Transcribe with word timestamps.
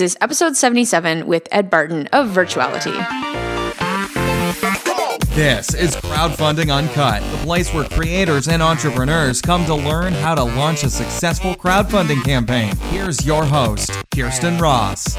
is 0.00 0.16
episode 0.20 0.56
77 0.56 1.26
with 1.26 1.48
Ed 1.50 1.68
Barton 1.70 2.06
of 2.12 2.28
Virtuali-Tee. 2.28 2.92
This 5.34 5.74
is 5.74 5.96
Crowdfunding 5.96 6.72
Uncut, 6.72 7.20
the 7.32 7.38
place 7.38 7.74
where 7.74 7.84
creators 7.84 8.46
and 8.46 8.62
entrepreneurs 8.62 9.40
come 9.40 9.64
to 9.64 9.74
learn 9.74 10.12
how 10.12 10.36
to 10.36 10.44
launch 10.44 10.84
a 10.84 10.90
successful 10.90 11.56
crowdfunding 11.56 12.22
campaign. 12.22 12.76
Here's 12.90 13.26
your 13.26 13.44
host, 13.44 13.90
Kirsten 14.14 14.58
Ross. 14.58 15.16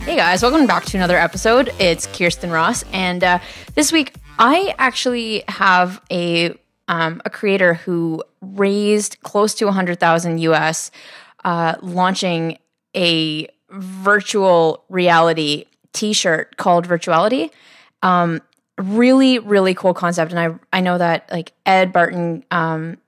Hey 0.00 0.16
guys, 0.16 0.42
welcome 0.42 0.66
back 0.66 0.84
to 0.86 0.98
another 0.98 1.16
episode. 1.16 1.72
It's 1.78 2.06
Kirsten 2.06 2.50
Ross, 2.50 2.84
and 2.92 3.24
uh, 3.24 3.38
this 3.74 3.92
week 3.92 4.14
I 4.38 4.74
actually 4.78 5.42
have 5.48 6.02
a 6.10 6.54
um, 6.90 7.22
a 7.24 7.30
creator 7.30 7.74
who 7.74 8.22
raised 8.42 9.22
close 9.22 9.54
to 9.54 9.64
100,000 9.64 10.38
US 10.38 10.90
uh, 11.44 11.76
launching 11.80 12.58
a 12.96 13.46
virtual 13.70 14.84
reality 14.88 15.66
t-shirt 15.92 16.56
called 16.56 16.86
Virtuali-Tee. 16.86 17.52
Um, 18.02 18.42
really, 18.76 19.38
really 19.38 19.72
cool 19.72 19.94
concept. 19.94 20.32
And 20.32 20.40
I, 20.40 20.76
I 20.76 20.80
know 20.80 20.98
that 20.98 21.30
like 21.30 21.52
Ed 21.64 21.92
Barton, 21.92 22.44
um, 22.50 22.98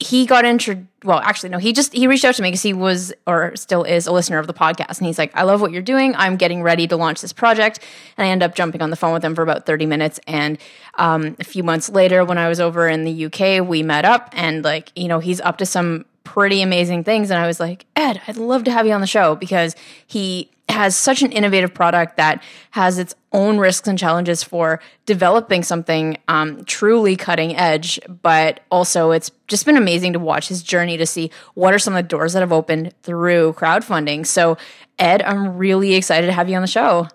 he 0.00 0.26
got 0.26 0.44
into 0.44 0.86
well 1.04 1.20
actually 1.20 1.48
no 1.48 1.58
he 1.58 1.72
just 1.72 1.92
he 1.92 2.06
reached 2.08 2.24
out 2.24 2.34
to 2.34 2.42
me 2.42 2.48
because 2.48 2.62
he 2.62 2.72
was 2.72 3.12
or 3.26 3.54
still 3.54 3.84
is 3.84 4.06
a 4.06 4.12
listener 4.12 4.38
of 4.38 4.46
the 4.46 4.54
podcast. 4.54 4.98
And 4.98 5.06
he's 5.06 5.18
like 5.18 5.34
i 5.36 5.42
love 5.42 5.60
what 5.60 5.70
you're 5.70 5.82
doing. 5.82 6.14
I'm 6.16 6.36
getting 6.36 6.62
ready 6.62 6.86
to 6.88 6.96
launch 6.96 7.20
this 7.20 7.32
project. 7.32 7.78
And 8.16 8.26
i 8.26 8.30
end 8.30 8.42
up 8.42 8.54
jumping 8.54 8.82
on 8.82 8.90
the 8.90 8.96
phone 8.96 9.12
with 9.12 9.24
him 9.24 9.34
for 9.34 9.42
about 9.42 9.66
30 9.66 9.86
minutes. 9.86 10.18
And 10.26 10.58
um, 10.94 11.36
a 11.38 11.44
few 11.44 11.62
months 11.62 11.88
later 11.88 12.24
when 12.24 12.38
i 12.38 12.48
was 12.48 12.60
over 12.60 12.88
in 12.88 13.04
the 13.04 13.26
uk 13.26 13.68
we 13.68 13.82
met 13.82 14.04
up 14.04 14.30
and 14.32 14.64
like 14.64 14.90
you 14.96 15.08
know 15.08 15.20
he's 15.20 15.40
up 15.40 15.58
to 15.58 15.66
some 15.66 16.04
pretty 16.24 16.62
amazing 16.62 17.04
things 17.04 17.30
and 17.30 17.38
i 17.38 17.46
was 17.46 17.60
like 17.60 17.86
ed 17.96 18.20
i'd 18.26 18.36
love 18.36 18.64
to 18.64 18.72
have 18.72 18.86
you 18.86 18.92
on 18.92 19.00
the 19.00 19.06
show 19.06 19.34
because 19.36 19.76
he 20.06 20.50
has 20.68 20.96
such 20.96 21.22
an 21.22 21.30
innovative 21.30 21.72
product 21.74 22.16
that 22.16 22.42
has 22.70 22.98
its 22.98 23.14
own 23.32 23.58
risks 23.58 23.86
and 23.86 23.98
challenges 23.98 24.42
for 24.42 24.80
developing 25.06 25.62
something 25.62 26.16
um, 26.28 26.64
truly 26.64 27.16
cutting 27.16 27.54
edge, 27.56 28.00
but 28.22 28.60
also 28.70 29.10
it's 29.10 29.30
just 29.46 29.66
been 29.66 29.76
amazing 29.76 30.12
to 30.12 30.18
watch 30.18 30.48
his 30.48 30.62
journey 30.62 30.96
to 30.96 31.06
see 31.06 31.30
what 31.54 31.74
are 31.74 31.78
some 31.78 31.94
of 31.94 32.02
the 32.02 32.08
doors 32.08 32.32
that 32.32 32.40
have 32.40 32.52
opened 32.52 32.94
through 33.02 33.52
crowdfunding. 33.54 34.26
So, 34.26 34.56
Ed, 34.98 35.22
I'm 35.22 35.56
really 35.56 35.94
excited 35.94 36.26
to 36.26 36.32
have 36.32 36.48
you 36.48 36.56
on 36.56 36.62
the 36.62 36.68
show. 36.68 37.08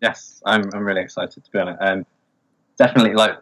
Yes, 0.00 0.42
I'm, 0.44 0.70
I'm 0.74 0.84
really 0.84 1.02
excited 1.02 1.44
to 1.44 1.50
be 1.50 1.58
on 1.58 1.68
it. 1.68 1.76
Um, 1.80 2.06
definitely, 2.78 3.14
like 3.14 3.36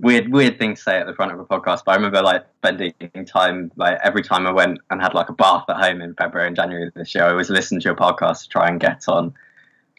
weird 0.00 0.32
weird 0.32 0.58
thing 0.58 0.74
to 0.74 0.80
say 0.80 0.98
at 0.98 1.06
the 1.06 1.14
front 1.14 1.32
of 1.32 1.38
a 1.38 1.44
podcast, 1.44 1.82
but 1.84 1.92
I 1.92 1.94
remember 1.96 2.22
like 2.22 2.44
spending 2.58 2.94
time 3.26 3.70
like 3.76 3.98
every 4.02 4.22
time 4.22 4.46
I 4.46 4.52
went 4.52 4.78
and 4.90 5.00
had 5.00 5.14
like 5.14 5.28
a 5.28 5.32
bath 5.32 5.64
at 5.68 5.76
home 5.76 6.00
in 6.00 6.14
February 6.14 6.48
and 6.48 6.56
January 6.56 6.90
this 6.94 7.14
year, 7.14 7.24
I 7.24 7.30
always 7.30 7.50
listened 7.50 7.82
to 7.82 7.88
your 7.88 7.96
podcast 7.96 8.42
to 8.44 8.48
try 8.48 8.68
and 8.68 8.80
get 8.80 9.04
on 9.08 9.34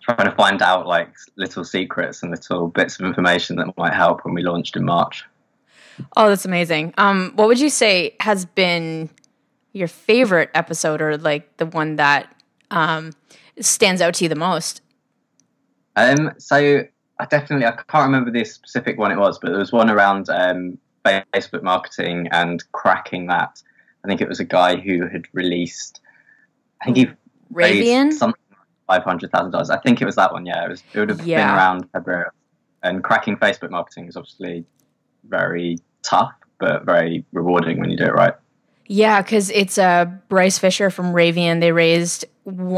trying 0.01 0.29
to 0.29 0.35
find 0.35 0.61
out 0.61 0.87
like 0.87 1.13
little 1.35 1.63
secrets 1.63 2.23
and 2.23 2.31
little 2.31 2.67
bits 2.67 2.99
of 2.99 3.05
information 3.05 3.55
that 3.57 3.67
might 3.77 3.93
help 3.93 4.25
when 4.25 4.33
we 4.33 4.41
launched 4.41 4.75
in 4.75 4.83
March. 4.83 5.25
Oh, 6.17 6.29
that's 6.29 6.45
amazing. 6.45 6.93
Um, 6.97 7.33
what 7.35 7.47
would 7.47 7.59
you 7.59 7.69
say 7.69 8.15
has 8.19 8.45
been 8.45 9.09
your 9.73 9.87
favorite 9.87 10.49
episode 10.55 11.01
or 11.01 11.17
like 11.17 11.57
the 11.57 11.65
one 11.65 11.97
that 11.97 12.33
um, 12.71 13.11
stands 13.59 14.01
out 14.01 14.15
to 14.15 14.25
you 14.25 14.29
the 14.29 14.35
most? 14.35 14.81
Um, 15.95 16.31
so 16.37 16.83
I 17.21 17.25
definitely 17.25 17.67
I 17.67 17.71
can't 17.71 18.05
remember 18.05 18.31
the 18.31 18.43
specific 18.43 18.97
one 18.97 19.11
it 19.11 19.17
was, 19.17 19.37
but 19.37 19.51
there 19.51 19.59
was 19.59 19.71
one 19.71 19.91
around 19.91 20.27
um, 20.29 20.79
Facebook 21.05 21.61
marketing 21.61 22.27
and 22.31 22.63
cracking 22.71 23.27
that. 23.27 23.61
I 24.03 24.07
think 24.07 24.21
it 24.21 24.27
was 24.27 24.39
a 24.39 24.43
guy 24.43 24.75
who 24.77 25.07
had 25.07 25.25
released. 25.31 26.01
I 26.81 26.85
think 26.85 26.97
he 26.97 27.07
Ravean 27.53 28.11
something 28.11 28.41
five 28.87 29.03
hundred 29.03 29.31
thousand 29.31 29.51
dollars. 29.51 29.69
I 29.69 29.77
think 29.77 30.01
it 30.01 30.05
was 30.05 30.15
that 30.15 30.33
one. 30.33 30.47
Yeah, 30.47 30.65
it 30.65 30.69
was. 30.69 30.83
It 30.93 30.99
would 30.99 31.09
have 31.09 31.25
yeah. 31.25 31.45
been 31.45 31.55
around 31.55 31.89
February. 31.91 32.29
And 32.81 33.03
cracking 33.03 33.37
Facebook 33.37 33.69
marketing 33.69 34.07
is 34.07 34.17
obviously 34.17 34.65
very 35.29 35.77
tough, 36.01 36.33
but 36.59 36.85
very 36.85 37.23
rewarding 37.31 37.79
when 37.79 37.91
you 37.91 37.97
do 37.97 38.05
it 38.05 38.13
right. 38.13 38.33
Yeah, 38.87 39.21
because 39.21 39.51
it's 39.51 39.77
uh, 39.77 40.05
Bryce 40.27 40.57
Fisher 40.57 40.89
from 40.89 41.13
Ravean. 41.13 41.59
They 41.59 41.71
raised. 41.71 42.25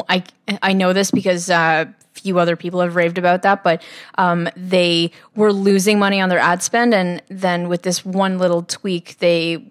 I 0.10 0.24
I 0.62 0.74
know 0.74 0.94
this 0.94 1.12
because 1.12 1.50
uh, 1.50 1.86
few 2.14 2.40
other 2.40 2.56
people 2.56 2.82
have 2.82 2.96
raved 2.96 3.18
about 3.18 3.42
that, 3.44 3.64
but 3.64 3.82
um, 4.18 4.50
they 4.56 5.12
were 5.36 5.54
losing 5.54 6.00
money 6.00 6.20
on 6.20 6.30
their 6.30 6.40
ad 6.40 6.62
spend, 6.62 6.94
and 6.94 7.22
then 7.30 7.70
with 7.70 7.84
this 7.84 8.06
one 8.06 8.38
little 8.38 8.64
tweak, 8.64 9.18
they 9.20 9.64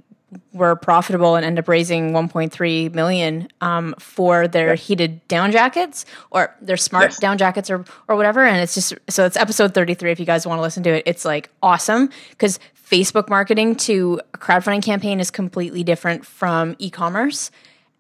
were 0.53 0.77
profitable 0.77 1.37
and 1.37 1.45
end 1.45 1.59
up 1.59 1.69
raising 1.69 2.13
1.3 2.13 2.95
million 2.95 3.49
um, 3.61 3.95
for 3.99 4.49
their 4.49 4.69
yeah. 4.69 4.75
heated 4.75 5.27
down 5.29 5.53
jackets 5.53 6.07
or 6.31 6.55
their 6.61 6.77
smart 6.77 7.11
yes. 7.11 7.21
down 7.21 7.37
jackets 7.37 7.71
or 7.71 7.85
or 8.09 8.17
whatever. 8.17 8.45
And 8.45 8.59
it's 8.59 8.75
just 8.75 8.95
so 9.11 9.27
it's 9.27 9.37
episode 9.37 9.75
33. 9.75 10.11
If 10.11 10.21
you 10.21 10.27
guys 10.27 10.47
want 10.47 10.59
to 10.59 10.63
listen 10.63 10.83
to 10.85 10.91
it, 10.91 11.03
it's 11.07 11.25
like 11.25 11.51
awesome 11.63 12.09
because 12.31 12.59
Facebook 12.91 13.29
marketing 13.29 13.75
to 13.77 14.21
a 14.35 14.39
crowdfunding 14.39 14.83
campaign 14.83 15.21
is 15.21 15.31
completely 15.31 15.83
different 15.83 16.27
from 16.27 16.77
e-commerce. 16.79 17.51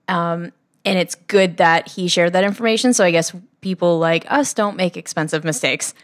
Um, 0.08 0.52
and 0.84 0.98
it's 0.98 1.14
good 1.14 1.58
that 1.58 1.88
he 1.88 2.08
shared 2.08 2.32
that 2.32 2.44
information. 2.44 2.92
So 2.92 3.04
I 3.04 3.10
guess 3.10 3.32
people 3.60 3.98
like 3.98 4.30
us 4.30 4.54
don't 4.54 4.76
make 4.76 4.96
expensive 4.96 5.44
mistakes. 5.44 5.94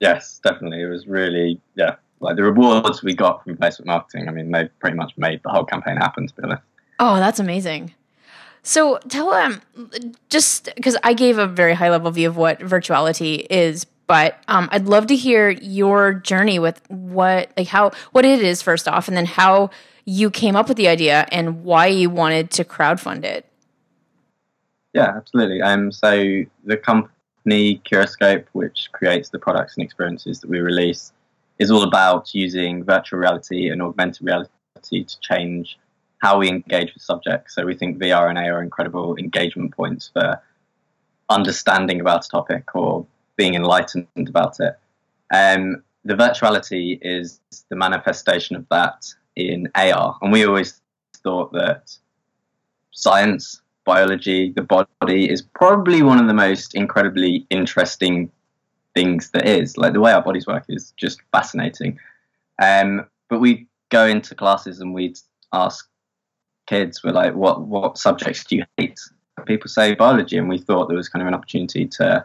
yes, 0.00 0.40
definitely. 0.42 0.82
It 0.82 0.86
was 0.86 1.06
really, 1.06 1.60
yeah, 1.74 1.96
like 2.20 2.36
the 2.36 2.42
rewards 2.42 3.02
we 3.02 3.14
got 3.14 3.44
from 3.44 3.56
Facebook 3.56 3.86
marketing. 3.86 4.28
I 4.28 4.32
mean, 4.32 4.50
they 4.50 4.68
pretty 4.80 4.96
much 4.96 5.12
made 5.16 5.40
the 5.42 5.50
whole 5.50 5.64
campaign 5.64 5.96
happen, 5.96 6.26
to 6.26 6.34
be 6.34 6.42
honest. 6.42 6.62
Oh, 6.98 7.16
that's 7.16 7.38
amazing. 7.38 7.94
So 8.62 8.98
tell 9.08 9.30
them, 9.30 9.60
um, 9.76 9.90
just 10.30 10.70
because 10.74 10.96
I 11.04 11.12
gave 11.12 11.36
a 11.36 11.46
very 11.46 11.74
high 11.74 11.90
level 11.90 12.10
view 12.10 12.28
of 12.28 12.36
what 12.36 12.60
Virtuali-Tee 12.60 13.46
is, 13.50 13.84
but 14.06 14.42
um, 14.48 14.68
I'd 14.72 14.86
love 14.86 15.06
to 15.08 15.16
hear 15.16 15.50
your 15.50 16.14
journey 16.14 16.58
with 16.58 16.80
what, 16.90 17.52
like 17.58 17.68
how, 17.68 17.90
what 18.12 18.24
it 18.24 18.40
is 18.40 18.62
first 18.62 18.88
off, 18.88 19.06
and 19.06 19.16
then 19.16 19.26
how 19.26 19.70
you 20.04 20.30
came 20.30 20.56
up 20.56 20.68
with 20.68 20.76
the 20.76 20.88
idea 20.88 21.26
and 21.32 21.64
why 21.64 21.86
you 21.86 22.10
wanted 22.10 22.50
to 22.52 22.64
crowdfund 22.64 23.24
it. 23.24 23.46
Yeah, 24.92 25.12
absolutely. 25.16 25.60
Um, 25.62 25.90
so 25.90 26.44
the 26.64 26.76
company 26.76 27.80
Curiscope, 27.84 28.46
which 28.52 28.90
creates 28.92 29.30
the 29.30 29.38
products 29.38 29.76
and 29.76 29.84
experiences 29.84 30.40
that 30.40 30.48
we 30.48 30.60
release, 30.60 31.12
is 31.58 31.70
all 31.70 31.82
about 31.82 32.34
using 32.34 32.84
virtual 32.84 33.18
reality 33.18 33.70
and 33.70 33.82
augmented 33.82 34.24
reality 34.24 34.50
to 35.04 35.20
change 35.20 35.78
how 36.18 36.38
we 36.38 36.48
engage 36.48 36.92
with 36.94 37.02
subjects. 37.02 37.54
So 37.54 37.64
we 37.64 37.74
think 37.74 37.98
VR 37.98 38.28
and 38.28 38.38
AR 38.38 38.54
are 38.54 38.62
incredible 38.62 39.16
engagement 39.16 39.74
points 39.74 40.10
for 40.12 40.40
understanding 41.28 42.00
about 42.00 42.24
a 42.24 42.28
topic 42.28 42.74
or 42.74 43.06
being 43.36 43.54
enlightened 43.54 44.06
about 44.16 44.60
it. 44.60 44.78
Um, 45.32 45.82
the 46.04 46.14
Virtuali-Tee 46.14 46.98
is 47.02 47.40
the 47.68 47.76
manifestation 47.76 48.56
of 48.56 48.66
that 48.70 49.06
in 49.36 49.68
AR. 49.74 50.16
And 50.22 50.32
we 50.32 50.44
always 50.44 50.80
thought 51.22 51.52
that 51.52 51.96
science, 52.92 53.60
biology, 53.84 54.52
the 54.52 54.62
body 54.62 55.30
is 55.30 55.42
probably 55.42 56.02
one 56.02 56.18
of 56.18 56.26
the 56.26 56.34
most 56.34 56.74
incredibly 56.74 57.46
interesting 57.50 58.30
things 58.94 59.30
that 59.30 59.46
is. 59.46 59.76
Like 59.76 59.92
the 59.92 60.00
way 60.00 60.12
our 60.12 60.22
bodies 60.22 60.46
work 60.46 60.64
is 60.68 60.92
just 60.96 61.20
fascinating. 61.32 61.98
Um, 62.62 63.06
but 63.28 63.40
we 63.40 63.66
go 63.90 64.06
into 64.06 64.34
classes 64.34 64.80
and 64.80 64.94
we'd 64.94 65.18
ask 65.52 65.88
kids, 66.66 67.02
we're 67.02 67.12
like, 67.12 67.34
what, 67.34 67.62
what 67.62 67.98
subjects 67.98 68.44
do 68.44 68.56
you 68.56 68.64
hate? 68.76 68.98
People 69.46 69.68
say 69.68 69.94
biology, 69.94 70.38
and 70.38 70.48
we 70.48 70.58
thought 70.58 70.86
there 70.86 70.96
was 70.96 71.08
kind 71.08 71.20
of 71.20 71.28
an 71.28 71.34
opportunity 71.34 71.86
to 71.86 72.24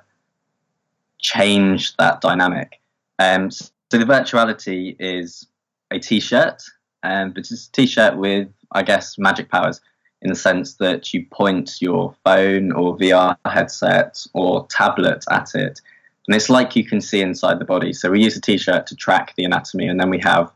change 1.18 1.98
that 1.98 2.22
dynamic. 2.22 2.80
Um, 3.18 3.52
so 3.52 3.70
the 3.92 4.06
Virtuali-Tee 4.06 4.96
is 5.00 5.48
a 5.92 6.00
t-shirt 6.00 6.62
um, 7.04 7.32
but 7.32 7.40
it's 7.40 7.68
a 7.68 7.72
t-shirt 7.72 8.18
with, 8.18 8.48
I 8.72 8.84
guess, 8.84 9.18
magic 9.18 9.50
powers 9.50 9.82
in 10.22 10.30
the 10.30 10.36
sense 10.36 10.76
that 10.76 11.14
you 11.14 11.26
point 11.32 11.82
your 11.82 12.14
phone 12.26 12.72
or 12.74 12.98
VR 12.98 13.38
headset 13.46 14.26
or 14.34 14.68
tablet 14.68 15.24
at 15.32 15.56
it, 15.56 15.82
and 16.28 16.36
it's 16.36 16.50
like 16.50 16.76
you 16.76 16.86
can 16.86 17.02
see 17.02 17.22
inside 17.22 17.60
the 17.60 17.66
body. 17.66 17.94
So 17.94 18.12
we 18.12 18.24
use 18.24 18.38
a 18.38 18.42
t-shirt 18.42 18.86
to 18.88 18.96
track 18.96 19.34
the 19.36 19.46
anatomy, 19.46 19.88
and 19.88 20.00
then 20.00 20.10
we 20.10 20.20
have 20.20 20.52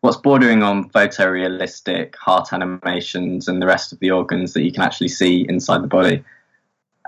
what's 0.00 0.16
bordering 0.16 0.62
on 0.62 0.88
photorealistic 0.90 2.14
heart 2.16 2.52
animations 2.52 3.48
and 3.48 3.60
the 3.60 3.66
rest 3.66 3.92
of 3.92 3.98
the 3.98 4.10
organs 4.10 4.52
that 4.52 4.62
you 4.62 4.72
can 4.72 4.82
actually 4.82 5.08
see 5.08 5.44
inside 5.48 5.82
the 5.82 5.88
body. 5.88 6.24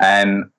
Um, 0.00 0.50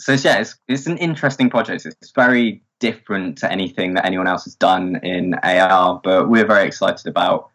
so 0.00 0.12
yeah, 0.12 0.38
it's, 0.38 0.56
it's 0.66 0.86
an 0.86 0.96
interesting 0.96 1.50
project. 1.50 1.84
It's 1.84 2.10
very 2.12 2.62
different 2.80 3.38
to 3.38 3.52
anything 3.52 3.94
that 3.94 4.04
anyone 4.04 4.26
else 4.26 4.44
has 4.44 4.56
done 4.56 4.96
in 5.04 5.34
AR, 5.34 6.00
but 6.02 6.28
we're 6.28 6.46
very 6.46 6.66
excited 6.66 7.06
about. 7.06 7.50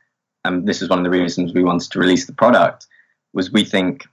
And 0.45 0.67
this 0.67 0.81
is 0.81 0.89
one 0.89 0.99
of 0.99 1.03
the 1.03 1.09
reasons 1.09 1.53
we 1.53 1.63
wanted 1.63 1.91
to 1.91 1.99
release 1.99 2.25
the 2.25 2.33
product. 2.33 2.87
Was 3.33 3.51
we 3.51 3.65
think 3.65 4.05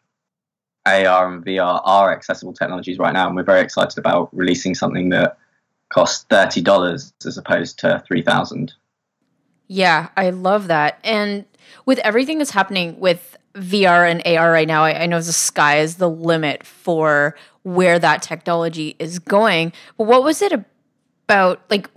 AR 0.87 1.33
and 1.33 1.45
VR 1.45 1.81
are 1.85 2.13
accessible 2.13 2.53
technologies 2.53 2.99
right 2.99 3.13
now, 3.13 3.29
and 3.29 3.37
we're 3.37 3.45
very 3.45 3.61
excited 3.61 3.99
about 3.99 4.35
releasing 4.35 4.75
something 4.75 5.11
that 5.11 5.39
costs 5.91 6.25
thirty 6.29 6.61
dollars 6.61 7.13
as 7.25 7.39
opposed 7.39 7.79
to 7.81 8.03
three 8.09 8.23
thousand. 8.23 8.73
Yeah, 9.69 10.09
I 10.17 10.31
love 10.31 10.67
that. 10.69 10.99
And 11.05 11.45
with 11.87 11.99
everything 12.01 12.39
that's 12.39 12.51
happening 12.51 12.99
with 12.99 13.37
VR 13.55 14.11
and 14.11 14.23
AR 14.27 14.51
right 14.51 14.67
now, 14.67 14.85
I, 14.85 15.03
I 15.03 15.07
know 15.07 15.21
the 15.21 15.33
sky 15.33 15.79
is 15.79 15.97
the 15.97 16.11
limit 16.11 16.65
for 16.67 17.37
where 17.63 17.99
that 17.99 18.23
technology 18.23 18.97
is 18.99 19.19
going. 19.19 19.73
But 19.97 20.05
what 20.05 20.25
was 20.25 20.43
it 20.43 20.53
about? 21.33 21.63
Like, 21.71 21.89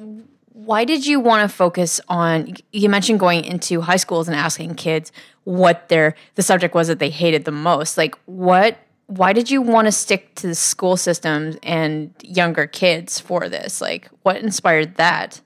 why 0.53 0.85
did 0.85 1.05
you 1.05 1.19
want 1.19 1.49
to 1.49 1.55
focus 1.55 2.01
on? 2.07 2.55
You 2.71 2.89
mentioned 2.89 3.19
going 3.19 3.43
into 3.43 3.81
high 3.81 3.97
schools 3.97 4.27
and 4.27 4.35
asking 4.35 4.75
kids 4.75 5.11
what 5.43 5.89
their 5.89 6.15
the 6.35 6.43
subject 6.43 6.73
was 6.73 6.87
that 6.87 6.99
they 6.99 7.09
hated 7.09 7.45
the 7.45 7.51
most. 7.51 7.97
Like, 7.97 8.15
what? 8.25 8.77
Why 9.07 9.33
did 9.33 9.51
you 9.51 9.61
want 9.61 9.85
to 9.85 9.91
stick 9.91 10.33
to 10.35 10.47
the 10.47 10.55
school 10.55 10.97
systems 10.97 11.57
and 11.61 12.11
younger 12.23 12.65
kids 12.65 13.19
for 13.19 13.47
this? 13.47 13.79
Like, 13.79 14.09
what 14.23 14.37
inspired 14.37 14.95
that? 14.95 15.41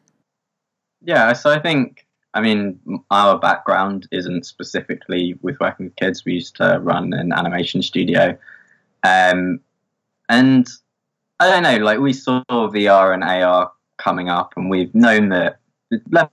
Yeah, 1.02 1.34
so 1.34 1.50
I 1.50 1.60
think 1.60 2.06
I 2.34 2.42
mean, 2.42 2.80
our 3.10 3.40
background 3.40 4.08
isn't 4.12 4.46
specifically 4.46 5.38
with 5.42 5.60
working 5.60 5.88
with 5.88 5.96
kids. 5.96 6.24
We 6.26 6.34
used 6.34 6.56
to 6.58 6.80
run 6.82 7.12
an 7.14 7.34
animation 7.34 7.82
studio. 7.82 8.38
Um, 9.04 9.60
and 10.28 10.68
I 11.40 11.50
don't 11.50 11.64
know, 11.64 11.84
like 11.84 12.00
we 12.00 12.14
saw 12.14 12.44
VR 12.50 13.14
and 13.14 13.24
AR 13.24 13.72
coming 14.00 14.30
up, 14.30 14.54
and 14.58 14.70
we've 14.70 14.94
known 14.96 15.30
that 15.30 15.60
the 15.92 16.02
level 16.12 16.32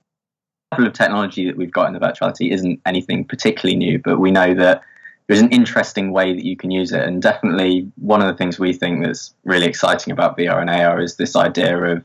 of 0.78 0.92
technology 0.92 1.46
that 1.46 1.56
we've 1.56 1.72
got 1.72 1.86
in 1.86 1.92
the 1.92 1.98
Virtuali-Tee 2.00 2.50
isn't 2.50 2.80
anything 2.86 3.24
particularly 3.24 3.76
new, 3.76 3.98
but 3.98 4.18
we 4.18 4.30
know 4.30 4.54
that 4.54 4.82
there's 5.26 5.40
an 5.40 5.50
interesting 5.50 6.12
way 6.12 6.34
that 6.34 6.44
you 6.44 6.56
can 6.56 6.70
use 6.70 6.92
it. 6.92 7.02
And 7.02 7.20
definitely 7.20 7.90
one 7.96 8.22
of 8.22 8.28
the 8.28 8.34
things 8.36 8.58
we 8.58 8.72
think 8.72 9.02
that's 9.02 9.34
really 9.44 9.66
exciting 9.66 10.12
about 10.12 10.38
VR 10.38 10.60
and 10.60 10.70
AR 10.70 11.00
is 11.00 11.16
this 11.16 11.34
idea 11.34 11.76
of 11.82 12.04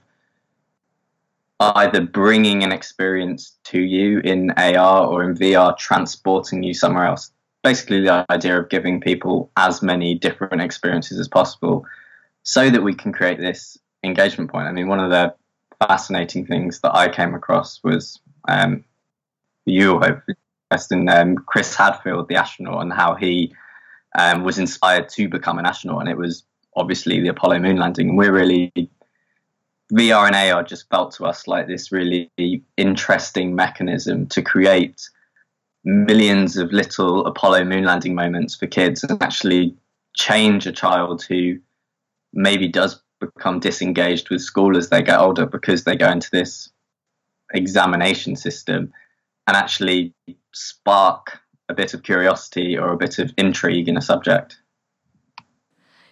either 1.60 2.02
bringing 2.02 2.64
an 2.64 2.72
experience 2.72 3.56
to 3.66 3.80
you 3.80 4.20
in 4.22 4.50
AR 4.58 5.06
or 5.06 5.24
in 5.24 5.36
VR, 5.36 5.78
transporting 5.78 6.64
you 6.64 6.74
somewhere 6.74 7.06
else. 7.06 7.32
Basically, 7.64 8.02
the 8.02 8.26
idea 8.32 8.60
of 8.60 8.70
giving 8.70 9.00
people 9.00 9.52
as 9.56 9.84
many 9.84 10.16
different 10.16 10.60
experiences 10.62 11.20
as 11.20 11.28
possible 11.28 11.86
so 12.42 12.72
that 12.72 12.82
we 12.82 12.96
can 12.96 13.14
create 13.14 13.40
this 13.40 13.78
engagement 14.04 14.50
point. 14.50 14.68
I 14.68 14.72
mean, 14.72 14.88
one 14.88 15.00
of 15.00 15.12
the 15.12 15.36
fascinating 15.88 16.46
things 16.46 16.80
that 16.82 16.96
I 16.96 17.10
came 17.10 17.34
across 17.34 17.82
was 17.84 18.20
um, 18.48 18.84
you, 19.66 20.00
hopefully, 20.00 20.38
in 20.92 21.10
um, 21.10 21.36
Chris 21.36 21.76
Hadfield, 21.76 22.30
the 22.30 22.36
astronaut, 22.36 22.82
and 22.82 22.94
how 22.94 23.16
he 23.16 23.54
um, 24.18 24.44
was 24.44 24.58
inspired 24.58 25.10
to 25.10 25.28
become 25.28 25.60
an 25.60 25.66
astronaut. 25.66 26.02
And 26.02 26.10
it 26.10 26.18
was 26.18 26.44
obviously 26.76 27.20
the 27.20 27.30
Apollo 27.30 27.60
moon 27.60 27.78
landing. 27.78 28.10
And 28.10 28.18
we're 28.18 28.32
really 28.32 28.72
VR 29.92 30.28
and 30.28 30.36
AR 30.36 30.64
just 30.64 30.90
felt 30.90 31.14
to 31.14 31.26
us 31.26 31.48
like 31.48 31.68
this 31.68 31.92
really 31.92 32.32
interesting 32.78 33.56
mechanism 33.56 34.28
to 34.28 34.42
create 34.42 35.10
millions 35.84 36.58
of 36.58 36.72
little 36.72 37.26
Apollo 37.26 37.66
moon 37.66 37.84
landing 37.84 38.16
moments 38.16 38.56
for 38.56 38.68
kids 38.68 39.04
and 39.04 39.22
actually 39.22 39.76
change 40.14 40.66
a 40.68 40.72
child 40.72 41.24
who 41.24 41.58
maybe 42.34 42.68
does 42.68 43.01
become 43.22 43.60
disengaged 43.60 44.30
with 44.30 44.42
school 44.42 44.76
as 44.76 44.90
they 44.90 45.02
get 45.02 45.20
older 45.20 45.46
because 45.46 45.86
they 45.86 45.96
go 45.96 46.12
into 46.12 46.30
this 46.32 46.70
examination 47.54 48.36
system 48.36 48.92
and 49.48 49.56
actually 49.56 50.14
spark 50.54 51.40
a 51.70 51.74
bit 51.74 51.94
of 51.94 52.04
curiosity 52.04 52.78
or 52.78 52.92
a 52.92 52.98
bit 52.98 53.20
of 53.20 53.32
intrigue 53.38 53.88
in 53.88 53.96
a 53.96 54.02
subject. 54.02 54.58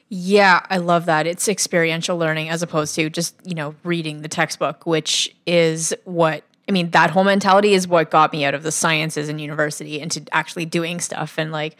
Yeah, 0.07 0.65
I 0.69 0.77
love 0.77 1.05
that. 1.05 1.27
It's 1.27 1.47
experiential 1.47 2.17
learning 2.17 2.49
as 2.49 2.63
opposed 2.63 2.95
to 2.95 3.09
just, 3.09 3.35
you 3.43 3.53
know, 3.53 3.75
reading 3.83 4.21
the 4.21 4.27
textbook, 4.27 4.85
which 4.85 5.35
is 5.45 5.93
what 6.05 6.43
I 6.67 6.71
mean, 6.71 6.91
that 6.91 7.09
whole 7.09 7.23
mentality 7.23 7.73
is 7.73 7.87
what 7.87 8.11
got 8.11 8.31
me 8.31 8.45
out 8.45 8.53
of 8.53 8.61
the 8.61 8.71
sciences 8.71 9.27
in 9.27 9.39
university 9.39 9.99
into 9.99 10.23
actually 10.31 10.65
doing 10.65 10.99
stuff. 10.99 11.35
And 11.37 11.51
like, 11.51 11.75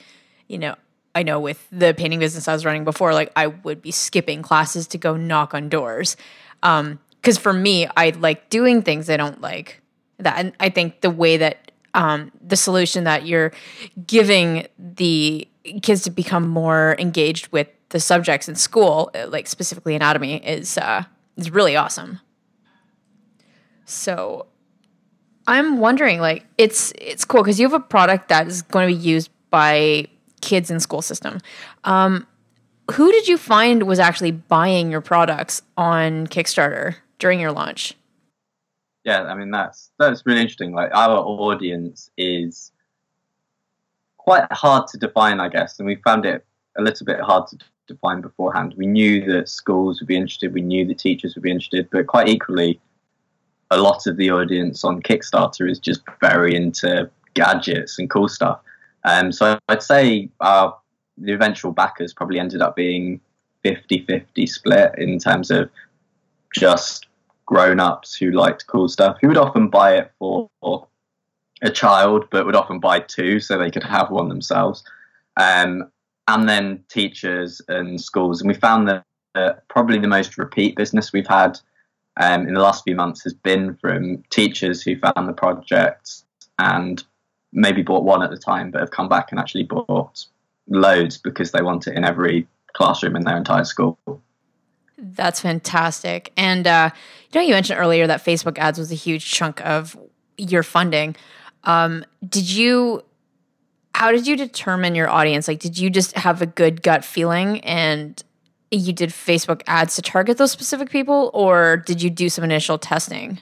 you 0.48 0.58
know, 0.58 0.76
I 1.16 1.24
know 1.24 1.40
with 1.40 1.66
the 1.72 1.94
painting 1.94 2.20
business 2.20 2.48
I 2.48 2.54
was 2.54 2.66
running 2.66 2.84
before, 2.84 3.14
like 3.14 3.32
I 3.36 3.48
would 3.48 3.82
be 3.82 3.92
skipping 3.92 4.42
classes 4.42 4.88
to 4.88 4.98
go 4.98 5.18
knock 5.18 5.54
on 5.54 5.70
doors. 5.70 6.16
Um, 6.64 7.00
because 7.22 7.38
for 7.38 7.52
me, 7.52 7.86
I 7.98 8.12
like 8.12 8.50
doing 8.50 8.82
things 8.82 9.10
I 9.10 9.18
don't 9.18 9.42
like. 9.42 9.82
That 10.20 10.38
and 10.38 10.54
I 10.60 10.70
think 10.70 11.02
the 11.02 11.10
way 11.10 11.38
that 11.38 11.72
um 11.94 12.32
the 12.46 12.56
solution 12.56 13.04
that 13.06 13.26
you're 13.26 13.52
giving 14.06 14.68
the 14.78 15.48
kids 15.82 16.04
to 16.04 16.12
become 16.12 16.48
more 16.48 16.96
engaged 17.00 17.50
with 17.52 17.68
the 17.90 18.00
subjects 18.00 18.48
in 18.48 18.56
school, 18.56 19.12
uh, 19.16 19.28
like 19.28 19.48
specifically 19.48 19.96
anatomy, 19.96 20.38
is 20.46 20.78
uh, 20.78 21.04
is 21.38 21.52
really 21.52 21.76
awesome. 21.76 22.20
So 23.86 24.46
I'm 25.48 25.80
wondering, 25.80 26.20
like, 26.20 26.46
it's 26.58 26.94
it's 26.98 27.26
cool 27.26 27.42
because 27.42 27.60
you 27.60 27.68
have 27.68 27.74
a 27.74 27.84
product 27.84 28.30
that 28.30 28.48
is 28.48 28.62
going 28.62 28.88
to 28.90 28.96
be 28.96 29.02
used 29.02 29.32
by 29.50 30.08
kids 30.50 30.72
in 30.72 30.80
school 30.80 31.04
system. 31.04 31.40
Um, 31.84 32.26
who 32.92 33.12
did 33.12 33.28
you 33.28 33.38
find 33.38 33.84
was 33.84 34.00
actually 34.00 34.32
buying 34.32 34.90
your 34.90 35.02
products 35.02 35.62
on 35.78 36.26
Kickstarter 36.28 36.96
during 37.20 37.40
your 37.40 37.52
launch? 37.52 37.94
Yeah, 39.04 39.24
I 39.24 39.36
mean 39.36 39.52
that's 39.52 39.92
that's 40.00 40.26
really 40.26 40.42
interesting. 40.42 40.74
Like 40.74 40.90
our 40.94 41.18
audience 41.18 42.10
is 42.18 42.72
quite 44.18 44.52
hard 44.52 44.88
to 44.88 44.98
define, 44.98 45.40
I 45.40 45.50
guess, 45.50 45.80
and 45.80 45.88
we 45.88 45.96
found 45.98 46.26
it 46.26 46.46
a 46.78 46.82
little 46.82 47.06
bit 47.06 47.20
hard 47.20 47.48
to 47.48 47.58
define 47.88 48.22
beforehand. 48.22 48.74
We 48.76 48.88
knew 48.88 49.24
that 49.32 49.50
schools 49.50 50.00
would 50.00 50.08
be 50.08 50.18
interested, 50.18 50.54
we 50.54 50.62
knew 50.62 50.86
that 50.88 50.98
teachers 50.98 51.36
would 51.36 51.44
be 51.44 51.52
interested, 51.52 51.88
but 51.92 52.08
quite 52.08 52.28
equally, 52.28 52.80
a 53.72 53.78
lot 53.78 54.08
of 54.08 54.18
the 54.18 54.32
audience 54.32 54.84
on 54.84 55.02
Kickstarter 55.02 55.70
is 55.70 55.80
just 55.80 56.02
very 56.20 56.56
into 56.56 57.10
gadgets 57.36 58.00
and 58.00 58.10
cool 58.10 58.28
stuff. 58.28 58.60
Um, 59.10 59.32
so 59.32 59.58
I'd 59.68 59.82
say 59.82 60.30
our, 60.40 60.78
the 61.18 61.34
eventual 61.34 61.72
backers 61.72 62.14
probably 62.14 62.40
ended 62.40 62.62
up 62.62 62.76
being 62.76 63.20
50 63.64 64.06
50 64.06 64.48
split 64.48 64.94
in 64.98 65.20
terms 65.20 65.50
of 65.52 65.70
just 66.56 67.08
grown 67.46 67.80
ups 67.80 68.16
who 68.16 68.32
liked 68.32 68.68
cool 68.68 68.88
stuff, 68.88 69.18
who 69.20 69.28
would 69.28 69.38
often 69.38 69.70
buy 69.70 69.98
it 69.98 70.12
for 70.20 70.50
a 71.62 71.70
child, 71.72 72.26
but 72.30 72.46
would 72.46 72.56
often 72.56 72.80
buy 72.80 73.00
two 73.00 73.40
so 73.40 73.58
they 73.58 73.72
could 73.72 73.84
have 73.84 74.12
one 74.12 74.30
themselves. 74.30 74.84
Um, 75.38 75.92
and 76.28 76.48
then 76.48 76.84
teachers 76.90 77.62
and 77.68 78.00
schools. 78.00 78.42
And 78.42 78.48
we 78.48 78.54
found 78.54 78.88
that 78.88 79.04
uh, 79.34 79.54
probably 79.68 79.98
the 79.98 80.08
most 80.08 80.38
repeat 80.38 80.76
business 80.76 81.12
we've 81.12 81.28
had 81.28 81.60
um, 82.22 82.48
in 82.48 82.54
the 82.54 82.62
last 82.62 82.84
few 82.84 82.96
months 82.96 83.24
has 83.24 83.34
been 83.34 83.76
from 83.82 84.24
teachers 84.30 84.84
who 84.84 85.00
found 85.00 85.28
the 85.28 85.34
project 85.34 86.24
and 86.60 87.04
maybe 87.52 87.82
bought 87.82 88.04
one 88.04 88.24
at 88.24 88.30
the 88.30 88.38
time, 88.38 88.72
but 88.72 88.80
have 88.80 88.92
come 88.92 89.10
back 89.10 89.32
and 89.32 89.40
actually 89.40 89.64
bought 89.64 90.26
loads 90.68 91.18
because 91.18 91.52
they 91.52 91.62
want 91.62 91.88
it 91.88 91.96
in 91.96 92.04
every 92.04 92.48
classroom 92.74 93.16
in 93.16 93.24
their 93.24 93.38
entire 93.38 93.64
school. 93.64 93.98
That's 94.98 95.42
fantastic. 95.42 96.32
And 96.36 96.68
uh, 96.68 96.92
you 97.32 97.40
know, 97.40 97.48
you 97.48 97.54
mentioned 97.54 97.80
earlier 97.80 98.08
that 98.08 98.24
Facebook 98.24 98.58
ads 98.58 98.78
was 98.78 98.92
a 98.92 98.96
huge 98.96 99.32
chunk 99.32 99.66
of 99.66 99.98
your 100.38 100.64
funding. 100.64 101.16
Um, 101.64 102.06
did 102.28 102.50
you 102.50 103.04
how 103.96 104.12
did 104.12 104.28
you 104.28 104.36
determine 104.36 104.96
your 104.96 105.10
audience? 105.10 105.48
Like, 105.48 105.60
did 105.60 105.78
you 105.78 105.90
just 105.90 106.16
have 106.16 106.42
a 106.42 106.46
good 106.46 106.82
gut 106.84 107.04
feeling 107.04 107.60
and 107.62 108.22
you 108.72 108.94
did 108.94 109.10
Facebook 109.10 109.62
ads 109.68 109.96
to 109.96 110.02
target 110.02 110.38
those 110.38 110.52
specific 110.52 110.90
people, 110.90 111.32
or 111.34 111.78
did 111.78 112.02
you 112.02 112.10
do 112.10 112.30
some 112.30 112.44
initial 112.44 112.78
testing? 112.78 113.40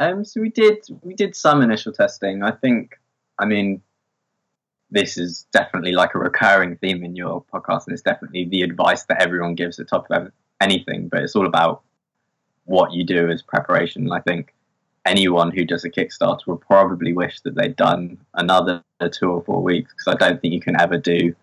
Um, 0.00 0.24
so 0.24 0.40
we 0.40 0.48
did 0.48 0.78
we 1.02 1.14
did 1.14 1.36
some 1.36 1.60
initial 1.60 1.92
testing. 1.92 2.42
I 2.42 2.52
think, 2.52 2.98
I 3.38 3.44
mean, 3.44 3.82
this 4.90 5.18
is 5.18 5.46
definitely 5.52 5.92
like 5.92 6.14
a 6.14 6.18
recurring 6.18 6.76
theme 6.76 7.04
in 7.04 7.14
your 7.14 7.44
podcast, 7.52 7.86
and 7.86 7.92
it's 7.92 8.02
definitely 8.02 8.46
the 8.46 8.62
advice 8.62 9.04
that 9.04 9.20
everyone 9.22 9.54
gives 9.54 9.78
at 9.78 9.88
top 9.88 10.06
of 10.10 10.32
anything. 10.60 11.08
But 11.08 11.22
it's 11.22 11.36
all 11.36 11.46
about 11.46 11.82
what 12.64 12.94
you 12.94 13.04
do 13.04 13.28
as 13.28 13.42
preparation. 13.42 14.10
I 14.10 14.20
think 14.20 14.54
anyone 15.04 15.50
who 15.50 15.66
does 15.66 15.84
a 15.84 15.90
Kickstarter 15.90 16.46
will 16.46 16.56
probably 16.56 17.12
wish 17.12 17.40
that 17.40 17.54
they'd 17.54 17.76
done 17.76 18.16
another 18.34 18.82
two 19.12 19.30
or 19.30 19.42
four 19.44 19.62
weeks 19.62 19.92
because 19.92 20.14
I 20.14 20.16
don't 20.16 20.40
think 20.40 20.54
you 20.54 20.60
can 20.60 20.80
ever 20.80 20.96
do 20.96 21.34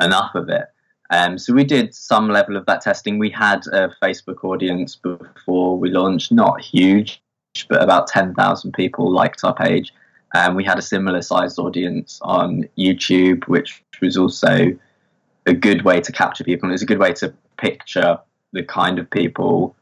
enough 0.00 0.34
of 0.34 0.48
it. 0.48 0.64
Um, 1.10 1.38
so 1.38 1.54
we 1.54 1.64
did 1.64 1.94
some 1.94 2.28
level 2.28 2.56
of 2.56 2.66
that 2.66 2.80
testing. 2.80 3.18
We 3.18 3.30
had 3.30 3.64
a 3.68 3.94
Facebook 4.02 4.42
audience 4.42 4.96
before 4.96 5.78
we 5.78 5.90
launched, 5.90 6.32
not 6.32 6.60
huge, 6.60 7.22
but 7.68 7.82
about 7.82 8.08
10,000 8.08 8.72
people 8.72 9.10
liked 9.10 9.44
our 9.44 9.54
page. 9.54 9.92
And 10.34 10.56
we 10.56 10.64
had 10.64 10.78
a 10.78 10.82
similar 10.82 11.22
sized 11.22 11.58
audience 11.58 12.18
on 12.22 12.68
YouTube, 12.76 13.46
which 13.46 13.82
was 14.02 14.16
also 14.16 14.76
a 15.46 15.54
good 15.54 15.82
way 15.82 16.00
to 16.00 16.12
capture 16.12 16.42
people. 16.42 16.66
And 16.66 16.72
it 16.72 16.74
was 16.74 16.82
a 16.82 16.86
good 16.86 16.98
way 16.98 17.12
to 17.14 17.32
picture 17.56 18.18
the 18.52 18.64
kind 18.64 18.98
of 18.98 19.10
people 19.10 19.76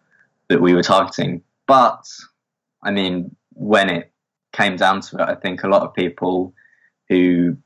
that 0.48 0.60
we 0.60 0.74
were 0.74 0.82
targeting. 0.82 1.42
But 1.66 2.06
I 2.82 2.90
mean, 2.90 3.34
when 3.54 3.88
it 3.88 4.12
came 4.52 4.76
down 4.76 5.00
to 5.00 5.16
it, 5.16 5.22
I 5.22 5.34
think 5.34 5.62
a 5.62 5.68
lot 5.68 5.82
of 5.82 5.94
people 5.94 6.54
who 7.08 7.56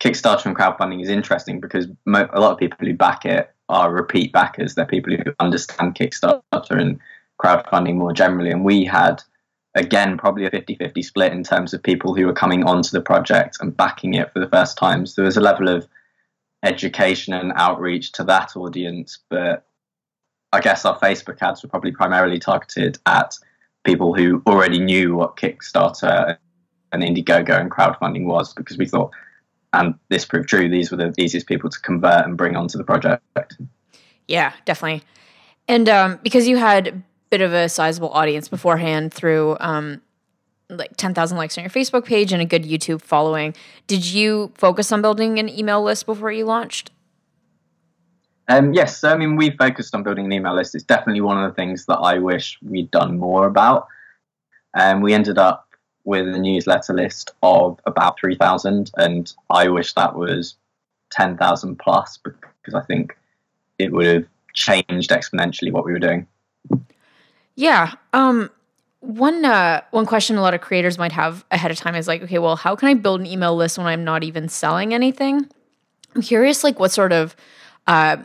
Kickstarter 0.00 0.46
and 0.46 0.56
crowdfunding 0.56 1.02
is 1.02 1.08
interesting 1.08 1.60
because 1.60 1.86
mo- 2.04 2.28
a 2.32 2.40
lot 2.40 2.52
of 2.52 2.58
people 2.58 2.78
who 2.80 2.94
back 2.94 3.24
it 3.24 3.54
are 3.68 3.92
repeat 3.92 4.32
backers. 4.32 4.74
They're 4.74 4.84
people 4.84 5.14
who 5.14 5.22
understand 5.38 5.94
Kickstarter 5.94 6.42
and 6.70 6.98
crowdfunding 7.42 7.96
more 7.96 8.12
generally. 8.12 8.50
And 8.50 8.64
we 8.64 8.84
had 8.84 9.22
again, 9.74 10.16
probably 10.16 10.46
a 10.46 10.50
50 10.50 10.76
50 10.76 11.02
split 11.02 11.32
in 11.32 11.42
terms 11.42 11.74
of 11.74 11.82
people 11.82 12.14
who 12.14 12.26
were 12.26 12.32
coming 12.32 12.64
onto 12.64 12.90
the 12.90 13.00
project 13.00 13.58
and 13.60 13.76
backing 13.76 14.14
it 14.14 14.32
for 14.32 14.38
the 14.38 14.48
first 14.48 14.78
time. 14.78 15.06
So 15.06 15.14
there 15.16 15.26
was 15.26 15.36
a 15.36 15.40
level 15.40 15.68
of 15.68 15.86
education 16.62 17.34
and 17.34 17.52
outreach 17.56 18.12
to 18.12 18.24
that 18.24 18.56
audience, 18.56 19.18
but 19.28 19.66
I 20.52 20.60
guess 20.60 20.84
our 20.84 20.98
Facebook 20.98 21.42
ads 21.42 21.62
were 21.62 21.68
probably 21.68 21.92
primarily 21.92 22.38
targeted 22.38 22.98
at 23.06 23.36
people 23.84 24.14
who 24.14 24.42
already 24.46 24.78
knew 24.78 25.14
what 25.14 25.36
Kickstarter 25.36 26.38
and 26.92 27.02
Indiegogo 27.02 27.60
and 27.60 27.70
crowdfunding 27.70 28.24
was 28.24 28.54
because 28.54 28.78
we 28.78 28.86
thought, 28.86 29.10
and 29.72 29.94
this 30.08 30.24
proved 30.24 30.48
true, 30.48 30.68
these 30.68 30.90
were 30.90 30.96
the 30.96 31.12
easiest 31.18 31.48
people 31.48 31.68
to 31.68 31.80
convert 31.80 32.24
and 32.24 32.36
bring 32.36 32.54
onto 32.54 32.78
the 32.78 32.84
project. 32.84 33.22
Yeah, 34.28 34.52
definitely. 34.64 35.02
And 35.66 35.88
um, 35.88 36.20
because 36.22 36.46
you 36.46 36.56
had 36.56 37.02
bit 37.34 37.40
of 37.40 37.52
a 37.52 37.68
sizable 37.68 38.10
audience 38.10 38.46
beforehand 38.46 39.12
through 39.12 39.56
um, 39.58 40.00
like 40.68 40.96
10,000 40.96 41.36
likes 41.36 41.58
on 41.58 41.64
your 41.64 41.70
Facebook 41.70 42.04
page 42.04 42.32
and 42.32 42.40
a 42.40 42.44
good 42.44 42.62
YouTube 42.62 43.02
following, 43.02 43.56
did 43.88 44.06
you 44.06 44.52
focus 44.54 44.92
on 44.92 45.02
building 45.02 45.40
an 45.40 45.48
email 45.48 45.82
list 45.82 46.06
before 46.06 46.30
you 46.30 46.44
launched? 46.44 46.92
Um, 48.46 48.72
yes, 48.72 49.00
so 49.00 49.08
I 49.08 49.16
mean, 49.16 49.34
we 49.34 49.50
focused 49.50 49.96
on 49.96 50.04
building 50.04 50.26
an 50.26 50.32
email 50.32 50.54
list. 50.54 50.76
It's 50.76 50.84
definitely 50.84 51.22
one 51.22 51.42
of 51.42 51.50
the 51.50 51.54
things 51.56 51.86
that 51.86 51.96
I 51.96 52.20
wish 52.20 52.56
we'd 52.62 52.92
done 52.92 53.18
more 53.18 53.48
about. 53.48 53.88
And 54.72 54.98
um, 54.98 55.02
we 55.02 55.12
ended 55.12 55.36
up 55.36 55.68
with 56.04 56.28
a 56.28 56.38
newsletter 56.38 56.94
list 56.94 57.32
of 57.42 57.80
about 57.84 58.20
3,000, 58.20 58.92
and 58.96 59.34
I 59.50 59.66
wish 59.66 59.92
that 59.94 60.14
was 60.14 60.54
10,000 61.10 61.80
plus 61.80 62.16
because 62.16 62.74
I 62.74 62.82
think 62.82 63.18
it 63.80 63.90
would 63.90 64.06
have 64.06 64.26
changed 64.52 65.10
exponentially 65.10 65.72
what 65.72 65.84
we 65.84 65.92
were 65.92 65.98
doing. 65.98 66.28
Yeah. 67.56 67.94
Um, 68.12 68.50
one 69.00 69.44
uh, 69.44 69.82
one 69.90 70.06
question 70.06 70.36
a 70.36 70.42
lot 70.42 70.54
of 70.54 70.60
creators 70.60 70.98
might 70.98 71.12
have 71.12 71.44
ahead 71.50 71.70
of 71.70 71.76
time 71.76 71.94
is 71.94 72.08
like, 72.08 72.22
okay, 72.22 72.38
well, 72.38 72.56
how 72.56 72.74
can 72.74 72.88
I 72.88 72.94
build 72.94 73.20
an 73.20 73.26
email 73.26 73.54
list 73.54 73.76
when 73.78 73.86
I'm 73.86 74.04
not 74.04 74.24
even 74.24 74.48
selling 74.48 74.94
anything? 74.94 75.46
I'm 76.14 76.22
curious, 76.22 76.64
like, 76.64 76.78
what 76.80 76.90
sort 76.90 77.12
of 77.12 77.36
uh, 77.86 78.18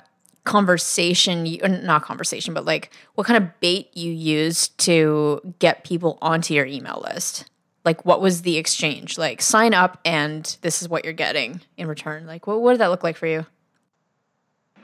conversation 0.46 1.46
you 1.46 1.60
not 1.68 2.02
conversation 2.02 2.54
but 2.56 2.66
like 2.66 2.92
what 3.14 3.28
kind 3.28 3.44
of 3.44 3.60
bait 3.60 3.96
you 3.96 4.12
used 4.12 4.76
to 4.80 5.40
get 5.60 5.84
people 5.84 6.18
onto 6.24 6.56
your 6.56 6.66
email 6.66 7.06
list 7.08 7.48
like 7.86 8.04
what 8.04 8.20
was 8.20 8.42
the 8.42 8.58
exchange 8.58 9.18
like 9.18 9.44
sign 9.44 9.76
up 9.76 10.00
and 10.06 10.58
this 10.62 10.82
is 10.82 10.90
what 10.90 11.04
you're 11.04 11.14
getting 11.14 11.62
in 11.78 11.88
return 11.88 12.26
like 12.26 12.48
what, 12.48 12.62
what 12.62 12.72
did 12.72 12.80
that 12.80 12.90
look 12.90 13.04
like 13.04 13.18
for 13.18 13.28
you 13.28 13.46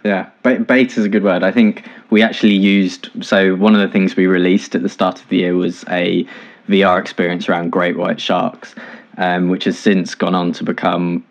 yeah 0.05 0.29
beta 0.43 0.99
is 0.99 1.05
a 1.05 1.09
good 1.09 1.23
word 1.23 1.43
i 1.43 1.51
think 1.51 1.89
we 2.09 2.21
actually 2.21 2.55
used 2.55 3.09
so 3.21 3.55
one 3.55 3.75
of 3.75 3.81
the 3.81 3.91
things 3.91 4.15
we 4.15 4.27
released 4.27 4.75
at 4.75 4.81
the 4.81 4.89
start 4.89 5.21
of 5.21 5.27
the 5.27 5.37
year 5.37 5.55
was 5.55 5.83
a 5.89 6.25
vr 6.69 6.99
experience 6.99 7.49
around 7.49 7.71
great 7.71 7.97
white 7.97 8.21
sharks 8.21 8.73
um, 9.17 9.49
which 9.49 9.63
has 9.63 9.77
since 9.77 10.15
gone 10.15 10.35
on 10.35 10.51
to 10.53 10.63
become 10.63 11.25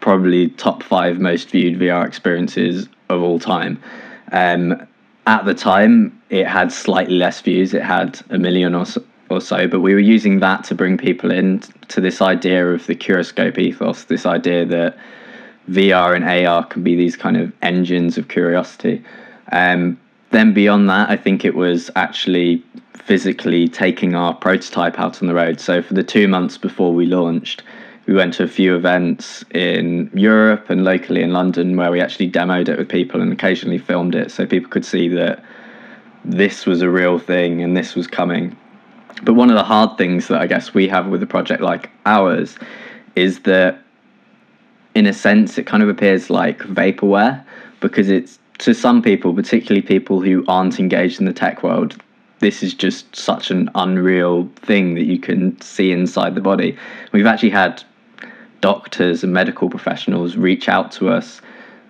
probably 0.00 0.48
top 0.50 0.82
five 0.82 1.18
most 1.18 1.50
viewed 1.50 1.78
vr 1.78 2.06
experiences 2.06 2.88
of 3.12 3.22
all 3.22 3.38
time. 3.38 3.80
Um, 4.32 4.86
at 5.26 5.44
the 5.44 5.54
time, 5.54 6.20
it 6.30 6.46
had 6.46 6.72
slightly 6.72 7.14
less 7.14 7.40
views. 7.40 7.74
It 7.74 7.82
had 7.82 8.20
a 8.30 8.38
million 8.38 8.74
or 8.74 8.86
so, 8.86 9.04
or 9.30 9.40
so, 9.40 9.68
but 9.68 9.80
we 9.80 9.94
were 9.94 10.00
using 10.00 10.40
that 10.40 10.64
to 10.64 10.74
bring 10.74 10.98
people 10.98 11.30
in 11.30 11.60
to 11.88 12.00
this 12.00 12.20
idea 12.20 12.66
of 12.66 12.86
the 12.86 12.94
Curiscope 12.94 13.58
ethos, 13.58 14.04
this 14.04 14.26
idea 14.26 14.66
that 14.66 14.96
VR 15.70 16.14
and 16.14 16.24
AR 16.24 16.64
can 16.64 16.82
be 16.82 16.96
these 16.96 17.16
kind 17.16 17.36
of 17.36 17.52
engines 17.62 18.18
of 18.18 18.28
curiosity. 18.28 19.02
Um, 19.52 19.98
then 20.30 20.54
beyond 20.54 20.88
that, 20.90 21.10
I 21.10 21.16
think 21.16 21.44
it 21.44 21.54
was 21.54 21.90
actually 21.94 22.62
physically 22.94 23.68
taking 23.68 24.14
our 24.14 24.34
prototype 24.34 24.98
out 24.98 25.20
on 25.20 25.28
the 25.28 25.34
road. 25.34 25.60
So 25.60 25.82
for 25.82 25.94
the 25.94 26.02
two 26.02 26.28
months 26.28 26.56
before 26.56 26.92
we 26.92 27.06
launched, 27.06 27.62
we 28.06 28.14
went 28.14 28.34
to 28.34 28.44
a 28.44 28.48
few 28.48 28.74
events 28.74 29.44
in 29.52 30.10
Europe 30.14 30.70
and 30.70 30.84
locally 30.84 31.22
in 31.22 31.32
London 31.32 31.76
where 31.76 31.90
we 31.90 32.00
actually 32.00 32.30
demoed 32.30 32.68
it 32.68 32.78
with 32.78 32.88
people 32.88 33.20
and 33.20 33.32
occasionally 33.32 33.78
filmed 33.78 34.14
it 34.14 34.30
so 34.30 34.46
people 34.46 34.70
could 34.70 34.84
see 34.84 35.08
that 35.08 35.44
this 36.24 36.66
was 36.66 36.82
a 36.82 36.90
real 36.90 37.18
thing 37.18 37.62
and 37.62 37.76
this 37.76 37.94
was 37.94 38.06
coming. 38.06 38.56
But 39.22 39.34
one 39.34 39.50
of 39.50 39.56
the 39.56 39.62
hard 39.62 39.98
things 39.98 40.28
that 40.28 40.40
I 40.40 40.46
guess 40.46 40.74
we 40.74 40.88
have 40.88 41.06
with 41.08 41.22
a 41.22 41.26
project 41.26 41.62
like 41.62 41.90
ours 42.06 42.56
is 43.14 43.40
that, 43.40 43.78
in 44.94 45.06
a 45.06 45.12
sense, 45.12 45.58
it 45.58 45.66
kind 45.66 45.82
of 45.82 45.88
appears 45.88 46.30
like 46.30 46.58
vaporware 46.60 47.44
because 47.80 48.08
it's 48.08 48.38
to 48.58 48.74
some 48.74 49.02
people, 49.02 49.34
particularly 49.34 49.82
people 49.82 50.20
who 50.20 50.44
aren't 50.46 50.78
engaged 50.78 51.18
in 51.18 51.26
the 51.26 51.32
tech 51.32 51.62
world, 51.62 51.96
this 52.40 52.62
is 52.62 52.74
just 52.74 53.14
such 53.14 53.50
an 53.50 53.70
unreal 53.74 54.48
thing 54.56 54.94
that 54.94 55.04
you 55.04 55.18
can 55.18 55.60
see 55.60 55.92
inside 55.92 56.34
the 56.34 56.40
body. 56.40 56.76
We've 57.12 57.26
actually 57.26 57.50
had 57.50 57.82
doctors 58.60 59.24
and 59.24 59.32
medical 59.32 59.68
professionals 59.68 60.36
reach 60.36 60.68
out 60.68 60.92
to 60.92 61.08
us 61.08 61.40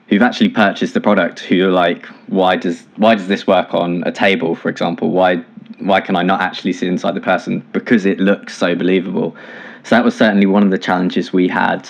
who've 0.08 0.22
actually 0.22 0.48
purchased 0.48 0.94
the 0.94 1.00
product 1.00 1.40
who 1.40 1.68
are 1.68 1.70
like 1.70 2.06
why 2.26 2.56
does 2.56 2.86
why 2.96 3.14
does 3.14 3.28
this 3.28 3.46
work 3.46 3.72
on 3.74 4.02
a 4.04 4.12
table 4.12 4.54
for 4.54 4.68
example? 4.68 5.10
Why 5.10 5.36
why 5.78 6.00
can 6.00 6.16
i 6.16 6.22
not 6.22 6.40
actually 6.40 6.72
see 6.72 6.86
inside 6.86 7.14
the 7.14 7.20
person? 7.20 7.66
Because 7.72 8.06
it 8.06 8.18
looks 8.20 8.56
so 8.56 8.74
believable. 8.74 9.36
So 9.84 9.96
that 9.96 10.04
was 10.04 10.16
certainly 10.16 10.46
one 10.46 10.62
of 10.62 10.70
the 10.70 10.78
challenges 10.78 11.32
we 11.32 11.48
had 11.48 11.88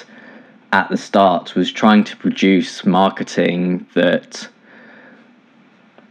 at 0.73 0.89
the 0.89 0.97
start 0.97 1.55
was 1.55 1.71
trying 1.71 2.03
to 2.05 2.17
produce 2.17 2.85
marketing 2.85 3.87
that 3.95 4.49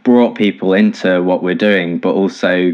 brought 0.04 0.34
people 0.34 0.72
into 0.72 1.22
what 1.22 1.42
we're 1.42 1.54
doing 1.54 1.98
but 1.98 2.14
also 2.14 2.72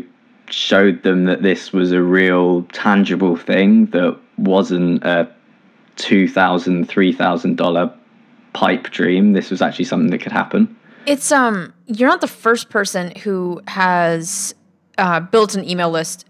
showed 0.51 1.03
them 1.03 1.25
that 1.25 1.43
this 1.43 1.73
was 1.73 1.93
a 1.93 2.03
real 2.03 2.63
tangible 2.73 3.37
thing 3.37 3.87
that 3.87 4.19
wasn't 4.37 5.03
a 5.05 5.31
two 5.97 6.29
thousand, 6.29 6.89
three 6.89 7.13
thousand 7.13 7.57
dollar 7.57 7.93
pipe 8.53 8.85
dream. 8.85 9.33
This 9.33 9.51
was 9.51 9.61
actually 9.61 9.85
something 9.85 10.11
that 10.11 10.19
could 10.19 10.33
happen. 10.33 10.75
It's 11.07 11.31
um, 11.33 11.73
you're 11.87 12.09
not 12.09 12.21
the 12.21 12.29
first 12.29 12.71
person 12.71 13.13
who 13.17 13.61
has 13.69 14.55
uh, 14.97 15.21
built 15.21 15.55
an 15.55 15.69
email 15.69 15.91
list 15.91 16.25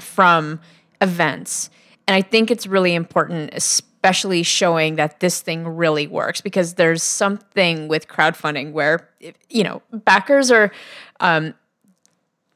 from 0.00 0.60
events, 1.00 1.70
and 2.06 2.14
I 2.14 2.22
think 2.22 2.50
it's 2.50 2.66
really 2.66 2.94
important, 2.94 3.50
especially 3.52 3.88
showing 4.42 4.96
that 4.96 5.20
this 5.20 5.40
thing 5.40 5.66
really 5.66 6.06
works 6.06 6.40
because 6.40 6.74
there's 6.74 7.02
something 7.02 7.88
with 7.88 8.08
crowdfunding 8.08 8.72
where 8.72 9.08
you 9.48 9.62
know 9.62 9.82
backers 9.92 10.50
are 10.50 10.72
um, 11.20 11.54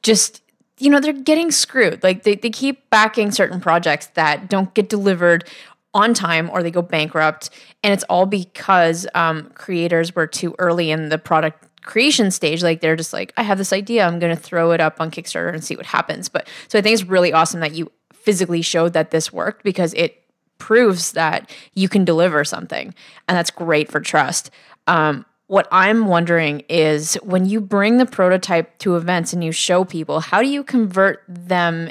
just 0.03 0.43
you 0.79 0.91
know 0.91 1.01
they're 1.01 1.13
getting 1.13 1.51
screwed 1.51 2.03
like 2.03 2.25
they, 2.25 2.35
they 2.35 2.51
keep 2.51 2.89
backing 2.91 3.31
certain 3.31 3.61
projects 3.61 4.09
that 4.09 4.49
don't 4.49 4.75
get 4.75 4.89
delivered 4.89 5.49
on 5.97 6.13
time 6.13 6.51
or 6.51 6.63
they 6.63 6.71
go 6.71 6.83
bankrupt. 6.83 7.49
And 7.83 7.93
it's 7.93 8.05
all 8.05 8.27
because 8.27 9.07
um, 9.15 9.51
creators 9.55 10.15
were 10.15 10.27
too 10.27 10.55
early 10.59 10.91
in 10.91 11.09
the 11.09 11.17
product 11.17 11.65
creation 11.83 12.31
stage. 12.31 12.63
Like 12.63 12.83
they're 12.83 12.97
just 12.97 13.15
like, 13.15 13.33
I 13.39 13.43
have 13.43 13.57
this 13.57 13.73
idea, 13.73 14.07
I'm 14.07 14.19
going 14.19 14.35
to 14.35 14.41
throw 14.41 14.73
it 14.73 14.81
up 14.81 15.01
on 15.01 15.11
Kickstarter 15.11 15.53
and 15.53 15.65
see 15.65 15.75
what 15.75 15.87
happens. 15.87 16.29
But 16.29 16.49
so 16.69 16.79
I 16.79 16.83
think 16.83 16.93
it's 16.93 17.09
really 17.09 17.33
awesome 17.33 17.61
that 17.61 17.73
you 17.73 17.91
physically 18.13 18.61
showed 18.61 18.93
that 18.93 19.11
this 19.11 19.33
worked 19.33 19.65
because 19.65 19.95
it 19.95 20.23
proves 20.59 21.13
that 21.13 21.51
you 21.75 21.89
can 21.89 22.05
deliver 22.05 22.45
something. 22.45 22.95
And 23.29 23.37
that's 23.37 23.51
great 23.51 23.91
for 23.91 24.01
trust. 24.01 24.51
Um, 24.87 25.25
what 25.49 25.69
I'm 25.71 26.07
wondering 26.07 26.65
is 26.69 27.15
when 27.23 27.47
you 27.47 27.61
bring 27.61 27.99
the 27.99 28.07
prototype 28.07 28.79
to 28.79 28.97
events 28.97 29.33
and 29.33 29.45
you 29.45 29.53
show 29.53 29.85
people, 29.85 30.21
how 30.21 30.43
do 30.43 30.49
you 30.49 30.65
convert 30.65 31.23
them 31.29 31.91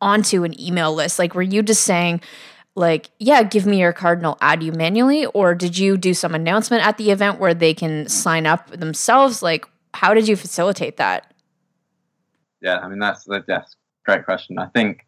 onto 0.00 0.44
an 0.44 0.60
email 0.60 0.92
list? 0.94 1.18
Like, 1.18 1.34
were 1.34 1.42
you 1.42 1.62
just 1.62 1.82
saying, 1.82 2.20
like, 2.74 3.10
yeah, 3.18 3.42
give 3.42 3.66
me 3.66 3.80
your 3.80 3.92
card 3.92 4.18
and 4.18 4.26
I'll 4.26 4.38
add 4.40 4.62
you 4.62 4.72
manually? 4.72 5.26
Or 5.26 5.54
did 5.54 5.78
you 5.78 5.96
do 5.96 6.14
some 6.14 6.34
announcement 6.34 6.86
at 6.86 6.96
the 6.98 7.10
event 7.10 7.38
where 7.38 7.54
they 7.54 7.74
can 7.74 8.08
sign 8.08 8.46
up 8.46 8.70
themselves? 8.70 9.42
Like, 9.42 9.66
how 9.94 10.14
did 10.14 10.28
you 10.28 10.36
facilitate 10.36 10.96
that? 10.96 11.32
Yeah, 12.60 12.78
I 12.78 12.88
mean, 12.88 12.98
that's, 12.98 13.24
that's 13.24 13.50
a 13.50 13.76
great 14.04 14.24
question. 14.24 14.58
I 14.58 14.66
think, 14.66 15.06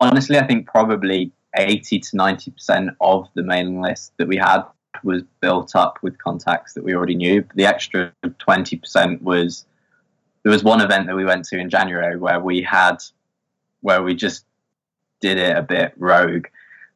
honestly, 0.00 0.38
I 0.38 0.46
think 0.46 0.66
probably 0.66 1.32
80 1.56 2.00
to 2.00 2.16
90% 2.16 2.96
of 3.00 3.28
the 3.34 3.42
mailing 3.42 3.80
list 3.80 4.12
that 4.16 4.28
we 4.28 4.36
had 4.36 4.62
was 5.04 5.22
built 5.40 5.74
up 5.74 5.98
with 6.02 6.18
contacts 6.18 6.74
that 6.74 6.84
we 6.84 6.94
already 6.94 7.14
knew. 7.14 7.44
The 7.54 7.66
extra 7.66 8.12
20% 8.24 9.22
was 9.22 9.66
there 10.42 10.52
was 10.52 10.64
one 10.64 10.80
event 10.80 11.06
that 11.06 11.16
we 11.16 11.24
went 11.24 11.44
to 11.46 11.58
in 11.58 11.70
January 11.70 12.16
where 12.16 12.40
we 12.40 12.62
had 12.62 12.96
where 13.80 14.02
we 14.02 14.14
just 14.14 14.44
did 15.20 15.38
it 15.38 15.56
a 15.56 15.62
bit 15.62 15.92
rogue. 15.96 16.46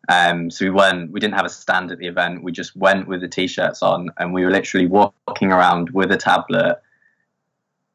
Um, 0.08 0.50
so 0.50 0.64
we 0.64 0.70
went, 0.70 1.10
we 1.10 1.20
didn't 1.20 1.34
have 1.34 1.46
a 1.46 1.50
stand 1.50 1.90
at 1.90 1.98
the 1.98 2.06
event. 2.06 2.42
We 2.42 2.52
just 2.52 2.76
went 2.76 3.08
with 3.08 3.20
the 3.20 3.28
t-shirts 3.28 3.82
on, 3.82 4.10
and 4.18 4.32
we 4.32 4.44
were 4.44 4.50
literally 4.50 4.86
walking 4.86 5.50
around 5.50 5.90
with 5.90 6.12
a 6.12 6.16
tablet, 6.16 6.80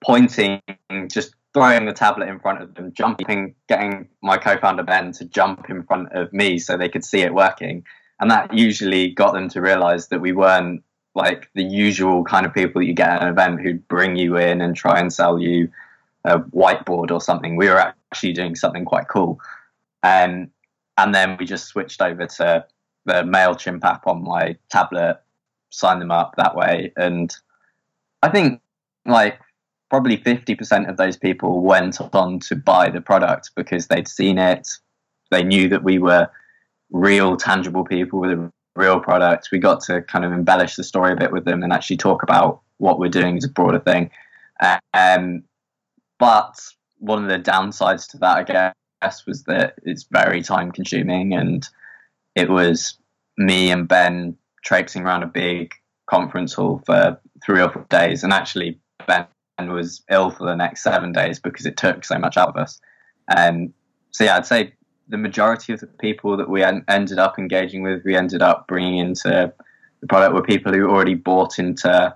pointing, 0.03 0.61
just 1.07 1.35
throwing 1.53 1.85
the 1.85 1.93
tablet 1.93 2.29
in 2.29 2.39
front 2.39 2.61
of 2.61 2.73
them, 2.75 2.93
jumping, 2.93 3.55
getting 3.67 4.07
my 4.21 4.37
co-founder 4.37 4.83
Ben 4.83 5.11
to 5.13 5.25
jump 5.25 5.69
in 5.69 5.83
front 5.83 6.11
of 6.13 6.31
me 6.31 6.57
so 6.57 6.77
they 6.77 6.89
could 6.89 7.03
see 7.03 7.21
it 7.21 7.33
working, 7.33 7.83
and 8.19 8.31
that 8.31 8.53
usually 8.53 9.09
got 9.09 9.33
them 9.33 9.49
to 9.49 9.61
realize 9.61 10.07
that 10.07 10.21
we 10.21 10.31
weren't 10.31 10.83
like 11.13 11.49
the 11.55 11.63
usual 11.63 12.23
kind 12.23 12.45
of 12.45 12.53
people 12.53 12.79
that 12.79 12.85
you 12.85 12.93
get 12.93 13.09
at 13.09 13.23
an 13.23 13.27
event 13.27 13.61
who'd 13.61 13.85
bring 13.87 14.15
you 14.15 14.37
in 14.37 14.61
and 14.61 14.75
try 14.75 14.99
and 14.99 15.11
sell 15.11 15.37
you 15.37 15.69
a 16.23 16.39
whiteboard 16.39 17.11
or 17.11 17.19
something. 17.19 17.55
We 17.55 17.67
were 17.67 17.79
actually 17.79 18.33
doing 18.33 18.55
something 18.55 18.85
quite 18.85 19.09
cool. 19.09 19.39
Um, 20.03 20.51
and 20.97 21.13
then 21.13 21.35
we 21.37 21.45
just 21.45 21.65
switched 21.65 22.01
over 22.01 22.27
to 22.27 22.65
the 23.05 23.23
MailChimp 23.23 23.83
app 23.83 24.07
on 24.07 24.23
my 24.23 24.55
tablet, 24.69 25.19
signed 25.69 26.01
them 26.01 26.11
up 26.11 26.35
that 26.37 26.55
way. 26.55 26.93
And 26.95 27.35
I 28.21 28.29
think 28.29 28.61
like 29.05 29.39
probably 29.91 30.17
50% 30.17 30.89
of 30.89 30.95
those 30.95 31.17
people 31.17 31.59
went 31.59 31.99
on 32.15 32.39
to 32.39 32.55
buy 32.55 32.89
the 32.89 33.01
product 33.01 33.51
because 33.57 33.87
they'd 33.87 34.07
seen 34.07 34.37
it. 34.37 34.65
They 35.31 35.43
knew 35.43 35.67
that 35.67 35.83
we 35.83 35.99
were 35.99 36.29
real, 36.91 37.35
tangible 37.35 37.83
people 37.83 38.21
with 38.21 38.31
a 38.31 38.49
real 38.77 39.01
product. 39.01 39.49
We 39.51 39.59
got 39.59 39.81
to 39.83 40.01
kind 40.03 40.23
of 40.23 40.31
embellish 40.31 40.77
the 40.77 40.85
story 40.85 41.11
a 41.11 41.17
bit 41.17 41.33
with 41.33 41.43
them 41.43 41.61
and 41.61 41.73
actually 41.73 41.97
talk 41.97 42.23
about 42.23 42.61
what 42.77 42.99
we're 42.99 43.09
doing 43.09 43.35
as 43.35 43.43
a 43.43 43.49
broader 43.49 43.79
thing. 43.79 44.11
Um, 44.93 45.43
but 46.19 46.55
one 46.99 47.21
of 47.23 47.29
the 47.29 47.51
downsides 47.51 48.09
to 48.11 48.17
that, 48.19 48.37
I 48.37 48.71
guess, 49.01 49.25
was 49.27 49.43
that 49.43 49.73
it's 49.83 50.07
very 50.09 50.41
time 50.41 50.71
consuming 50.71 51.33
and 51.33 51.67
it 52.35 52.49
was 52.49 52.97
me 53.37 53.71
and 53.71 53.89
Ben 53.89 54.37
traipsing 54.63 55.03
around 55.03 55.23
a 55.23 55.27
big 55.27 55.73
conference 56.09 56.53
hall 56.53 56.81
for 56.85 57.19
three 57.45 57.61
or 57.61 57.69
four 57.69 57.85
days. 57.89 58.23
And 58.23 58.31
actually, 58.31 58.79
Ben 59.05 59.27
was 59.59 60.01
ill 60.09 60.31
for 60.31 60.45
the 60.45 60.55
next 60.55 60.83
seven 60.83 61.11
days 61.11 61.39
because 61.39 61.65
it 61.65 61.77
took 61.77 62.03
so 62.03 62.17
much 62.17 62.37
out 62.37 62.49
of 62.49 62.57
us. 62.57 62.79
Um, 63.35 63.73
so, 64.11 64.23
yeah, 64.23 64.37
I'd 64.37 64.45
say 64.45 64.73
the 65.07 65.17
majority 65.17 65.73
of 65.73 65.79
the 65.79 65.87
people 65.87 66.37
that 66.37 66.49
we 66.49 66.63
en- 66.63 66.83
ended 66.87 67.19
up 67.19 67.37
engaging 67.37 67.83
with, 67.83 68.03
we 68.03 68.15
ended 68.15 68.41
up 68.41 68.67
bringing 68.67 68.97
into 68.97 69.53
the 69.99 70.07
product 70.07 70.33
were 70.33 70.41
people 70.41 70.73
who 70.73 70.89
already 70.89 71.13
bought 71.13 71.59
into 71.59 72.15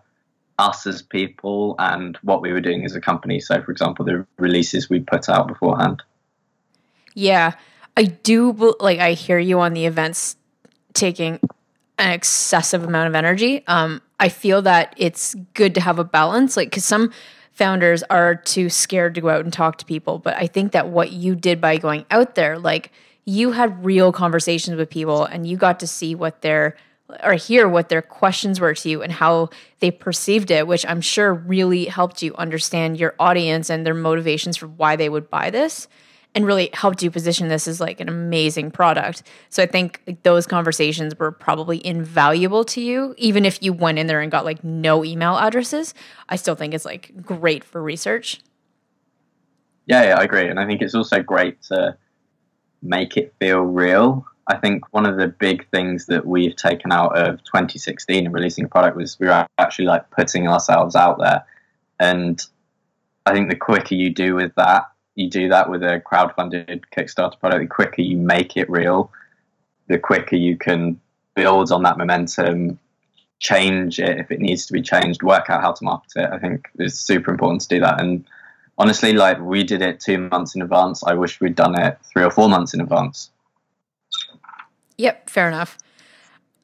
us 0.57 0.87
as 0.87 1.01
people 1.01 1.75
and 1.79 2.17
what 2.23 2.41
we 2.41 2.51
were 2.51 2.61
doing 2.61 2.85
as 2.85 2.95
a 2.95 3.01
company. 3.01 3.39
So, 3.39 3.61
for 3.61 3.71
example, 3.71 4.05
the 4.05 4.25
releases 4.37 4.89
we 4.89 4.99
put 4.99 5.29
out 5.29 5.47
beforehand. 5.47 6.01
Yeah, 7.13 7.53
I 7.95 8.03
do 8.03 8.51
like. 8.79 8.99
I 8.99 9.13
hear 9.13 9.39
you 9.39 9.59
on 9.59 9.73
the 9.73 9.85
events 9.85 10.35
taking 10.93 11.39
an 11.97 12.11
excessive 12.11 12.83
amount 12.83 13.07
of 13.07 13.15
energy. 13.15 13.65
Um, 13.67 14.01
I 14.19 14.29
feel 14.29 14.61
that 14.63 14.93
it's 14.97 15.35
good 15.53 15.75
to 15.75 15.81
have 15.81 15.99
a 15.99 16.03
balance, 16.03 16.55
like 16.55 16.69
because 16.69 16.85
some 16.85 17.11
founders 17.51 18.03
are 18.03 18.35
too 18.35 18.69
scared 18.69 19.15
to 19.15 19.21
go 19.21 19.29
out 19.29 19.43
and 19.43 19.53
talk 19.53 19.77
to 19.77 19.85
people. 19.85 20.19
But 20.19 20.35
I 20.35 20.47
think 20.47 20.73
that 20.73 20.89
what 20.89 21.11
you 21.11 21.35
did 21.35 21.61
by 21.61 21.77
going 21.77 22.05
out 22.11 22.35
there, 22.35 22.59
like 22.59 22.91
you 23.25 23.51
had 23.51 23.83
real 23.83 24.11
conversations 24.11 24.77
with 24.77 24.89
people 24.89 25.25
and 25.25 25.47
you 25.47 25.57
got 25.57 25.79
to 25.79 25.87
see 25.87 26.15
what 26.15 26.41
their 26.41 26.75
or 27.23 27.33
hear 27.33 27.67
what 27.69 27.89
their 27.89 28.01
questions 28.01 28.59
were 28.59 28.73
to 28.73 28.89
you 28.89 29.03
and 29.03 29.11
how 29.11 29.49
they 29.79 29.91
perceived 29.91 30.49
it, 30.49 30.65
which 30.65 30.85
I'm 30.87 31.01
sure 31.01 31.33
really 31.33 31.85
helped 31.85 32.23
you 32.23 32.33
understand 32.35 32.99
your 32.99 33.13
audience 33.19 33.69
and 33.69 33.85
their 33.85 33.93
motivations 33.93 34.57
for 34.57 34.67
why 34.67 34.95
they 34.95 35.07
would 35.07 35.29
buy 35.29 35.49
this 35.51 35.87
and 36.35 36.45
really 36.45 36.69
helped 36.73 37.01
you 37.01 37.09
position 37.09 37.47
this 37.47 37.67
as 37.67 37.79
like 37.79 37.99
an 37.99 38.09
amazing 38.09 38.69
product. 38.69 39.23
So 39.49 39.63
I 39.63 39.65
think 39.65 40.19
those 40.23 40.45
conversations 40.45 41.17
were 41.17 41.31
probably 41.31 41.85
invaluable 41.85 42.63
to 42.65 42.81
you 42.81 43.15
even 43.17 43.45
if 43.45 43.63
you 43.63 43.73
went 43.73 43.97
in 43.97 44.07
there 44.07 44.21
and 44.21 44.31
got 44.31 44.45
like 44.45 44.63
no 44.63 45.03
email 45.03 45.37
addresses. 45.37 45.93
I 46.29 46.35
still 46.35 46.55
think 46.55 46.73
it's 46.73 46.85
like 46.85 47.13
great 47.23 47.63
for 47.63 47.81
research. 47.81 48.41
Yeah, 49.87 50.03
yeah, 50.03 50.19
I 50.19 50.23
agree. 50.23 50.47
And 50.47 50.59
I 50.59 50.65
think 50.65 50.81
it's 50.81 50.95
also 50.95 51.21
great 51.21 51.61
to 51.63 51.97
make 52.81 53.17
it 53.17 53.33
feel 53.39 53.61
real 53.61 54.25
I 54.47 54.57
think 54.57 54.93
one 54.93 55.05
of 55.05 55.17
the 55.17 55.27
big 55.27 55.67
things 55.69 56.05
that 56.05 56.25
we've 56.25 56.55
taken 56.55 56.91
out 56.91 57.17
of 57.17 57.43
2016 57.45 58.25
and 58.25 58.33
releasing 58.33 58.65
a 58.65 58.67
product 58.67 58.95
was 58.95 59.19
we 59.19 59.27
were 59.27 59.47
actually 59.57 59.85
like 59.85 60.09
putting 60.11 60.47
ourselves 60.47 60.95
out 60.95 61.17
there. 61.17 61.43
And 61.99 62.39
I 63.25 63.33
think 63.33 63.49
the 63.49 63.55
quicker 63.55 63.95
you 63.95 64.11
do 64.11 64.35
with 64.35 64.53
that, 64.55 64.83
you 65.15 65.29
do 65.29 65.49
that 65.49 65.69
with 65.69 65.83
a 65.83 65.99
crowd-funded 66.01 66.85
Kickstarter 66.95 67.39
product, 67.39 67.61
the 67.61 67.67
quicker 67.67 68.01
you 68.01 68.17
make 68.17 68.55
it 68.57 68.69
real, 68.69 69.11
the 69.87 69.97
quicker 69.97 70.35
you 70.35 70.57
can 70.57 70.99
build 71.35 71.71
on 71.71 71.83
that 71.83 71.97
momentum, 71.97 72.79
change 73.39 73.99
it 73.99 74.17
if 74.17 74.31
it 74.31 74.39
needs 74.39 74.65
to 74.65 74.73
be 74.73 74.81
changed, 74.81 75.23
work 75.23 75.49
out 75.49 75.61
how 75.61 75.71
to 75.71 75.83
market 75.83 76.11
it. 76.15 76.29
I 76.31 76.39
think 76.39 76.67
it's 76.79 76.99
super 76.99 77.31
important 77.31 77.61
to 77.61 77.67
do 77.67 77.79
that. 77.81 77.99
And 77.99 78.25
honestly, 78.77 79.13
like 79.13 79.39
we 79.39 79.63
did 79.63 79.81
it 79.81 79.99
two 79.99 80.17
months 80.17 80.55
in 80.55 80.61
advance. 80.61 81.03
I 81.03 81.13
wish 81.13 81.39
we'd 81.39 81.55
done 81.55 81.79
it 81.79 81.97
three 82.11 82.23
or 82.23 82.31
four 82.31 82.49
months 82.49 82.73
in 82.73 82.81
advance. 82.81 83.29
Yep, 84.97 85.29
fair 85.29 85.47
enough. 85.47 85.77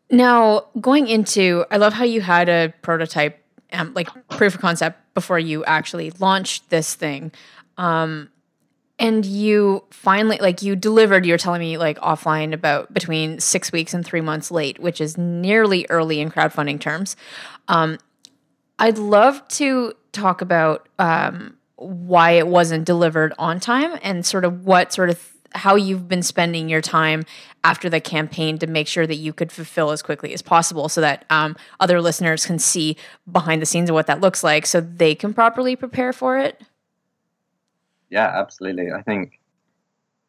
Now, 0.09 0.65
going 0.79 1.07
into, 1.07 1.65
I 1.71 1.77
love 1.77 1.93
how 1.93 2.03
you 2.03 2.21
had 2.21 2.49
a 2.49 2.73
prototype, 2.81 3.41
um, 3.71 3.93
like 3.93 4.09
proof 4.29 4.55
of 4.55 4.61
concept 4.61 4.99
before 5.13 5.39
you 5.39 5.63
actually 5.65 6.11
launched 6.19 6.69
this 6.69 6.95
thing. 6.95 7.31
Um, 7.77 8.29
and 9.01 9.25
you 9.25 9.83
finally, 9.89 10.37
like, 10.39 10.61
you 10.61 10.75
delivered, 10.75 11.25
you're 11.25 11.39
telling 11.39 11.59
me, 11.59 11.75
like, 11.75 11.97
offline 12.01 12.53
about 12.53 12.93
between 12.93 13.39
six 13.39 13.71
weeks 13.71 13.95
and 13.95 14.05
three 14.05 14.21
months 14.21 14.51
late, 14.51 14.77
which 14.77 15.01
is 15.01 15.17
nearly 15.17 15.87
early 15.89 16.21
in 16.21 16.29
crowdfunding 16.29 16.79
terms. 16.79 17.15
Um, 17.67 17.97
I'd 18.77 18.99
love 18.99 19.45
to 19.49 19.93
talk 20.11 20.41
about 20.41 20.87
um, 20.99 21.57
why 21.77 22.33
it 22.33 22.45
wasn't 22.45 22.85
delivered 22.85 23.33
on 23.39 23.59
time 23.59 23.97
and 24.03 24.23
sort 24.23 24.45
of 24.45 24.65
what 24.65 24.93
sort 24.93 25.09
of 25.09 25.31
how 25.53 25.75
you've 25.75 26.07
been 26.07 26.21
spending 26.21 26.69
your 26.69 26.79
time 26.79 27.25
after 27.63 27.89
the 27.89 27.99
campaign 27.99 28.59
to 28.59 28.67
make 28.67 28.87
sure 28.87 29.07
that 29.07 29.15
you 29.15 29.33
could 29.33 29.51
fulfill 29.51 29.89
as 29.89 30.03
quickly 30.03 30.31
as 30.31 30.43
possible 30.43 30.87
so 30.87 31.01
that 31.01 31.25
um, 31.31 31.57
other 31.79 32.01
listeners 32.01 32.45
can 32.45 32.59
see 32.59 32.95
behind 33.29 33.63
the 33.63 33.65
scenes 33.65 33.89
of 33.89 33.95
what 33.95 34.05
that 34.05 34.21
looks 34.21 34.43
like 34.43 34.67
so 34.67 34.79
they 34.79 35.15
can 35.15 35.33
properly 35.33 35.75
prepare 35.75 36.13
for 36.13 36.37
it 36.37 36.61
yeah 38.11 38.31
absolutely 38.39 38.91
i 38.91 39.01
think 39.01 39.39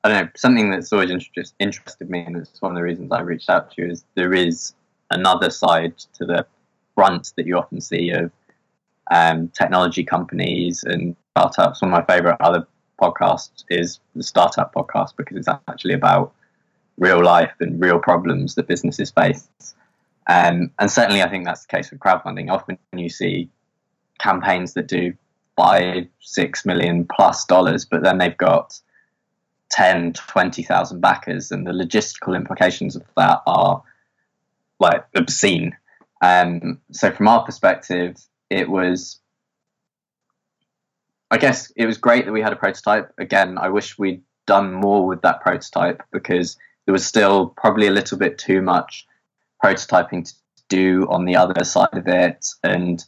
i 0.02 0.08
don't 0.08 0.24
know 0.24 0.30
something 0.36 0.70
that's 0.70 0.92
always 0.92 1.10
interest, 1.10 1.54
interested 1.58 2.08
me 2.08 2.20
and 2.20 2.36
it's 2.36 2.62
one 2.62 2.72
of 2.72 2.76
the 2.76 2.82
reasons 2.82 3.12
i 3.12 3.20
reached 3.20 3.50
out 3.50 3.70
to 3.70 3.82
you 3.82 3.90
is 3.90 4.04
there 4.14 4.32
is 4.32 4.72
another 5.10 5.50
side 5.50 5.96
to 6.14 6.24
the 6.24 6.46
front 6.94 7.32
that 7.36 7.46
you 7.46 7.58
often 7.58 7.80
see 7.80 8.10
of 8.10 8.30
um, 9.10 9.48
technology 9.48 10.04
companies 10.04 10.84
and 10.84 11.14
startups 11.32 11.82
one 11.82 11.92
of 11.92 11.98
my 11.98 12.14
favorite 12.14 12.36
other 12.40 12.66
podcasts 13.02 13.64
is 13.68 13.98
the 14.14 14.22
startup 14.22 14.72
podcast 14.72 15.16
because 15.16 15.36
it's 15.36 15.48
actually 15.68 15.94
about 15.94 16.32
real 16.98 17.22
life 17.22 17.52
and 17.60 17.80
real 17.80 17.98
problems 17.98 18.54
that 18.54 18.68
businesses 18.68 19.10
face. 19.10 19.48
Um, 20.28 20.70
and 20.78 20.90
certainly, 20.90 21.22
I 21.22 21.28
think 21.28 21.44
that's 21.44 21.66
the 21.66 21.76
case 21.76 21.90
with 21.90 22.00
crowdfunding. 22.00 22.50
Often 22.50 22.78
you 22.96 23.08
see 23.08 23.48
campaigns 24.18 24.74
that 24.74 24.86
do 24.86 25.12
five, 25.56 26.06
six 26.20 26.64
million 26.64 27.06
plus 27.14 27.44
dollars, 27.44 27.84
but 27.84 28.02
then 28.02 28.18
they've 28.18 28.36
got 28.36 28.78
10, 29.70 30.14
20,000 30.14 31.00
backers, 31.00 31.50
and 31.50 31.66
the 31.66 31.72
logistical 31.72 32.36
implications 32.36 32.96
of 32.96 33.02
that 33.16 33.40
are 33.46 33.82
like 34.78 35.04
obscene. 35.14 35.76
Um, 36.22 36.80
so, 36.92 37.10
from 37.10 37.28
our 37.28 37.44
perspective, 37.44 38.16
it 38.50 38.68
was 38.68 39.20
I 41.32 41.38
guess 41.38 41.72
it 41.76 41.86
was 41.86 41.96
great 41.96 42.26
that 42.26 42.32
we 42.32 42.42
had 42.42 42.52
a 42.52 42.56
prototype. 42.56 43.10
Again, 43.16 43.56
I 43.56 43.70
wish 43.70 43.98
we'd 43.98 44.22
done 44.46 44.70
more 44.70 45.06
with 45.06 45.22
that 45.22 45.40
prototype 45.40 46.02
because 46.12 46.58
there 46.84 46.92
was 46.92 47.06
still 47.06 47.46
probably 47.56 47.86
a 47.86 47.90
little 47.90 48.18
bit 48.18 48.36
too 48.36 48.60
much 48.60 49.06
prototyping 49.64 50.26
to 50.28 50.34
do 50.68 51.06
on 51.08 51.24
the 51.24 51.36
other 51.36 51.64
side 51.64 51.88
of 51.94 52.06
it 52.06 52.46
and 52.62 53.02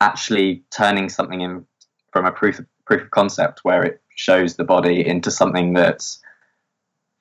actually 0.00 0.64
turning 0.72 1.08
something 1.08 1.40
in 1.40 1.64
from 2.12 2.26
a 2.26 2.32
proof 2.32 2.58
of, 2.58 2.66
proof 2.86 3.02
of 3.02 3.10
concept 3.10 3.60
where 3.62 3.82
it 3.82 4.00
shows 4.14 4.56
the 4.56 4.64
body 4.64 5.06
into 5.06 5.30
something 5.30 5.72
that's 5.72 6.20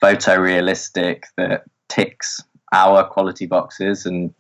photorealistic 0.04 1.24
that 1.38 1.64
ticks 1.90 2.42
our 2.74 3.04
quality 3.08 3.46
boxes 3.46 4.06
and 4.06 4.34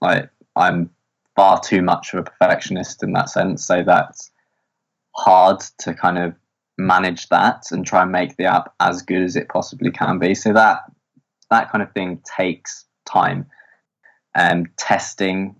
like 0.00 0.28
I'm 0.56 0.90
far 1.36 1.60
too 1.60 1.82
much 1.82 2.12
of 2.12 2.20
a 2.20 2.22
perfectionist 2.22 3.02
in 3.02 3.12
that 3.12 3.28
sense 3.28 3.66
so 3.66 3.82
that's 3.82 4.30
hard 5.16 5.60
to 5.78 5.94
kind 5.94 6.18
of 6.18 6.34
manage 6.78 7.28
that 7.28 7.64
and 7.70 7.86
try 7.86 8.02
and 8.02 8.12
make 8.12 8.36
the 8.36 8.44
app 8.44 8.72
as 8.80 9.02
good 9.02 9.22
as 9.22 9.36
it 9.36 9.48
possibly 9.48 9.90
can 9.90 10.18
be. 10.18 10.34
So 10.34 10.52
that 10.52 10.80
that 11.50 11.70
kind 11.70 11.82
of 11.82 11.92
thing 11.92 12.20
takes 12.36 12.84
time. 13.06 13.46
Um, 14.34 14.66
testing 14.76 15.56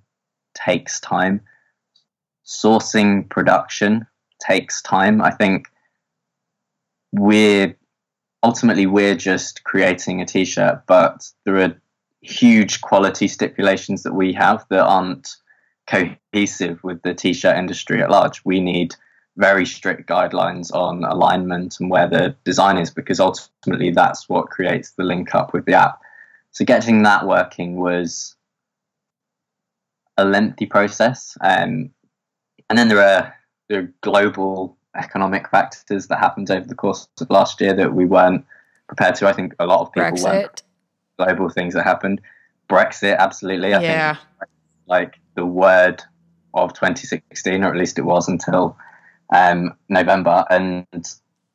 takes 0.54 0.98
time. 1.00 1.40
Sourcing 2.44 3.28
production 3.28 4.06
takes 4.46 4.82
time. 4.82 5.22
I 5.22 5.30
think 5.30 5.68
we're 7.12 7.76
ultimately 8.42 8.86
we're 8.86 9.16
just 9.16 9.64
creating 9.64 10.20
a 10.20 10.26
t-shirt, 10.26 10.82
but 10.86 11.30
there 11.44 11.56
are 11.56 11.80
huge 12.20 12.80
quality 12.80 13.28
stipulations 13.28 14.02
that 14.02 14.14
we 14.14 14.32
have 14.32 14.64
that 14.70 14.84
aren't 14.84 15.36
cohesive 15.86 16.82
with 16.82 17.02
the 17.02 17.14
t-shirt 17.14 17.56
industry 17.56 18.02
at 18.02 18.10
large. 18.10 18.42
We 18.44 18.60
need 18.60 18.94
very 19.36 19.66
strict 19.66 20.08
guidelines 20.08 20.72
on 20.72 21.04
alignment 21.04 21.80
and 21.80 21.90
where 21.90 22.08
the 22.08 22.36
design 22.44 22.78
is 22.78 22.90
because 22.90 23.20
ultimately 23.20 23.90
that's 23.90 24.28
what 24.28 24.46
creates 24.46 24.92
the 24.92 25.02
link 25.02 25.34
up 25.34 25.52
with 25.52 25.64
the 25.64 25.74
app. 25.74 26.00
So 26.52 26.64
getting 26.64 27.02
that 27.02 27.26
working 27.26 27.76
was 27.76 28.36
a 30.16 30.24
lengthy 30.24 30.66
process. 30.66 31.36
Um, 31.40 31.90
and 32.70 32.78
then 32.78 32.88
there 32.88 33.00
are, 33.00 33.34
are 33.70 33.92
global 34.00 34.76
economic 34.96 35.48
factors 35.50 36.06
that 36.08 36.18
happened 36.18 36.50
over 36.50 36.66
the 36.66 36.74
course 36.74 37.08
of 37.20 37.30
last 37.30 37.60
year 37.60 37.74
that 37.74 37.94
we 37.94 38.04
weren't 38.04 38.44
prepared 38.86 39.14
to. 39.16 39.28
I 39.28 39.32
think 39.32 39.54
a 39.58 39.66
lot 39.66 39.80
of 39.80 39.92
people 39.92 40.10
Brexit. 40.10 40.24
weren't 40.24 40.62
global 41.18 41.48
things 41.48 41.74
that 41.74 41.84
happened. 41.84 42.20
Brexit, 42.68 43.18
absolutely. 43.18 43.74
I 43.74 43.82
yeah. 43.82 44.14
think 44.14 44.50
like 44.86 45.14
the 45.34 45.46
word 45.46 46.02
of 46.54 46.72
2016, 46.74 47.64
or 47.64 47.68
at 47.68 47.76
least 47.76 47.98
it 47.98 48.02
was 48.02 48.28
until 48.28 48.76
um, 49.34 49.74
November, 49.88 50.44
and 50.50 50.86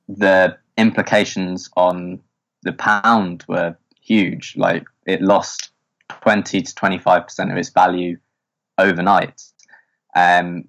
the 0.08 0.58
implications 0.78 1.70
on 1.78 2.20
the 2.64 2.74
pound 2.74 3.46
were 3.48 3.78
huge. 4.02 4.56
Like 4.58 4.86
it 5.06 5.22
lost 5.22 5.72
20 6.10 6.62
to 6.62 6.76
25 6.76 7.24
percent 7.24 7.52
of 7.52 7.58
its 7.58 7.70
value 7.70 8.18
overnight. 8.78 9.42
Um, 10.16 10.66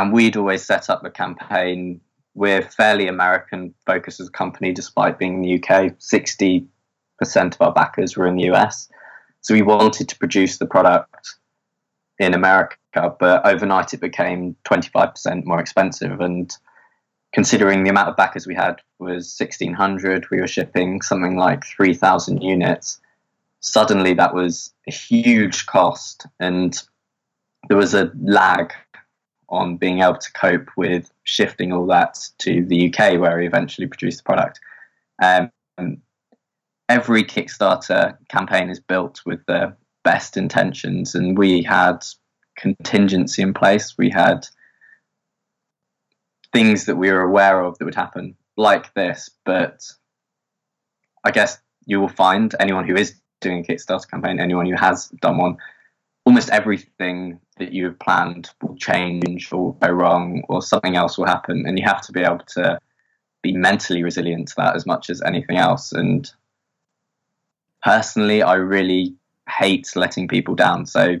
and 0.00 0.14
we'd 0.14 0.36
always 0.36 0.64
set 0.64 0.88
up 0.88 1.02
the 1.02 1.10
campaign. 1.10 2.00
We're 2.34 2.62
fairly 2.62 3.06
American 3.06 3.74
focused 3.84 4.18
as 4.18 4.28
a 4.28 4.32
company, 4.32 4.72
despite 4.72 5.18
being 5.18 5.34
in 5.34 5.42
the 5.42 5.62
UK. 5.62 5.92
60 5.98 6.66
percent 7.18 7.54
of 7.54 7.60
our 7.60 7.72
backers 7.72 8.16
were 8.16 8.26
in 8.26 8.36
the 8.36 8.50
US, 8.50 8.88
so 9.42 9.52
we 9.52 9.60
wanted 9.60 10.08
to 10.08 10.16
produce 10.16 10.56
the 10.56 10.64
product 10.64 11.34
in 12.18 12.32
America, 12.32 13.14
but 13.20 13.46
overnight 13.46 13.92
it 13.92 14.00
became 14.00 14.56
25 14.64 15.10
percent 15.10 15.46
more 15.46 15.60
expensive. 15.60 16.18
And 16.20 16.50
considering 17.34 17.84
the 17.84 17.90
amount 17.90 18.08
of 18.08 18.16
backers 18.16 18.46
we 18.46 18.54
had 18.54 18.80
was 18.98 19.36
1600, 19.38 20.30
we 20.30 20.40
were 20.40 20.46
shipping 20.46 21.02
something 21.02 21.36
like 21.36 21.66
3,000 21.66 22.42
units. 22.42 22.98
Suddenly, 23.60 24.14
that 24.14 24.34
was 24.34 24.72
a 24.88 24.92
huge 24.92 25.66
cost, 25.66 26.26
and 26.38 26.82
there 27.68 27.76
was 27.76 27.92
a 27.92 28.10
lag 28.22 28.72
on 29.50 29.76
being 29.76 30.00
able 30.00 30.16
to 30.16 30.32
cope 30.32 30.68
with 30.76 31.10
shifting 31.24 31.72
all 31.72 31.86
that 31.86 32.18
to 32.38 32.64
the 32.64 32.88
UK, 32.88 33.18
where 33.18 33.38
we 33.38 33.46
eventually 33.46 33.86
produced 33.86 34.18
the 34.18 34.24
product. 34.24 34.60
Um, 35.22 35.50
every 36.88 37.24
Kickstarter 37.24 38.16
campaign 38.28 38.70
is 38.70 38.80
built 38.80 39.20
with 39.26 39.44
the 39.46 39.76
best 40.04 40.36
intentions, 40.36 41.14
and 41.14 41.36
we 41.36 41.62
had 41.62 42.04
contingency 42.56 43.42
in 43.42 43.54
place. 43.54 43.96
We 43.98 44.10
had 44.10 44.46
things 46.52 46.86
that 46.86 46.96
we 46.96 47.10
were 47.10 47.22
aware 47.22 47.62
of 47.62 47.78
that 47.78 47.84
would 47.84 47.94
happen 47.94 48.36
like 48.56 48.92
this, 48.94 49.30
but 49.44 49.84
I 51.24 51.30
guess 51.30 51.58
you 51.86 52.00
will 52.00 52.08
find 52.08 52.54
anyone 52.60 52.86
who 52.86 52.96
is 52.96 53.14
doing 53.40 53.64
a 53.64 53.72
Kickstarter 53.72 54.08
campaign, 54.08 54.40
anyone 54.40 54.66
who 54.66 54.76
has 54.76 55.08
done 55.20 55.38
one, 55.38 55.56
almost 56.30 56.50
everything 56.50 57.40
that 57.58 57.72
you 57.72 57.86
have 57.86 57.98
planned 57.98 58.50
will 58.62 58.76
change 58.76 59.52
or 59.52 59.74
go 59.82 59.88
wrong 59.88 60.44
or 60.48 60.62
something 60.62 60.94
else 60.94 61.18
will 61.18 61.26
happen. 61.26 61.64
And 61.66 61.76
you 61.76 61.84
have 61.84 62.02
to 62.02 62.12
be 62.12 62.20
able 62.20 62.44
to 62.54 62.78
be 63.42 63.52
mentally 63.52 64.04
resilient 64.04 64.46
to 64.46 64.54
that 64.58 64.76
as 64.76 64.86
much 64.86 65.10
as 65.10 65.20
anything 65.22 65.56
else. 65.56 65.90
And 65.90 66.30
personally, 67.82 68.44
I 68.44 68.54
really 68.54 69.16
hate 69.48 69.90
letting 69.96 70.28
people 70.28 70.54
down. 70.54 70.86
So 70.86 71.16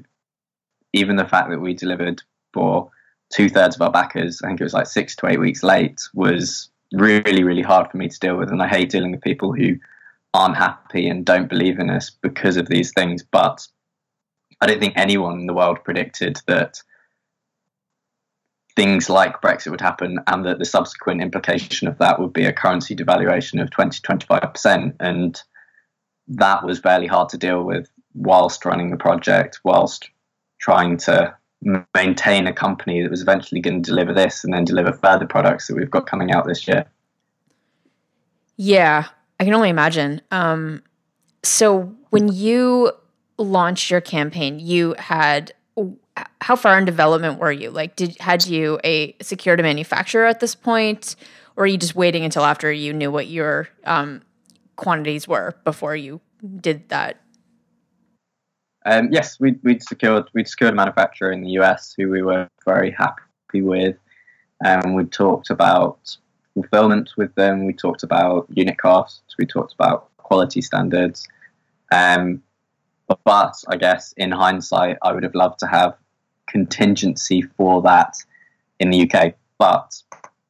even 0.92 1.16
the 1.16 1.26
fact 1.26 1.50
that 1.50 1.60
we 1.60 1.74
delivered 1.74 2.22
for 2.54 2.88
two 3.34 3.48
thirds 3.48 3.74
of 3.74 3.82
our 3.82 3.90
backers, 3.90 4.40
I 4.44 4.46
think 4.46 4.60
it 4.60 4.64
was 4.64 4.74
like 4.74 4.86
six 4.86 5.16
to 5.16 5.26
eight 5.26 5.40
weeks 5.40 5.64
late, 5.64 6.00
was 6.14 6.70
really, 6.92 7.42
really 7.42 7.62
hard 7.62 7.90
for 7.90 7.96
me 7.96 8.06
to 8.06 8.18
deal 8.20 8.36
with. 8.36 8.52
And 8.52 8.62
I 8.62 8.68
hate 8.68 8.90
dealing 8.90 9.10
with 9.10 9.22
people 9.22 9.52
who 9.52 9.74
aren't 10.34 10.56
happy 10.56 11.08
and 11.08 11.26
don't 11.26 11.48
believe 11.48 11.80
in 11.80 11.90
us 11.90 12.10
because 12.10 12.56
of 12.56 12.68
these 12.68 12.92
things. 12.92 13.24
But 13.24 13.66
I 14.60 14.66
don't 14.66 14.80
think 14.80 14.94
anyone 14.96 15.40
in 15.40 15.46
the 15.46 15.54
world 15.54 15.82
predicted 15.84 16.40
that 16.46 16.82
things 18.76 19.10
like 19.10 19.42
Brexit 19.42 19.70
would 19.70 19.80
happen 19.80 20.18
and 20.26 20.44
that 20.46 20.58
the 20.58 20.64
subsequent 20.64 21.22
implication 21.22 21.88
of 21.88 21.98
that 21.98 22.20
would 22.20 22.32
be 22.32 22.44
a 22.44 22.52
currency 22.52 22.94
devaluation 22.94 23.60
of 23.60 23.70
20 23.70 24.00
25%. 24.00 24.94
And 25.00 25.40
that 26.28 26.64
was 26.64 26.78
fairly 26.78 27.06
hard 27.06 27.28
to 27.30 27.38
deal 27.38 27.62
with 27.62 27.90
whilst 28.14 28.64
running 28.64 28.90
the 28.90 28.96
project, 28.96 29.60
whilst 29.64 30.10
trying 30.58 30.96
to 30.98 31.34
maintain 31.94 32.46
a 32.46 32.52
company 32.52 33.02
that 33.02 33.10
was 33.10 33.22
eventually 33.22 33.60
going 33.60 33.82
to 33.82 33.90
deliver 33.90 34.14
this 34.14 34.44
and 34.44 34.52
then 34.52 34.64
deliver 34.64 34.92
further 34.92 35.26
products 35.26 35.66
that 35.66 35.76
we've 35.76 35.90
got 35.90 36.06
coming 36.06 36.32
out 36.32 36.46
this 36.46 36.66
year. 36.66 36.86
Yeah, 38.56 39.08
I 39.38 39.44
can 39.44 39.54
only 39.54 39.68
imagine. 39.68 40.22
Um, 40.30 40.82
so 41.42 41.94
when 42.10 42.28
you 42.28 42.92
launched 43.44 43.90
your 43.90 44.00
campaign, 44.00 44.60
you 44.60 44.94
had 44.98 45.52
how 46.40 46.56
far 46.56 46.78
in 46.78 46.84
development 46.84 47.38
were 47.38 47.52
you? 47.52 47.70
Like, 47.70 47.96
did 47.96 48.16
had 48.18 48.46
you 48.46 48.80
a 48.84 49.14
secured 49.20 49.60
a 49.60 49.62
manufacturer 49.62 50.26
at 50.26 50.40
this 50.40 50.54
point, 50.54 51.16
or 51.56 51.64
are 51.64 51.66
you 51.66 51.78
just 51.78 51.94
waiting 51.94 52.24
until 52.24 52.44
after 52.44 52.72
you 52.72 52.92
knew 52.92 53.10
what 53.10 53.28
your 53.28 53.68
um, 53.84 54.22
quantities 54.76 55.28
were 55.28 55.54
before 55.64 55.96
you 55.96 56.20
did 56.60 56.88
that? 56.88 57.20
Um, 58.86 59.08
yes, 59.12 59.38
we, 59.38 59.56
we'd 59.62 59.82
secured 59.82 60.24
we'd 60.34 60.48
secured 60.48 60.72
a 60.72 60.76
manufacturer 60.76 61.32
in 61.32 61.42
the 61.42 61.50
US 61.60 61.94
who 61.96 62.08
we 62.08 62.22
were 62.22 62.48
very 62.64 62.90
happy 62.90 63.62
with, 63.62 63.96
and 64.64 64.86
um, 64.86 64.94
we 64.94 65.04
talked 65.04 65.50
about 65.50 66.16
fulfillment 66.54 67.10
with 67.16 67.34
them. 67.34 67.66
We 67.66 67.72
talked 67.72 68.02
about 68.02 68.46
unit 68.50 68.78
costs. 68.78 69.34
We 69.38 69.46
talked 69.46 69.74
about 69.74 70.08
quality 70.16 70.62
standards. 70.62 71.26
Um, 71.92 72.42
but 73.24 73.54
I 73.68 73.76
guess 73.76 74.12
in 74.16 74.30
hindsight, 74.30 74.98
I 75.02 75.12
would 75.12 75.22
have 75.22 75.34
loved 75.34 75.58
to 75.60 75.66
have 75.66 75.96
contingency 76.48 77.42
for 77.42 77.82
that 77.82 78.14
in 78.78 78.90
the 78.90 79.10
UK. 79.10 79.34
But 79.58 79.94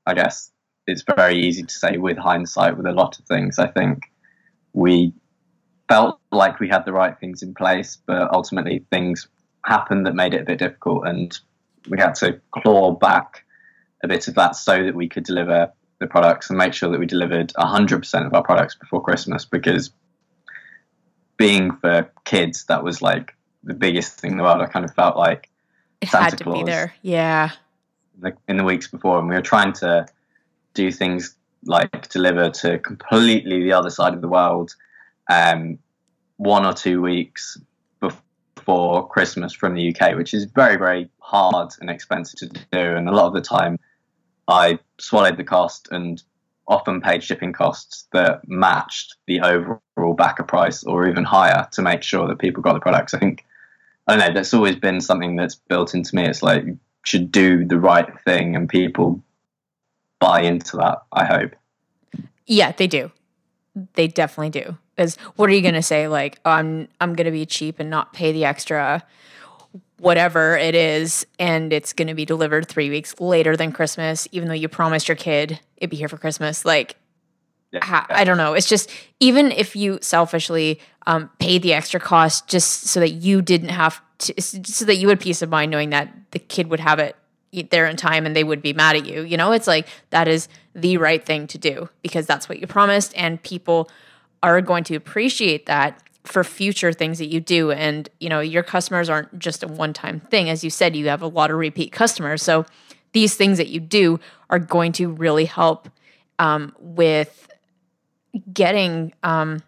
I 0.07 0.15
guess 0.15 0.51
it's 0.87 1.03
very 1.03 1.39
easy 1.39 1.63
to 1.63 1.73
say 1.73 1.97
with 1.97 2.17
hindsight 2.17 2.77
with 2.77 2.87
a 2.87 2.93
lot 2.93 3.19
of 3.19 3.25
things. 3.27 3.59
I 3.59 3.69
think 3.69 4.05
we 4.73 5.13
felt 5.89 6.21
like 6.31 6.61
we 6.61 6.69
had 6.69 6.85
the 6.85 6.93
right 6.93 7.19
things 7.19 7.43
in 7.43 7.55
place, 7.55 7.99
but 8.07 8.33
ultimately 8.33 8.85
things 8.91 9.29
happened 9.65 10.07
that 10.07 10.15
made 10.15 10.35
it 10.35 10.43
a 10.43 10.45
bit 10.45 10.59
difficult, 10.59 11.07
and 11.07 11.39
we 11.89 11.99
had 11.99 12.15
to 12.17 12.41
claw 12.53 12.93
back 12.93 13.45
a 14.03 14.09
bit 14.09 14.29
of 14.29 14.35
that 14.35 14.57
so 14.57 14.85
that 14.85 14.95
we 14.95 15.09
could 15.09 15.25
deliver 15.25 15.73
the 15.99 16.07
products 16.07 16.49
and 16.49 16.59
make 16.59 16.73
sure 16.73 16.91
that 16.91 16.99
we 16.99 17.07
delivered 17.07 17.53
100% 17.59 18.27
of 18.27 18.35
our 18.35 18.43
products 18.43 18.75
before 18.75 19.03
Christmas 19.03 19.45
because 19.45 19.91
being 21.41 21.73
for 21.77 22.11
kids, 22.25 22.65
that 22.67 22.85
was 22.85 23.01
like 23.01 23.35
the 23.65 23.73
biggest 23.73 24.21
thing 24.21 24.33
in 24.33 24.37
the 24.37 24.43
world. 24.43 24.61
I 24.61 24.67
kind 24.67 24.85
of 24.85 24.95
felt 24.95 25.17
like 25.17 25.49
It 26.03 26.11
Santa 26.11 26.25
had 26.25 26.39
to 26.39 26.45
Claus. 26.45 26.59
be 26.59 26.65
there. 26.65 26.93
Yeah. 27.01 27.51
in 28.17 28.21
the, 28.21 28.33
in 28.49 28.57
the 28.59 28.65
weeks 28.65 28.89
before, 28.89 29.19
and 29.19 29.27
we 29.27 29.35
were 29.35 29.41
trying 29.43 29.73
to 29.85 30.07
do 30.75 30.93
things 30.93 31.35
like 31.65 32.09
deliver 32.11 32.51
to 32.51 32.79
completely 32.79 33.63
the 33.63 33.73
other 33.73 33.91
side 33.91 34.13
of 34.15 34.21
the 34.21 34.29
world 34.29 34.75
um, 35.31 35.79
one 36.37 36.65
or 36.67 36.75
two 36.75 37.01
weeks 37.01 37.59
before 38.01 39.09
Christmas 39.09 39.53
from 39.55 39.75
the 39.75 39.95
UK, 39.95 40.17
which 40.17 40.35
is 40.35 40.45
very, 40.45 40.77
very 40.77 41.09
hard 41.21 41.71
and 41.81 41.89
expensive 41.89 42.39
to 42.41 42.49
do. 42.71 42.97
And 42.97 43.09
a 43.09 43.13
lot 43.13 43.27
of 43.29 43.33
the 43.33 43.41
time, 43.41 43.79
I 44.47 44.79
swallowed 44.99 45.39
the 45.39 45.45
cost 45.45 45.89
and 45.91 46.23
often 46.71 47.01
paid 47.01 47.23
shipping 47.23 47.53
costs 47.53 48.07
that 48.13 48.41
matched 48.49 49.17
the 49.27 49.41
overall 49.41 50.15
backer 50.15 50.45
price 50.45 50.85
or 50.85 51.07
even 51.07 51.25
higher 51.25 51.69
to 51.73 51.83
make 51.83 52.03
sure 52.03 52.27
that 52.29 52.39
people 52.39 52.63
got 52.63 52.75
the 52.75 52.81
products. 52.81 53.13
I 53.13 53.19
think, 53.19 53.45
I 54.07 54.17
don't 54.17 54.29
know, 54.29 54.33
that's 54.33 54.55
always 54.55 54.77
been 54.77 55.01
something 55.01 55.37
that's 55.37 55.57
built 55.57 55.95
into 55.95 56.15
me. 56.15 56.25
It's 56.25 56.43
like, 56.43 56.65
you 56.65 56.79
should 57.05 57.33
do 57.33 57.67
the 57.67 57.79
right 57.79 58.09
thing 58.25 58.55
and 58.55 58.69
people 58.69 59.21
buy 60.21 60.43
into 60.43 60.77
that, 60.77 61.03
I 61.13 61.25
hope. 61.25 61.57
Yeah, 62.47 62.73
they 62.73 62.87
do. 62.87 63.11
They 63.95 64.07
definitely 64.07 64.51
do. 64.51 64.79
Because 64.95 65.17
what 65.37 65.51
are 65.51 65.53
you 65.53 65.63
gonna 65.63 65.83
say? 65.83 66.09
Like, 66.09 66.39
oh, 66.45 66.51
I'm 66.51 66.89
I'm 67.01 67.15
gonna 67.15 67.31
be 67.31 67.47
cheap 67.47 67.81
and 67.81 67.89
not 67.89 68.13
pay 68.13 68.33
the 68.33 68.45
extra, 68.45 69.03
whatever 70.01 70.57
it 70.57 70.75
is, 70.75 71.27
and 71.39 71.73
it's 71.73 71.93
gonna 71.93 72.15
be 72.15 72.25
delivered 72.25 72.67
three 72.69 72.89
weeks 72.91 73.15
later 73.21 73.57
than 73.57 73.73
Christmas, 73.73 74.27
even 74.33 74.49
though 74.49 74.55
you 74.55 74.69
promised 74.69 75.09
your 75.09 75.17
kid 75.17 75.61
it'd 75.77 75.91
be 75.91 75.97
here 75.97 76.09
for 76.09 76.19
Christmas. 76.19 76.65
Like, 76.65 76.97
Yeah. 77.73 77.85
ha- 77.85 78.07
I 78.11 78.25
don't 78.25 78.37
know. 78.37 78.55
It's 78.55 78.69
just 78.69 78.91
even 79.21 79.51
if 79.53 79.75
you 79.77 79.99
selfishly 80.03 80.81
um, 81.07 81.31
pay 81.39 81.59
the 81.59 81.73
extra 81.73 81.99
cost 82.01 82.49
just 82.49 82.83
so 82.85 83.01
that 83.01 83.11
you 83.11 83.41
didn't 83.43 83.71
have 83.71 84.01
to, 84.19 84.35
so 84.43 84.85
that 84.85 84.97
you 84.97 85.09
had 85.09 85.21
peace 85.21 85.41
of 85.43 85.49
mind 85.49 85.71
knowing 85.71 85.91
that 85.91 86.13
the 86.33 86.39
kid 86.39 86.69
would 86.69 86.81
have 86.81 86.99
it 86.99 87.17
there 87.71 87.87
in 87.87 87.97
time 87.97 88.27
and 88.27 88.37
they 88.37 88.45
would 88.45 88.61
be 88.63 88.73
mad 88.73 88.97
at 88.97 89.07
you. 89.07 89.23
You 89.23 89.37
know, 89.37 89.53
it's 89.53 89.67
like 89.67 89.87
that 90.11 90.29
is 90.29 90.47
the 90.75 90.99
right 90.99 91.25
thing 91.25 91.47
to 91.49 91.59
do 91.59 91.89
because 92.03 92.27
that's 92.27 92.49
what 92.49 92.59
you 92.61 92.67
promised, 92.67 93.13
and 93.17 93.43
people 93.43 93.89
are 94.43 94.61
going 94.61 94.85
to 94.85 94.95
appreciate 94.95 95.67
that 95.67 96.03
for 96.25 96.45
future 96.45 96.93
things 96.93 97.19
that 97.19 97.29
you 97.29 97.41
do. 97.41 97.71
And 97.71 98.09
you 98.21 98.29
know, 98.29 98.41
your 98.41 98.63
customers 98.63 99.09
aren't 99.09 99.39
just 99.39 99.63
a 99.63 99.69
one-time 99.69 100.21
thing. 100.21 100.49
As 100.49 100.63
you 100.63 100.71
said, 100.71 100.95
you 100.97 101.09
have 101.09 101.23
a 101.23 101.27
lot 101.27 101.51
of 101.51 101.57
repeat 101.57 101.93
customers, 101.93 102.43
so 102.43 102.67
these 103.13 103.35
things 103.35 103.59
that 103.59 103.69
you 103.69 103.81
do 103.81 104.21
are 104.51 104.59
going 104.59 104.93
to 104.93 105.11
really 105.11 105.45
help 105.45 105.89
um, 106.39 106.75
with 106.79 107.49
getting 108.53 109.13
um 109.25 109.61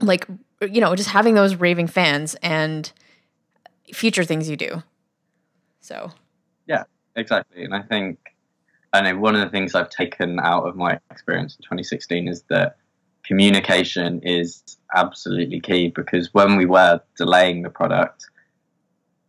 like 0.00 0.26
you 0.62 0.80
know 0.80 0.94
just 0.96 1.10
having 1.10 1.34
those 1.34 1.56
raving 1.56 1.86
fans 1.86 2.34
and 2.42 2.90
future 3.92 4.24
things 4.24 4.48
you 4.48 4.56
do 4.56 4.82
so 5.80 6.10
yeah 6.66 6.84
exactly 7.16 7.64
and 7.64 7.74
i 7.74 7.82
think 7.82 8.18
I 8.96 9.02
know 9.02 9.18
one 9.18 9.34
of 9.34 9.42
the 9.42 9.50
things 9.50 9.74
I've 9.74 9.90
taken 9.90 10.40
out 10.40 10.64
of 10.64 10.74
my 10.74 10.98
experience 11.10 11.56
in 11.56 11.62
2016 11.62 12.28
is 12.28 12.42
that 12.48 12.76
communication 13.26 14.20
is 14.22 14.62
absolutely 14.94 15.60
key 15.60 15.88
because 15.88 16.32
when 16.32 16.56
we 16.56 16.64
were 16.64 17.00
delaying 17.16 17.62
the 17.62 17.70
product, 17.70 18.26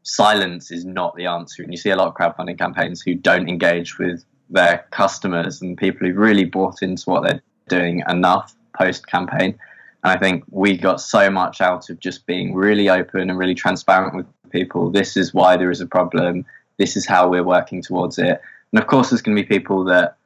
silence 0.03 0.71
is 0.71 0.85
not 0.85 1.15
the 1.15 1.25
answer. 1.25 1.63
And 1.63 1.71
you 1.71 1.77
see 1.77 1.89
a 1.89 1.95
lot 1.95 2.07
of 2.07 2.13
crowdfunding 2.13 2.57
campaigns 2.57 3.01
who 3.01 3.15
don't 3.15 3.49
engage 3.49 3.97
with 3.97 4.23
their 4.49 4.85
customers 4.91 5.61
and 5.61 5.77
people 5.77 6.07
who 6.07 6.13
really 6.13 6.45
bought 6.45 6.81
into 6.81 7.09
what 7.09 7.23
they're 7.23 7.41
doing 7.67 8.03
enough 8.07 8.55
post 8.77 9.07
campaign. 9.07 9.57
And 10.03 10.13
I 10.13 10.17
think 10.17 10.43
we 10.49 10.77
got 10.77 11.01
so 11.01 11.29
much 11.29 11.59
out 11.59 11.89
of 11.89 11.99
just 11.99 12.25
being 12.27 12.53
really 12.53 12.89
open 12.89 13.29
and 13.29 13.37
really 13.37 13.55
transparent 13.55 14.15
with 14.15 14.25
people. 14.51 14.89
This 14.91 15.17
is 15.17 15.33
why 15.33 15.57
there 15.57 15.71
is 15.71 15.81
a 15.81 15.87
problem. 15.87 16.45
This 16.77 16.95
is 16.95 17.05
how 17.05 17.27
we're 17.27 17.43
working 17.43 17.81
towards 17.81 18.17
it. 18.17 18.39
And 18.71 18.81
of 18.81 18.87
course, 18.87 19.09
there's 19.09 19.21
going 19.21 19.35
to 19.35 19.43
be 19.43 19.47
people 19.47 19.83
that 19.85 20.17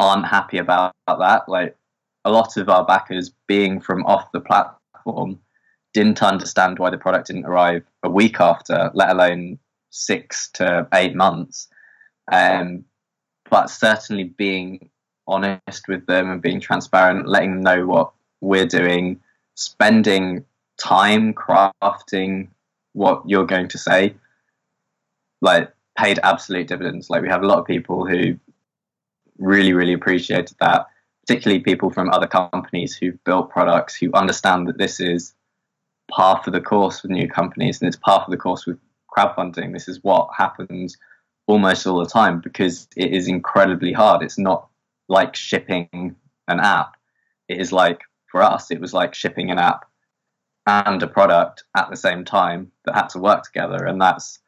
aren't 0.00 0.26
happy 0.26 0.58
about, 0.58 0.94
that. 1.06 1.48
Like 1.48 1.76
a 2.24 2.30
lot 2.30 2.56
of 2.56 2.68
our 2.68 2.84
backers, 2.84 3.30
being 3.46 3.80
from 3.80 4.04
off 4.06 4.32
the 4.32 4.40
platform, 4.40 5.38
didn't 5.92 6.22
understand 6.22 6.78
why 6.78 6.90
the 6.90 6.98
product 6.98 7.28
didn't 7.28 7.46
arrive 7.46 7.84
a 8.02 8.10
week 8.10 8.40
after, 8.40 8.90
let 8.94 9.10
alone 9.10 9.58
six 9.90 10.50
to 10.54 10.88
eight 10.92 11.14
months. 11.14 11.68
Um, 12.30 12.84
but 13.50 13.70
certainly 13.70 14.24
being 14.24 14.90
honest 15.26 15.86
with 15.88 16.06
them 16.06 16.30
and 16.30 16.42
being 16.42 16.60
transparent, 16.60 17.28
letting 17.28 17.52
them 17.52 17.62
know 17.62 17.86
what 17.86 18.12
we're 18.40 18.66
doing, 18.66 19.20
spending 19.54 20.44
time 20.78 21.32
crafting 21.34 22.48
what 22.92 23.22
you're 23.26 23.46
going 23.46 23.68
to 23.68 23.78
say, 23.78 24.14
like 25.40 25.72
paid 25.96 26.18
absolute 26.22 26.66
dividends. 26.66 27.10
Like 27.10 27.22
we 27.22 27.28
have 27.28 27.42
a 27.42 27.46
lot 27.46 27.58
of 27.58 27.66
people 27.66 28.06
who 28.06 28.38
really, 29.38 29.72
really 29.72 29.92
appreciated 29.92 30.56
that, 30.60 30.86
particularly 31.26 31.62
people 31.62 31.90
from 31.90 32.10
other 32.10 32.26
companies 32.26 32.94
who've 32.94 33.22
built 33.24 33.50
products 33.50 33.94
who 33.94 34.12
understand 34.12 34.68
that 34.68 34.76
this 34.76 35.00
is 35.00 35.32
par 36.10 36.40
for 36.44 36.50
the 36.50 36.60
course 36.60 37.02
with 37.02 37.10
new 37.10 37.28
companies 37.28 37.80
and 37.80 37.88
it's 37.88 37.96
par 37.96 38.22
for 38.24 38.30
the 38.30 38.36
course 38.36 38.66
with 38.66 38.78
crowdfunding. 39.16 39.72
This 39.72 39.88
is 39.88 40.02
what 40.02 40.28
happens 40.36 40.98
almost 41.46 41.86
all 41.86 41.98
the 41.98 42.10
time 42.10 42.40
because 42.40 42.88
it 42.96 43.12
is 43.12 43.26
incredibly 43.26 43.92
hard. 43.92 44.22
It's 44.22 44.38
not 44.38 44.68
like 45.08 45.34
shipping 45.34 46.14
an 46.48 46.60
app. 46.60 46.96
It 47.48 47.58
is 47.58 47.72
like, 47.72 48.02
for 48.26 48.42
us, 48.42 48.70
it 48.70 48.80
was 48.80 48.92
like 48.92 49.14
shipping 49.14 49.50
an 49.50 49.58
app 49.58 49.86
and 50.66 51.02
a 51.02 51.06
product 51.06 51.64
at 51.74 51.88
the 51.88 51.96
same 51.96 52.24
time 52.24 52.70
that 52.84 52.94
had 52.94 53.08
to 53.10 53.18
work 53.18 53.44
together. 53.44 53.86
And 53.86 54.00
that's 54.00 54.40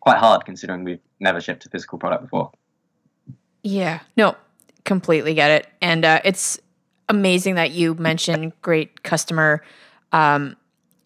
quite 0.00 0.18
hard 0.18 0.44
considering 0.44 0.84
we've 0.84 1.00
never 1.20 1.40
shipped 1.40 1.64
a 1.64 1.70
physical 1.70 1.98
product 1.98 2.24
before. 2.24 2.50
Yeah, 3.62 4.00
no, 4.16 4.36
completely 4.84 5.34
get 5.34 5.50
it. 5.50 5.66
And 5.80 6.04
uh, 6.04 6.20
it's 6.24 6.58
amazing 7.08 7.54
that 7.56 7.70
you 7.70 7.94
mentioned 7.94 8.52
great 8.62 9.02
customer 9.02 9.62
um, 10.12 10.56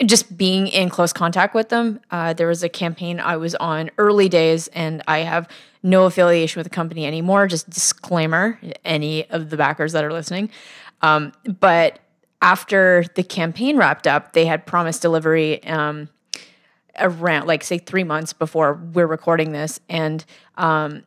just 0.04 0.36
being 0.36 0.66
in 0.66 0.88
close 0.90 1.12
contact 1.12 1.54
with 1.54 1.68
them. 1.68 2.00
Uh, 2.10 2.32
there 2.32 2.48
was 2.48 2.62
a 2.62 2.68
campaign 2.68 3.18
I 3.20 3.36
was 3.36 3.54
on 3.56 3.90
early 3.98 4.28
days, 4.28 4.68
and 4.68 5.02
I 5.08 5.18
have 5.20 5.48
no 5.82 6.04
affiliation 6.04 6.60
with 6.60 6.66
the 6.66 6.74
company 6.74 7.06
anymore. 7.06 7.46
Just 7.46 7.68
disclaimer, 7.70 8.58
any 8.84 9.28
of 9.30 9.50
the 9.50 9.56
backers 9.56 9.92
that 9.92 10.04
are 10.04 10.12
listening. 10.12 10.50
Um, 11.02 11.32
but 11.60 11.98
after 12.42 13.04
the 13.14 13.22
campaign 13.22 13.76
wrapped 13.76 14.06
up, 14.06 14.32
they 14.32 14.44
had 14.44 14.66
promised 14.66 15.00
delivery 15.00 15.64
um, 15.64 16.08
around, 16.98 17.46
like, 17.46 17.64
say, 17.64 17.78
three 17.78 18.04
months 18.04 18.32
before 18.32 18.74
we're 18.74 19.06
recording 19.06 19.52
this, 19.52 19.80
and 19.88 20.24
um, 20.56 21.04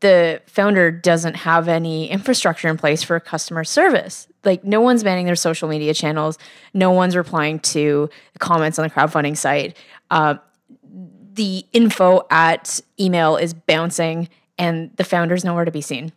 the 0.00 0.42
founder 0.46 0.90
doesn't 0.90 1.34
have 1.34 1.68
any 1.68 2.10
infrastructure 2.10 2.68
in 2.68 2.76
place 2.76 3.02
for 3.02 3.18
customer 3.18 3.64
service. 3.64 4.28
Like 4.44 4.62
no 4.62 4.80
one's 4.80 5.02
manning 5.02 5.26
their 5.26 5.36
social 5.36 5.68
media 5.68 5.94
channels, 5.94 6.38
no 6.74 6.90
one's 6.90 7.16
replying 7.16 7.58
to 7.60 8.10
comments 8.38 8.78
on 8.78 8.84
the 8.84 8.90
crowdfunding 8.90 9.36
site. 9.36 9.76
Uh, 10.10 10.36
the 11.32 11.64
info 11.72 12.26
at 12.30 12.80
email 12.98 13.36
is 13.36 13.54
bouncing, 13.54 14.28
and 14.58 14.90
the 14.96 15.04
founder's 15.04 15.44
nowhere 15.44 15.64
to 15.64 15.70
be 15.70 15.82
seen. 15.82 16.12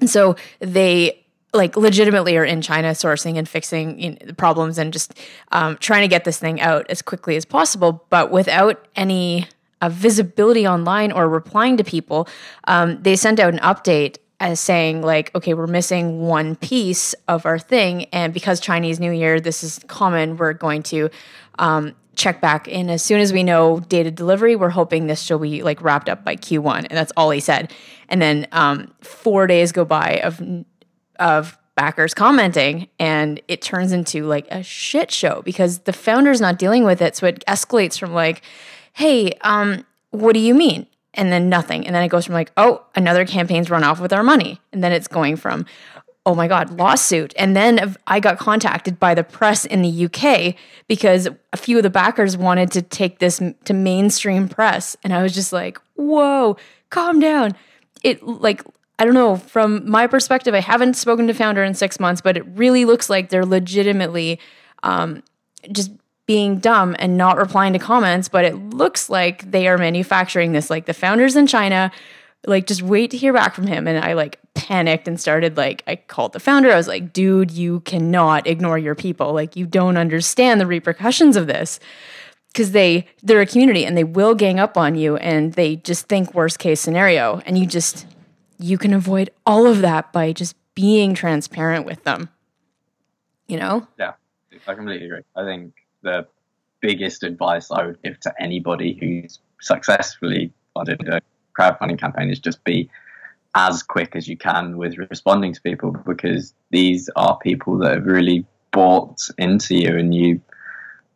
And 0.00 0.08
so 0.08 0.36
they 0.60 1.22
like 1.52 1.76
legitimately 1.76 2.36
are 2.36 2.44
in 2.44 2.60
China 2.60 2.90
sourcing 2.90 3.38
and 3.38 3.48
fixing 3.48 3.98
you 3.98 4.10
know, 4.10 4.18
the 4.26 4.34
problems 4.34 4.78
and 4.78 4.92
just 4.92 5.14
um, 5.52 5.76
trying 5.78 6.02
to 6.02 6.08
get 6.08 6.24
this 6.24 6.38
thing 6.38 6.60
out 6.60 6.86
as 6.90 7.02
quickly 7.02 7.36
as 7.36 7.44
possible, 7.44 8.04
but 8.10 8.30
without 8.30 8.86
any 8.94 9.48
uh, 9.80 9.88
visibility 9.88 10.66
online 10.66 11.12
or 11.12 11.28
replying 11.28 11.76
to 11.76 11.84
people, 11.84 12.28
um, 12.64 13.02
they 13.02 13.16
sent 13.16 13.40
out 13.40 13.52
an 13.52 13.60
update 13.60 14.16
as 14.38 14.60
saying 14.60 15.02
like, 15.02 15.34
okay, 15.34 15.54
we're 15.54 15.66
missing 15.66 16.20
one 16.20 16.56
piece 16.56 17.14
of 17.26 17.46
our 17.46 17.58
thing, 17.58 18.04
and 18.06 18.34
because 18.34 18.60
Chinese 18.60 19.00
New 19.00 19.12
Year, 19.12 19.40
this 19.40 19.64
is 19.64 19.78
common. 19.86 20.36
We're 20.36 20.52
going 20.52 20.82
to 20.84 21.08
um, 21.58 21.94
check 22.16 22.40
back 22.40 22.68
in 22.68 22.90
as 22.90 23.02
soon 23.02 23.20
as 23.20 23.32
we 23.32 23.42
know 23.42 23.80
data 23.80 24.10
delivery. 24.10 24.56
We're 24.56 24.70
hoping 24.70 25.06
this 25.06 25.22
shall 25.22 25.38
be 25.38 25.62
like 25.62 25.80
wrapped 25.80 26.08
up 26.08 26.24
by 26.24 26.36
Q1, 26.36 26.78
and 26.78 26.90
that's 26.90 27.12
all 27.16 27.30
he 27.30 27.40
said. 27.40 27.72
And 28.08 28.20
then 28.20 28.46
um, 28.52 28.92
four 29.00 29.46
days 29.46 29.72
go 29.72 29.84
by 29.84 30.20
of 30.22 30.42
of 31.18 31.58
backers 31.76 32.14
commenting 32.14 32.88
and 32.98 33.40
it 33.48 33.60
turns 33.60 33.92
into 33.92 34.24
like 34.24 34.46
a 34.50 34.62
shit 34.62 35.10
show 35.10 35.42
because 35.42 35.80
the 35.80 35.92
founder's 35.92 36.40
not 36.40 36.58
dealing 36.58 36.84
with 36.84 37.02
it 37.02 37.14
so 37.14 37.26
it 37.26 37.44
escalates 37.46 37.98
from 37.98 38.14
like 38.14 38.40
hey, 38.96 39.30
um, 39.42 39.84
what 40.10 40.32
do 40.32 40.40
you 40.40 40.54
mean? 40.54 40.86
And 41.12 41.30
then 41.30 41.50
nothing. 41.50 41.86
And 41.86 41.94
then 41.94 42.02
it 42.02 42.08
goes 42.08 42.24
from 42.24 42.34
like, 42.34 42.50
oh, 42.56 42.82
another 42.94 43.26
campaign's 43.26 43.68
run 43.68 43.84
off 43.84 44.00
with 44.00 44.10
our 44.10 44.22
money. 44.22 44.58
And 44.72 44.82
then 44.82 44.90
it's 44.90 45.06
going 45.06 45.36
from, 45.36 45.66
oh 46.24 46.34
my 46.34 46.48
God, 46.48 46.78
lawsuit. 46.78 47.34
And 47.36 47.54
then 47.54 47.94
I 48.06 48.20
got 48.20 48.38
contacted 48.38 48.98
by 48.98 49.14
the 49.14 49.22
press 49.22 49.66
in 49.66 49.82
the 49.82 50.06
UK 50.06 50.54
because 50.88 51.28
a 51.52 51.56
few 51.58 51.76
of 51.76 51.82
the 51.82 51.90
backers 51.90 52.38
wanted 52.38 52.72
to 52.72 52.80
take 52.80 53.18
this 53.18 53.38
to 53.64 53.74
mainstream 53.74 54.48
press. 54.48 54.96
And 55.04 55.12
I 55.12 55.22
was 55.22 55.34
just 55.34 55.52
like, 55.52 55.78
whoa, 55.96 56.56
calm 56.88 57.20
down. 57.20 57.54
It 58.02 58.22
like, 58.22 58.62
I 58.98 59.04
don't 59.04 59.12
know, 59.12 59.36
from 59.36 59.86
my 59.90 60.06
perspective, 60.06 60.54
I 60.54 60.60
haven't 60.60 60.94
spoken 60.94 61.26
to 61.26 61.34
founder 61.34 61.62
in 61.62 61.74
six 61.74 62.00
months, 62.00 62.22
but 62.22 62.38
it 62.38 62.46
really 62.54 62.86
looks 62.86 63.10
like 63.10 63.28
they're 63.28 63.44
legitimately 63.44 64.40
um, 64.82 65.22
just 65.70 65.90
being 66.26 66.58
dumb 66.58 66.96
and 66.98 67.16
not 67.16 67.38
replying 67.38 67.72
to 67.72 67.78
comments, 67.78 68.28
but 68.28 68.44
it 68.44 68.56
looks 68.56 69.08
like 69.08 69.48
they 69.50 69.68
are 69.68 69.78
manufacturing 69.78 70.52
this. 70.52 70.70
Like 70.70 70.86
the 70.86 70.94
founders 70.94 71.36
in 71.36 71.46
China, 71.46 71.92
like 72.46 72.66
just 72.66 72.82
wait 72.82 73.10
to 73.12 73.16
hear 73.16 73.32
back 73.32 73.54
from 73.54 73.66
him. 73.66 73.86
And 73.86 74.04
I 74.04 74.14
like 74.14 74.40
panicked 74.54 75.06
and 75.06 75.20
started 75.20 75.56
like 75.56 75.82
I 75.86 75.96
called 75.96 76.32
the 76.32 76.40
founder. 76.40 76.72
I 76.72 76.76
was 76.76 76.88
like, 76.88 77.12
dude, 77.12 77.50
you 77.50 77.80
cannot 77.80 78.46
ignore 78.46 78.78
your 78.78 78.94
people. 78.94 79.32
Like 79.32 79.54
you 79.54 79.66
don't 79.66 79.96
understand 79.96 80.60
the 80.60 80.66
repercussions 80.66 81.36
of 81.36 81.46
this. 81.46 81.78
Cause 82.54 82.70
they 82.70 83.06
they're 83.22 83.42
a 83.42 83.46
community 83.46 83.84
and 83.84 83.98
they 83.98 84.04
will 84.04 84.34
gang 84.34 84.58
up 84.58 84.78
on 84.78 84.94
you 84.94 85.18
and 85.18 85.52
they 85.52 85.76
just 85.76 86.08
think 86.08 86.32
worst 86.32 86.58
case 86.58 86.80
scenario. 86.80 87.42
And 87.44 87.58
you 87.58 87.66
just 87.66 88.06
you 88.58 88.78
can 88.78 88.94
avoid 88.94 89.30
all 89.44 89.66
of 89.66 89.82
that 89.82 90.10
by 90.10 90.32
just 90.32 90.56
being 90.74 91.14
transparent 91.14 91.84
with 91.84 92.02
them. 92.04 92.30
You 93.46 93.58
know? 93.58 93.86
Yeah. 93.98 94.14
I 94.66 94.74
completely 94.74 95.06
agree. 95.06 95.20
I 95.36 95.44
think 95.44 95.74
the 96.06 96.26
biggest 96.80 97.22
advice 97.22 97.70
I 97.70 97.84
would 97.84 98.02
give 98.02 98.18
to 98.20 98.32
anybody 98.40 98.96
who's 98.98 99.40
successfully 99.60 100.52
funded 100.72 101.06
a 101.08 101.20
crowdfunding 101.58 101.98
campaign 101.98 102.30
is 102.30 102.38
just 102.38 102.62
be 102.64 102.88
as 103.54 103.82
quick 103.82 104.14
as 104.14 104.28
you 104.28 104.36
can 104.36 104.76
with 104.76 104.96
responding 104.98 105.52
to 105.52 105.60
people 105.62 105.90
because 106.06 106.54
these 106.70 107.10
are 107.16 107.38
people 107.38 107.78
that 107.78 107.94
have 107.94 108.06
really 108.06 108.44
bought 108.70 109.28
into 109.38 109.74
you 109.74 109.96
and 109.96 110.14
you 110.14 110.40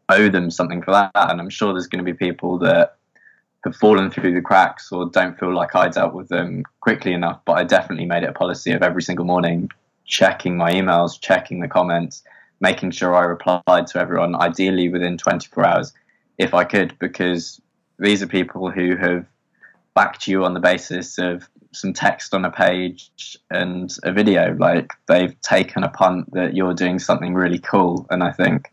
owe 0.08 0.28
them 0.28 0.50
something 0.50 0.82
for 0.82 0.90
that. 0.90 1.10
And 1.14 1.40
I'm 1.40 1.50
sure 1.50 1.72
there's 1.72 1.86
going 1.86 2.04
to 2.04 2.12
be 2.12 2.16
people 2.16 2.58
that 2.58 2.96
have 3.64 3.76
fallen 3.76 4.10
through 4.10 4.34
the 4.34 4.40
cracks 4.40 4.90
or 4.90 5.10
don't 5.10 5.38
feel 5.38 5.54
like 5.54 5.76
I 5.76 5.88
dealt 5.88 6.14
with 6.14 6.28
them 6.28 6.64
quickly 6.80 7.12
enough. 7.12 7.40
But 7.44 7.58
I 7.58 7.64
definitely 7.64 8.06
made 8.06 8.22
it 8.22 8.30
a 8.30 8.32
policy 8.32 8.72
of 8.72 8.82
every 8.82 9.02
single 9.02 9.26
morning 9.26 9.70
checking 10.06 10.56
my 10.56 10.72
emails, 10.72 11.20
checking 11.20 11.60
the 11.60 11.68
comments, 11.68 12.24
making 12.60 12.90
sure 12.90 13.14
I 13.14 13.22
replied 13.22 13.86
to 13.88 13.98
everyone, 13.98 14.34
ideally 14.34 14.88
within 14.88 15.16
24 15.16 15.64
hours, 15.64 15.92
if 16.38 16.54
I 16.54 16.64
could, 16.64 16.98
because 16.98 17.60
these 17.98 18.22
are 18.22 18.26
people 18.26 18.70
who 18.70 18.96
have 18.96 19.26
backed 19.94 20.28
you 20.28 20.44
on 20.44 20.54
the 20.54 20.60
basis 20.60 21.18
of 21.18 21.48
some 21.72 21.92
text 21.92 22.34
on 22.34 22.44
a 22.44 22.50
page 22.50 23.10
and 23.50 23.94
a 24.02 24.12
video. 24.12 24.54
Like 24.58 24.92
they've 25.06 25.38
taken 25.40 25.84
a 25.84 25.88
punt 25.88 26.32
that 26.32 26.54
you're 26.54 26.74
doing 26.74 26.98
something 26.98 27.34
really 27.34 27.58
cool, 27.58 28.06
and 28.10 28.22
I 28.22 28.32
think 28.32 28.70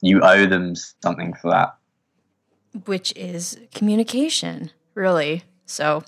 you 0.00 0.20
owe 0.22 0.46
them 0.46 0.74
something 0.74 1.34
for 1.34 1.50
that. 1.50 1.76
Which 2.86 3.12
is 3.16 3.58
communication, 3.74 4.70
really. 4.94 5.42
So. 5.66 6.02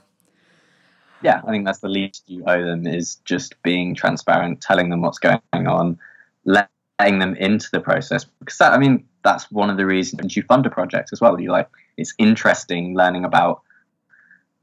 Yeah, 1.22 1.40
I 1.46 1.50
think 1.50 1.64
that's 1.64 1.78
the 1.78 1.88
least 1.88 2.24
you 2.26 2.44
owe 2.46 2.62
them 2.62 2.86
is 2.86 3.16
just 3.24 3.60
being 3.62 3.94
transparent, 3.94 4.60
telling 4.60 4.90
them 4.90 5.00
what's 5.00 5.18
going 5.18 5.40
on, 5.52 5.98
let 6.44 6.68
letting 6.98 7.18
them 7.18 7.34
into 7.36 7.68
the 7.72 7.80
process 7.80 8.24
because 8.24 8.58
that, 8.58 8.72
I 8.72 8.78
mean 8.78 9.04
that's 9.22 9.50
one 9.50 9.70
of 9.70 9.76
the 9.76 9.86
reasons 9.86 10.36
you 10.36 10.42
fund 10.44 10.64
a 10.66 10.70
project 10.70 11.10
as 11.12 11.20
well. 11.20 11.40
You 11.40 11.50
like 11.50 11.68
it's 11.96 12.14
interesting 12.18 12.96
learning 12.96 13.24
about 13.24 13.62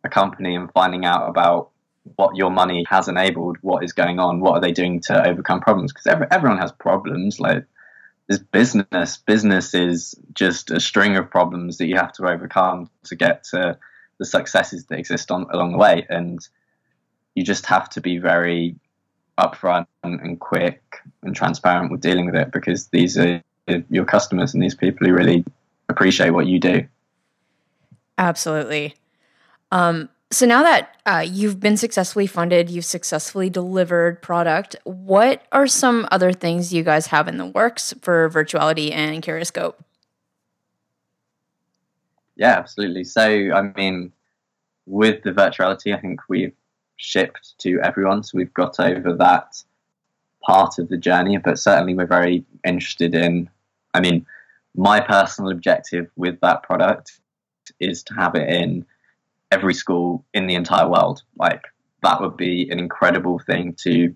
a 0.04 0.10
company 0.10 0.56
and 0.56 0.72
finding 0.72 1.06
out 1.06 1.30
about 1.30 1.70
what 2.16 2.36
your 2.36 2.50
money 2.50 2.86
has 2.90 3.08
enabled, 3.08 3.58
what 3.62 3.84
is 3.84 3.94
going 3.94 4.20
on, 4.20 4.40
what 4.40 4.54
are 4.54 4.62
they 4.62 4.72
doing 4.72 5.00
to 5.00 5.28
overcome 5.28 5.62
problems? 5.62 5.94
Because 5.94 6.08
every, 6.08 6.28
everyone 6.32 6.58
has 6.58 6.72
problems. 6.72 7.40
Like 7.40 7.66
this 8.28 8.40
business, 8.40 9.18
business 9.18 9.74
is 9.74 10.16
just 10.34 10.72
a 10.72 10.80
string 10.80 11.18
of 11.18 11.30
problems 11.30 11.78
that 11.78 11.88
you 11.88 11.96
have 11.96 12.12
to 12.14 12.28
overcome 12.28 12.90
to 13.06 13.16
get 13.16 13.44
to 13.46 13.78
the 14.20 14.26
successes 14.26 14.86
that 14.86 15.00
exist 15.00 15.32
on 15.32 15.48
along 15.52 15.72
the 15.72 15.78
way, 15.78 16.06
and 16.10 16.46
you 17.36 17.44
just 17.44 17.66
have 17.66 17.90
to 17.90 18.02
be 18.02 18.18
very 18.18 18.76
upfront 19.38 19.88
and, 20.04 20.40
quick 20.40 20.82
and 21.24 21.36
transparent 21.36 21.92
with 21.92 22.02
dealing 22.02 22.26
with 22.26 22.36
it 22.36 22.52
because 22.52 22.88
these 22.88 23.18
are 23.18 23.42
your 23.90 24.06
customers 24.06 24.54
and 24.54 24.62
these 24.62 24.76
people 24.76 25.08
who 25.08 25.14
really 25.14 25.44
appreciate 25.90 26.32
what 26.32 26.46
you 26.46 26.60
do. 26.60 26.86
Absolutely. 28.18 28.96
Um, 29.72 30.10
so 30.32 30.46
now 30.46 30.64
that 30.64 30.98
uh, 31.06 31.26
you've 31.28 31.60
been 31.60 31.78
successfully 31.78 32.28
funded, 32.28 32.70
you've 32.70 32.86
successfully 32.86 33.50
delivered 33.50 34.22
product. 34.22 34.76
What 34.84 35.44
are 35.52 35.68
some 35.68 36.08
other 36.12 36.32
things 36.32 36.74
you 36.74 36.84
guys 36.84 37.08
have 37.08 37.28
in 37.28 37.38
the 37.38 37.46
works 37.46 37.94
for 38.02 38.30
Virtuali-Tee 38.30 38.92
and 38.92 39.22
Curiscope? 39.22 39.84
Yeah, 42.36 42.58
absolutely. 42.58 43.04
So, 43.04 43.22
I 43.22 43.62
mean, 43.76 44.12
with 44.86 45.22
the 45.24 45.32
Virtuali-Tee, 45.32 45.94
I 45.94 46.00
think 46.00 46.22
we've 46.28 46.54
shipped 46.98 47.56
to 47.60 47.80
everyone, 47.82 48.24
so 48.24 48.38
we've 48.38 48.54
got 48.54 48.80
over 48.80 49.14
that 49.14 49.64
part 50.46 50.80
of 50.80 50.90
the 50.90 50.98
journey. 50.98 51.38
But 51.38 51.60
certainly, 51.60 51.94
we're 51.94 52.06
very 52.06 52.46
interested 52.66 53.16
in. 53.16 53.50
I 53.94 54.00
mean, 54.00 54.26
my 54.76 55.00
personal 55.00 55.52
objective 55.52 56.10
with 56.16 56.40
that 56.42 56.64
product 56.64 57.20
is 57.80 58.04
to 58.04 58.14
have 58.16 58.36
it 58.36 58.50
in 58.50 58.86
every 59.52 59.74
school 59.74 60.26
in 60.34 60.48
the 60.48 60.56
entire 60.56 60.90
world. 60.90 61.22
Like 61.38 61.64
that 62.02 62.20
would 62.22 62.38
be 62.38 62.70
an 62.70 62.80
incredible 62.80 63.40
thing 63.40 63.74
to 63.84 64.14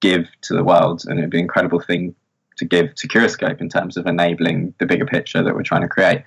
give 0.00 0.28
to 0.42 0.54
the 0.54 0.64
world, 0.64 1.04
and 1.06 1.18
it'd 1.18 1.30
be 1.30 1.38
an 1.38 1.44
incredible 1.44 1.80
thing 1.80 2.14
to 2.56 2.64
give 2.64 2.94
to 2.94 3.08
Curiscope 3.08 3.60
in 3.60 3.68
terms 3.68 3.96
of 3.96 4.06
enabling 4.06 4.74
the 4.78 4.86
bigger 4.86 5.06
picture 5.06 5.42
that 5.42 5.54
we're 5.54 5.62
trying 5.62 5.80
to 5.82 5.88
create. 5.88 6.22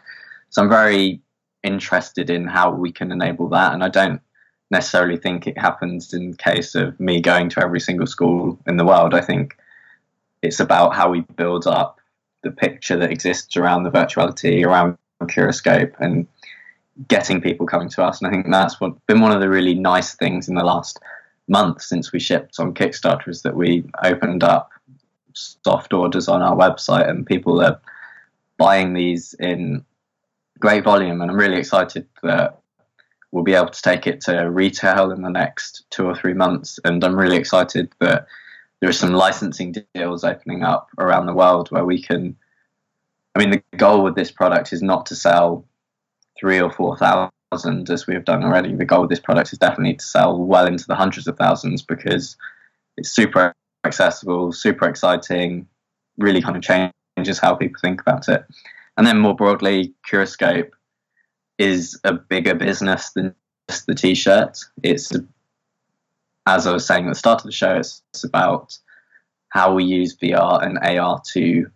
So 0.49 0.61
I'm 0.61 0.69
very 0.69 1.21
interested 1.63 2.29
in 2.29 2.47
how 2.47 2.71
we 2.71 2.91
can 2.91 3.11
enable 3.11 3.49
that, 3.49 3.73
and 3.73 3.83
I 3.83 3.89
don't 3.89 4.21
necessarily 4.69 5.17
think 5.17 5.47
it 5.47 5.57
happens 5.57 6.13
in 6.13 6.33
case 6.35 6.75
of 6.75 6.99
me 6.99 7.21
going 7.21 7.49
to 7.49 7.63
every 7.63 7.79
single 7.79 8.07
school 8.07 8.59
in 8.67 8.77
the 8.77 8.85
world. 8.85 9.13
I 9.13 9.21
think 9.21 9.57
it's 10.41 10.59
about 10.59 10.95
how 10.95 11.09
we 11.09 11.21
build 11.21 11.67
up 11.67 11.99
the 12.43 12.51
picture 12.51 12.97
that 12.97 13.11
exists 13.11 13.57
around 13.57 13.83
the 13.83 13.89
Virtuali-Tee, 13.89 14.63
around 14.63 14.97
Curiscope, 15.27 15.95
and 15.99 16.27
getting 17.07 17.41
people 17.41 17.65
coming 17.65 17.89
to 17.89 18.03
us. 18.03 18.21
And 18.21 18.27
I 18.27 18.31
think 18.31 18.47
that's 18.51 18.79
what 18.79 19.05
been 19.07 19.21
one 19.21 19.31
of 19.31 19.41
the 19.41 19.49
really 19.49 19.73
nice 19.73 20.15
things 20.15 20.47
in 20.47 20.55
the 20.55 20.63
last 20.63 20.99
month 21.47 21.81
since 21.81 22.11
we 22.11 22.19
shipped 22.19 22.59
on 22.59 22.73
Kickstarter 22.73 23.29
is 23.29 23.41
that 23.43 23.55
we 23.55 23.85
opened 24.03 24.43
up 24.43 24.69
soft 25.33 25.93
orders 25.93 26.27
on 26.27 26.41
our 26.41 26.55
website 26.55 27.09
and 27.09 27.25
people 27.25 27.61
are 27.61 27.79
buying 28.57 28.93
these 28.93 29.33
in 29.39 29.85
great 30.59 30.83
volume. 30.83 31.21
And 31.21 31.29
I'm 31.29 31.37
really 31.37 31.57
excited 31.57 32.07
that 32.23 32.59
we'll 33.31 33.43
be 33.43 33.53
able 33.53 33.69
to 33.69 33.81
take 33.81 34.07
it 34.07 34.21
to 34.21 34.49
retail 34.49 35.11
in 35.11 35.21
the 35.21 35.29
next 35.29 35.85
two 35.89 36.05
or 36.05 36.15
three 36.15 36.33
months. 36.33 36.79
And 36.83 37.03
I'm 37.03 37.15
really 37.15 37.37
excited 37.37 37.91
that 37.99 38.27
there 38.79 38.89
are 38.89 38.93
some 38.93 39.13
licensing 39.13 39.75
deals 39.93 40.23
opening 40.23 40.63
up 40.63 40.89
around 40.97 41.25
the 41.25 41.33
world 41.33 41.69
where 41.69 41.85
we 41.85 42.01
can. 42.01 42.35
I 43.35 43.39
mean, 43.39 43.51
the 43.51 43.77
goal 43.77 44.03
with 44.03 44.15
this 44.15 44.31
product 44.31 44.73
is 44.73 44.81
not 44.81 45.05
to 45.07 45.15
sell 45.15 45.65
three 46.39 46.59
or 46.59 46.71
four 46.71 46.97
thousand 46.97 47.89
as 47.89 48.07
we 48.07 48.13
have 48.13 48.25
done 48.25 48.43
already. 48.43 48.75
The 48.75 48.85
goal 48.85 49.01
with 49.01 49.09
this 49.09 49.19
product 49.19 49.53
is 49.53 49.59
definitely 49.59 49.95
to 49.95 50.05
sell 50.05 50.37
well 50.37 50.65
into 50.65 50.85
the 50.87 50.95
hundreds 50.95 51.27
of 51.27 51.37
thousands 51.37 51.81
because 51.81 52.35
it's 52.97 53.09
super 53.09 53.53
accessible, 53.85 54.51
super 54.51 54.87
exciting, 54.87 55.67
really 56.17 56.41
kind 56.41 56.57
of 56.57 56.63
changes 56.63 57.39
how 57.39 57.55
people 57.55 57.79
think 57.81 58.01
about 58.01 58.27
it. 58.27 58.45
And 58.97 59.05
then 59.05 59.19
more 59.19 59.35
broadly, 59.35 59.93
Curiscope 60.05 60.75
is 61.57 61.99
a 62.03 62.13
bigger 62.13 62.55
business 62.55 63.11
than 63.11 63.33
just 63.69 63.87
the 63.87 63.95
t-shirt. 63.95 64.57
It's, 64.83 65.11
as 66.45 66.67
I 66.67 66.71
was 66.71 66.85
saying 66.85 67.05
at 67.05 67.09
the 67.09 67.15
start 67.15 67.41
of 67.41 67.45
the 67.45 67.51
show, 67.51 67.75
it's, 67.75 68.01
it's 68.13 68.23
about 68.23 68.77
how 69.49 69.73
we 69.73 69.83
use 69.83 70.17
VR 70.17 70.65
and 70.65 70.77
AR 70.79 71.21
to 71.33 71.67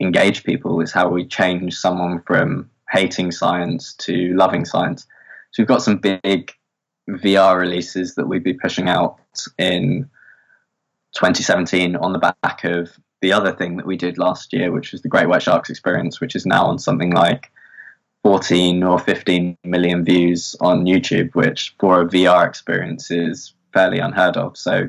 engage 0.00 0.44
people. 0.44 0.80
Is 0.80 0.92
how 0.92 1.08
we 1.08 1.26
change 1.26 1.74
someone 1.74 2.22
from 2.26 2.70
hating 2.90 3.32
science 3.32 3.94
to 3.94 4.34
loving 4.34 4.64
science. 4.64 5.06
So 5.50 5.62
we've 5.62 5.68
got 5.68 5.82
some 5.82 5.98
big 5.98 6.52
VR 7.08 7.58
releases 7.58 8.14
that 8.14 8.28
we'd 8.28 8.44
be 8.44 8.54
pushing 8.54 8.88
out 8.88 9.18
in 9.58 10.08
2017 11.14 11.96
on 11.96 12.12
the 12.12 12.34
back 12.42 12.64
of 12.64 12.90
the 13.22 13.32
other 13.32 13.52
thing 13.52 13.76
that 13.76 13.86
we 13.86 13.96
did 13.96 14.18
last 14.18 14.52
year, 14.52 14.70
which 14.70 14.92
was 14.92 15.02
the 15.02 15.08
Great 15.08 15.28
White 15.28 15.42
Sharks 15.42 15.70
experience, 15.70 16.20
which 16.20 16.36
is 16.36 16.46
now 16.46 16.66
on 16.66 16.78
something 16.78 17.12
like 17.12 17.50
14 18.26 18.82
or 18.82 18.98
15 18.98 19.56
million 19.62 20.04
views 20.04 20.56
on 20.60 20.84
YouTube, 20.84 21.32
which 21.36 21.76
for 21.78 22.00
a 22.00 22.06
VR 22.06 22.44
experience 22.44 23.08
is 23.08 23.54
fairly 23.72 24.00
unheard 24.00 24.36
of. 24.36 24.56
So 24.56 24.88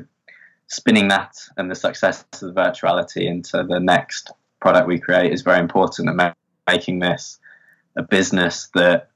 spinning 0.66 1.06
that 1.06 1.36
and 1.56 1.70
the 1.70 1.76
success 1.76 2.24
of 2.32 2.40
the 2.40 2.52
Virtuali-Tee 2.52 3.28
into 3.28 3.62
the 3.62 3.78
next 3.78 4.32
product 4.60 4.88
we 4.88 4.98
create 4.98 5.32
is 5.32 5.42
very 5.42 5.60
important 5.60 6.08
and 6.08 6.34
making 6.66 6.98
this 6.98 7.38
a 7.96 8.02
business 8.02 8.70
that 8.74 9.10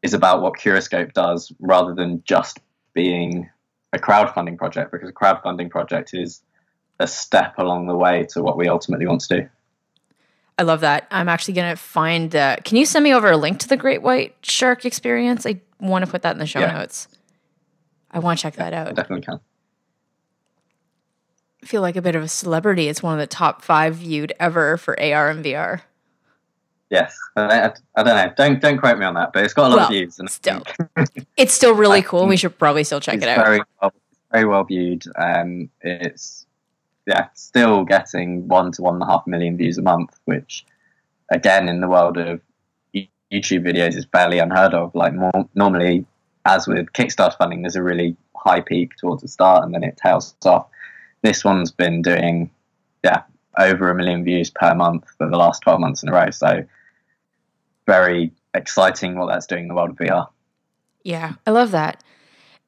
is 0.00 0.14
about 0.14 0.40
what 0.40 0.56
Curiscope 0.56 1.12
does 1.12 1.52
rather 1.60 1.94
than 1.94 2.22
just 2.24 2.58
being 2.94 3.50
a 3.92 3.98
crowdfunding 3.98 4.56
project 4.56 4.90
because 4.90 5.10
a 5.10 5.12
crowdfunding 5.12 5.68
project 5.68 6.14
is 6.14 6.40
a 7.00 7.06
step 7.06 7.58
along 7.58 7.86
the 7.86 7.96
way 7.96 8.24
to 8.30 8.42
what 8.42 8.56
we 8.56 8.66
ultimately 8.66 9.06
want 9.06 9.20
to 9.20 9.40
do. 9.42 9.48
I 10.58 10.62
love 10.62 10.80
that. 10.80 11.06
I'm 11.10 11.28
actually 11.28 11.54
going 11.54 11.70
to 11.70 11.76
find. 11.76 12.34
Uh, 12.34 12.56
can 12.64 12.76
you 12.76 12.86
send 12.86 13.02
me 13.04 13.14
over 13.14 13.30
a 13.30 13.36
link 13.36 13.58
to 13.60 13.68
the 13.68 13.76
Great 13.76 14.02
White 14.02 14.34
Shark 14.42 14.84
Experience? 14.84 15.46
I 15.46 15.60
want 15.80 16.04
to 16.04 16.10
put 16.10 16.22
that 16.22 16.32
in 16.32 16.38
the 16.38 16.46
show 16.46 16.60
yeah. 16.60 16.72
notes. 16.72 17.08
I 18.10 18.18
want 18.18 18.38
to 18.38 18.42
check 18.42 18.56
yeah, 18.56 18.70
that 18.70 18.88
out. 18.88 18.94
Definitely 18.94 19.24
can. 19.24 19.40
I 21.62 21.66
feel 21.66 21.80
like 21.80 21.96
a 21.96 22.02
bit 22.02 22.14
of 22.14 22.22
a 22.22 22.28
celebrity. 22.28 22.88
It's 22.88 23.02
one 23.02 23.14
of 23.14 23.20
the 23.20 23.26
top 23.26 23.62
five 23.62 23.96
viewed 23.96 24.32
ever 24.38 24.76
for 24.76 25.00
AR 25.00 25.30
and 25.30 25.44
VR. 25.44 25.82
Yes, 26.90 27.16
I, 27.36 27.72
I, 27.96 28.02
don't 28.02 28.14
know. 28.14 28.32
Don't 28.36 28.60
don't 28.60 28.78
quote 28.78 28.98
me 28.98 29.06
on 29.06 29.14
that, 29.14 29.32
but 29.32 29.44
it's 29.44 29.54
got 29.54 29.68
a 29.68 29.68
lot 29.68 29.76
well, 29.76 29.84
of 29.86 29.90
views. 29.92 30.18
And 30.18 30.28
still, 30.28 30.62
it's 31.38 31.54
still 31.54 31.74
really 31.74 32.02
cool. 32.02 32.26
We 32.26 32.36
should 32.36 32.58
probably 32.58 32.84
still 32.84 33.00
check 33.00 33.16
it 33.16 33.28
out. 33.28 33.46
Very 33.46 33.60
well, 33.80 33.92
very 34.30 34.44
well 34.44 34.64
viewed. 34.64 35.04
Um, 35.16 35.70
it's 35.80 36.46
yeah, 37.06 37.28
still 37.34 37.84
getting 37.84 38.48
one 38.48 38.72
to 38.72 38.82
one 38.82 38.94
and 38.94 39.02
a 39.02 39.06
half 39.06 39.26
million 39.26 39.56
views 39.56 39.78
a 39.78 39.82
month, 39.82 40.18
which 40.24 40.64
again 41.30 41.68
in 41.68 41.80
the 41.80 41.88
world 41.88 42.16
of 42.16 42.40
YouTube 42.94 43.66
videos 43.66 43.96
is 43.96 44.06
fairly 44.12 44.38
unheard 44.38 44.74
of. 44.74 44.94
Like 44.94 45.14
more 45.14 45.48
normally, 45.54 46.04
as 46.44 46.66
with 46.66 46.92
Kickstarter 46.92 47.36
funding, 47.36 47.62
there's 47.62 47.76
a 47.76 47.82
really 47.82 48.16
high 48.36 48.60
peak 48.60 48.96
towards 48.96 49.22
the 49.22 49.28
start 49.28 49.64
and 49.64 49.74
then 49.74 49.84
it 49.84 49.96
tails 49.96 50.34
off. 50.44 50.66
This 51.22 51.44
one's 51.44 51.70
been 51.70 52.02
doing 52.02 52.50
yeah 53.04 53.22
over 53.58 53.90
a 53.90 53.94
million 53.94 54.24
views 54.24 54.50
per 54.50 54.74
month 54.74 55.06
for 55.18 55.28
the 55.28 55.36
last 55.36 55.62
12 55.62 55.80
months 55.80 56.02
in 56.02 56.08
a 56.08 56.12
row. 56.12 56.30
So 56.30 56.64
very 57.86 58.32
exciting 58.54 59.18
what 59.18 59.28
that's 59.28 59.46
doing 59.46 59.62
in 59.62 59.68
the 59.68 59.74
world 59.74 59.90
of 59.90 59.96
VR. 59.96 60.28
Yeah, 61.04 61.34
I 61.46 61.50
love 61.50 61.72
that. 61.72 62.02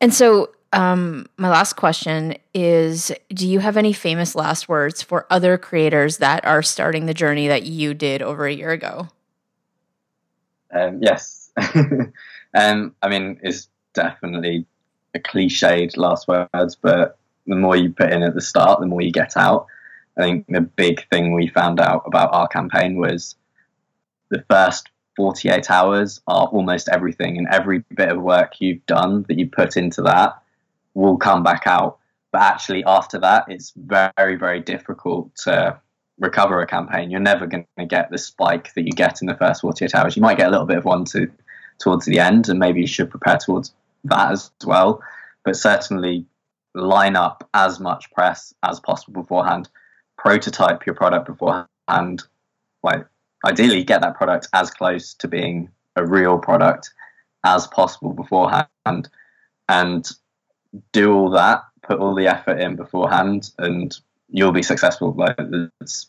And 0.00 0.12
so, 0.12 0.50
um, 0.74 1.26
my 1.36 1.48
last 1.48 1.74
question 1.74 2.36
is 2.52 3.12
Do 3.32 3.48
you 3.48 3.60
have 3.60 3.76
any 3.76 3.92
famous 3.92 4.34
last 4.34 4.68
words 4.68 5.02
for 5.02 5.26
other 5.30 5.56
creators 5.56 6.18
that 6.18 6.44
are 6.44 6.62
starting 6.62 7.06
the 7.06 7.14
journey 7.14 7.46
that 7.48 7.64
you 7.64 7.94
did 7.94 8.22
over 8.22 8.46
a 8.46 8.52
year 8.52 8.70
ago? 8.70 9.08
Um, 10.72 10.98
yes. 11.00 11.52
um, 12.54 12.94
I 13.00 13.08
mean, 13.08 13.38
it's 13.42 13.68
definitely 13.94 14.66
a 15.14 15.20
cliched 15.20 15.96
last 15.96 16.26
words, 16.26 16.74
but 16.74 17.18
the 17.46 17.54
more 17.54 17.76
you 17.76 17.90
put 17.90 18.12
in 18.12 18.24
at 18.24 18.34
the 18.34 18.40
start, 18.40 18.80
the 18.80 18.86
more 18.86 19.00
you 19.00 19.12
get 19.12 19.36
out. 19.36 19.66
I 20.18 20.22
think 20.22 20.46
the 20.48 20.60
big 20.60 21.08
thing 21.08 21.34
we 21.34 21.48
found 21.48 21.78
out 21.78 22.02
about 22.06 22.34
our 22.34 22.48
campaign 22.48 22.96
was 22.96 23.36
the 24.30 24.44
first 24.50 24.88
48 25.16 25.70
hours 25.70 26.20
are 26.26 26.46
almost 26.48 26.88
everything, 26.88 27.38
and 27.38 27.46
every 27.48 27.84
bit 27.94 28.08
of 28.08 28.20
work 28.20 28.54
you've 28.58 28.84
done 28.86 29.24
that 29.28 29.38
you 29.38 29.48
put 29.48 29.76
into 29.76 30.02
that 30.02 30.40
will 30.94 31.16
come 31.16 31.42
back 31.42 31.62
out. 31.66 31.98
But 32.32 32.42
actually, 32.42 32.84
after 32.84 33.18
that, 33.20 33.44
it's 33.48 33.72
very, 33.76 34.36
very 34.36 34.60
difficult 34.60 35.34
to 35.44 35.78
recover 36.18 36.60
a 36.60 36.66
campaign. 36.66 37.10
You're 37.10 37.20
never 37.20 37.46
going 37.46 37.66
to 37.78 37.86
get 37.86 38.10
the 38.10 38.18
spike 38.18 38.72
that 38.74 38.82
you 38.82 38.92
get 38.92 39.20
in 39.20 39.26
the 39.26 39.36
first 39.36 39.60
48 39.60 39.94
hours. 39.94 40.16
You 40.16 40.22
might 40.22 40.38
get 40.38 40.48
a 40.48 40.50
little 40.50 40.66
bit 40.66 40.78
of 40.78 40.84
one 40.84 41.04
to, 41.06 41.30
towards 41.78 42.06
the 42.06 42.18
end, 42.18 42.48
and 42.48 42.58
maybe 42.58 42.80
you 42.80 42.86
should 42.86 43.10
prepare 43.10 43.38
towards 43.38 43.72
that 44.04 44.32
as 44.32 44.50
well. 44.64 45.02
But 45.44 45.56
certainly, 45.56 46.26
line 46.74 47.16
up 47.16 47.48
as 47.54 47.78
much 47.78 48.10
press 48.12 48.52
as 48.62 48.80
possible 48.80 49.22
beforehand, 49.22 49.68
prototype 50.18 50.86
your 50.86 50.94
product 50.94 51.26
beforehand, 51.26 52.22
like 52.82 53.06
ideally 53.46 53.84
get 53.84 54.00
that 54.00 54.16
product 54.16 54.48
as 54.52 54.70
close 54.70 55.14
to 55.14 55.28
being 55.28 55.70
a 55.96 56.04
real 56.04 56.38
product 56.38 56.90
as 57.44 57.66
possible 57.68 58.12
beforehand 58.12 59.08
and 59.68 60.10
do 60.92 61.12
all 61.12 61.30
that, 61.30 61.62
put 61.82 61.98
all 61.98 62.14
the 62.14 62.26
effort 62.26 62.60
in 62.60 62.76
beforehand, 62.76 63.50
and 63.58 63.96
you'll 64.28 64.52
be 64.52 64.62
successful. 64.62 65.12
Like 65.12 65.36
it's 65.80 66.08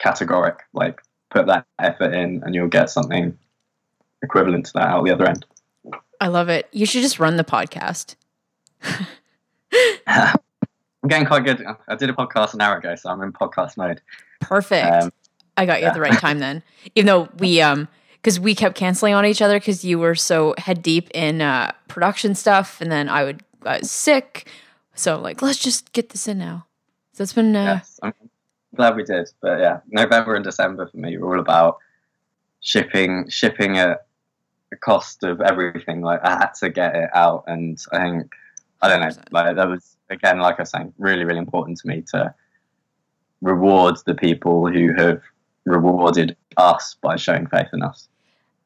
categoric. 0.00 0.58
Like 0.72 1.00
put 1.30 1.46
that 1.46 1.66
effort 1.78 2.12
in, 2.12 2.42
and 2.44 2.54
you'll 2.54 2.68
get 2.68 2.90
something 2.90 3.36
equivalent 4.22 4.66
to 4.66 4.72
that 4.74 4.88
out 4.88 5.04
the 5.04 5.12
other 5.12 5.28
end. 5.28 5.46
I 6.20 6.28
love 6.28 6.48
it. 6.48 6.68
You 6.72 6.86
should 6.86 7.02
just 7.02 7.18
run 7.18 7.36
the 7.36 7.44
podcast. 7.44 8.14
I'm 10.06 11.08
getting 11.08 11.26
quite 11.26 11.44
good. 11.44 11.64
I 11.88 11.96
did 11.96 12.10
a 12.10 12.12
podcast 12.12 12.54
an 12.54 12.60
hour 12.60 12.78
ago, 12.78 12.94
so 12.94 13.10
I'm 13.10 13.20
in 13.22 13.32
podcast 13.32 13.76
mode. 13.76 14.00
Perfect. 14.40 14.86
Um, 14.86 15.12
I 15.56 15.66
got 15.66 15.80
you 15.80 15.82
yeah. 15.82 15.88
at 15.88 15.94
the 15.94 16.00
right 16.00 16.18
time 16.18 16.38
then. 16.38 16.62
Even 16.94 17.06
though 17.06 17.28
we 17.38 17.60
um 17.60 17.88
because 18.22 18.38
we 18.38 18.54
kept 18.54 18.76
canceling 18.76 19.14
on 19.14 19.26
each 19.26 19.42
other 19.42 19.58
because 19.58 19.84
you 19.84 19.98
were 19.98 20.14
so 20.14 20.54
head 20.56 20.80
deep 20.80 21.10
in 21.12 21.42
uh, 21.42 21.72
production 21.88 22.36
stuff, 22.36 22.80
and 22.80 22.90
then 22.90 23.08
I 23.08 23.24
would 23.24 23.42
I 23.64 23.78
was 23.78 23.90
sick. 23.90 24.46
So 24.94 25.18
like, 25.18 25.42
let's 25.42 25.58
just 25.58 25.92
get 25.92 26.10
this 26.10 26.28
in 26.28 26.38
now. 26.38 26.66
So 27.12 27.22
it's 27.22 27.32
been. 27.32 27.54
Uh, 27.54 27.64
yes, 27.64 28.00
I'm 28.02 28.14
glad 28.74 28.96
we 28.96 29.04
did, 29.04 29.28
but 29.40 29.60
yeah, 29.60 29.80
November 29.88 30.34
and 30.34 30.44
December 30.44 30.86
for 30.86 30.96
me 30.96 31.16
were 31.18 31.34
all 31.34 31.40
about 31.40 31.78
shipping, 32.60 33.28
shipping 33.28 33.78
at 33.78 34.06
the 34.70 34.76
cost 34.76 35.22
of 35.24 35.40
everything. 35.40 36.00
Like 36.00 36.20
I 36.24 36.30
had 36.30 36.52
to 36.60 36.70
get 36.70 36.94
it 36.94 37.10
out, 37.14 37.44
and 37.46 37.78
I 37.92 37.98
think 37.98 38.32
I 38.80 38.88
don't 38.88 39.00
know, 39.00 39.22
like 39.30 39.56
that 39.56 39.68
was 39.68 39.96
again, 40.10 40.38
like 40.38 40.58
I 40.58 40.62
was 40.62 40.70
saying, 40.70 40.92
really, 40.98 41.24
really 41.24 41.38
important 41.38 41.78
to 41.78 41.88
me 41.88 42.02
to 42.12 42.34
reward 43.40 43.96
the 44.06 44.14
people 44.14 44.68
who 44.68 44.94
have 44.96 45.20
rewarded 45.64 46.36
us 46.56 46.96
by 47.00 47.16
showing 47.16 47.46
faith 47.46 47.68
in 47.72 47.82
us. 47.82 48.08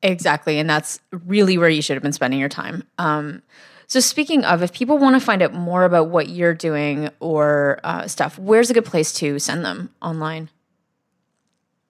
Exactly. 0.02 0.58
And 0.58 0.68
that's 0.68 1.00
really 1.10 1.58
where 1.58 1.68
you 1.68 1.82
should 1.82 1.94
have 1.94 2.02
been 2.02 2.12
spending 2.12 2.38
your 2.38 2.48
time. 2.48 2.84
Um, 2.98 3.42
so, 3.88 4.00
speaking 4.00 4.44
of, 4.44 4.62
if 4.62 4.72
people 4.72 4.98
want 4.98 5.14
to 5.14 5.24
find 5.24 5.42
out 5.42 5.54
more 5.54 5.84
about 5.84 6.08
what 6.08 6.28
you're 6.28 6.54
doing 6.54 7.10
or 7.20 7.78
uh, 7.84 8.08
stuff, 8.08 8.38
where's 8.38 8.70
a 8.70 8.74
good 8.74 8.84
place 8.84 9.12
to 9.14 9.38
send 9.38 9.64
them 9.64 9.94
online? 10.02 10.48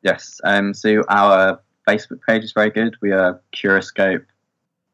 Yes. 0.03 0.41
Um, 0.45 0.75
so, 0.75 1.03
our 1.09 1.61
Facebook 1.89 2.21
page 2.27 2.45
is 2.45 2.53
very 2.53 2.71
good. 2.71 2.97
We 3.01 3.13
are 3.13 3.41
Curiscope 3.53 4.25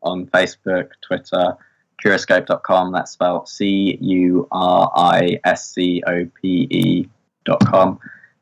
on 0.03 0.27
Facebook, 0.27 0.91
Twitter, 1.01 1.57
curiscope.com. 2.03 2.93
That's 2.93 3.13
spelled 3.13 3.49
C 3.49 3.99
U 4.01 4.47
R 4.53 4.91
I 4.95 5.41
S 5.45 5.71
C 5.71 6.03
O 6.07 6.27
P 6.41 6.69
E.com. 6.71 7.99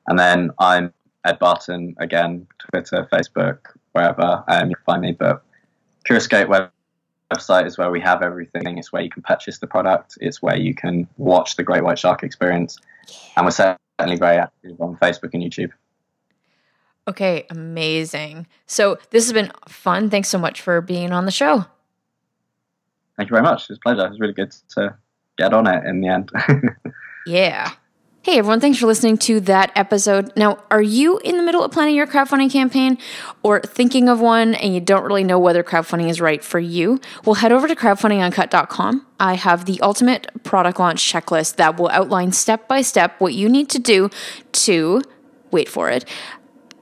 And 0.06 0.18
then 0.18 0.50
I'm 0.58 0.92
Ed 1.24 1.38
Barton, 1.38 1.94
again, 1.98 2.46
Twitter, 2.58 3.08
Facebook, 3.12 3.58
wherever 3.92 4.44
um, 4.48 4.70
you 4.70 4.76
find 4.84 5.02
me. 5.02 5.12
But 5.12 5.42
Curiscope 6.04 6.48
web- 6.48 6.70
website 7.32 7.66
is 7.66 7.78
where 7.78 7.90
we 7.90 8.00
have 8.00 8.22
everything. 8.22 8.78
It's 8.78 8.92
where 8.92 9.02
you 9.02 9.10
can 9.10 9.22
purchase 9.22 9.58
the 9.58 9.66
product. 9.66 10.18
It's 10.20 10.42
where 10.42 10.56
you 10.56 10.74
can 10.74 11.08
watch 11.16 11.56
the 11.56 11.62
Great 11.62 11.84
White 11.84 11.98
Shark 11.98 12.22
experience. 12.22 12.78
And 13.36 13.46
we're 13.46 13.50
certainly 13.50 14.16
very 14.16 14.38
active 14.38 14.80
on 14.80 14.96
Facebook 14.96 15.30
and 15.32 15.42
YouTube. 15.42 15.70
Okay, 17.08 17.46
amazing. 17.50 18.46
So 18.66 18.98
this 19.10 19.24
has 19.24 19.32
been 19.32 19.52
fun. 19.68 20.10
Thanks 20.10 20.28
so 20.28 20.38
much 20.38 20.60
for 20.60 20.80
being 20.80 21.12
on 21.12 21.24
the 21.24 21.30
show. 21.30 21.64
Thank 23.16 23.30
you 23.30 23.34
very 23.34 23.42
much. 23.42 23.68
It's 23.68 23.78
a 23.78 23.80
pleasure. 23.80 24.06
It 24.06 24.10
was 24.10 24.20
really 24.20 24.32
good 24.32 24.54
to 24.76 24.96
get 25.36 25.52
on 25.52 25.66
it 25.66 25.84
in 25.84 26.00
the 26.00 26.08
end. 26.08 26.30
yeah. 27.26 27.72
Hey 28.22 28.36
everyone, 28.36 28.60
thanks 28.60 28.78
for 28.78 28.84
listening 28.84 29.16
to 29.18 29.40
that 29.40 29.72
episode. 29.74 30.30
Now, 30.36 30.62
are 30.70 30.82
you 30.82 31.16
in 31.20 31.38
the 31.38 31.42
middle 31.42 31.64
of 31.64 31.72
planning 31.72 31.94
your 31.94 32.06
crowdfunding 32.06 32.52
campaign 32.52 32.98
or 33.42 33.62
thinking 33.62 34.10
of 34.10 34.20
one 34.20 34.54
and 34.54 34.74
you 34.74 34.80
don't 34.80 35.04
really 35.04 35.24
know 35.24 35.38
whether 35.38 35.64
crowdfunding 35.64 36.10
is 36.10 36.20
right 36.20 36.44
for 36.44 36.58
you? 36.58 37.00
Well, 37.24 37.36
head 37.36 37.50
over 37.50 37.66
to 37.66 37.74
crowdfundinguncut.com. 37.74 39.06
I 39.18 39.34
have 39.36 39.64
the 39.64 39.80
ultimate 39.80 40.44
product 40.44 40.78
launch 40.78 41.02
checklist 41.10 41.56
that 41.56 41.78
will 41.78 41.88
outline 41.88 42.32
step 42.32 42.68
by 42.68 42.82
step 42.82 43.18
what 43.20 43.32
you 43.32 43.48
need 43.48 43.70
to 43.70 43.78
do 43.78 44.10
to, 44.52 45.00
wait 45.50 45.70
for 45.70 45.88
it, 45.88 46.04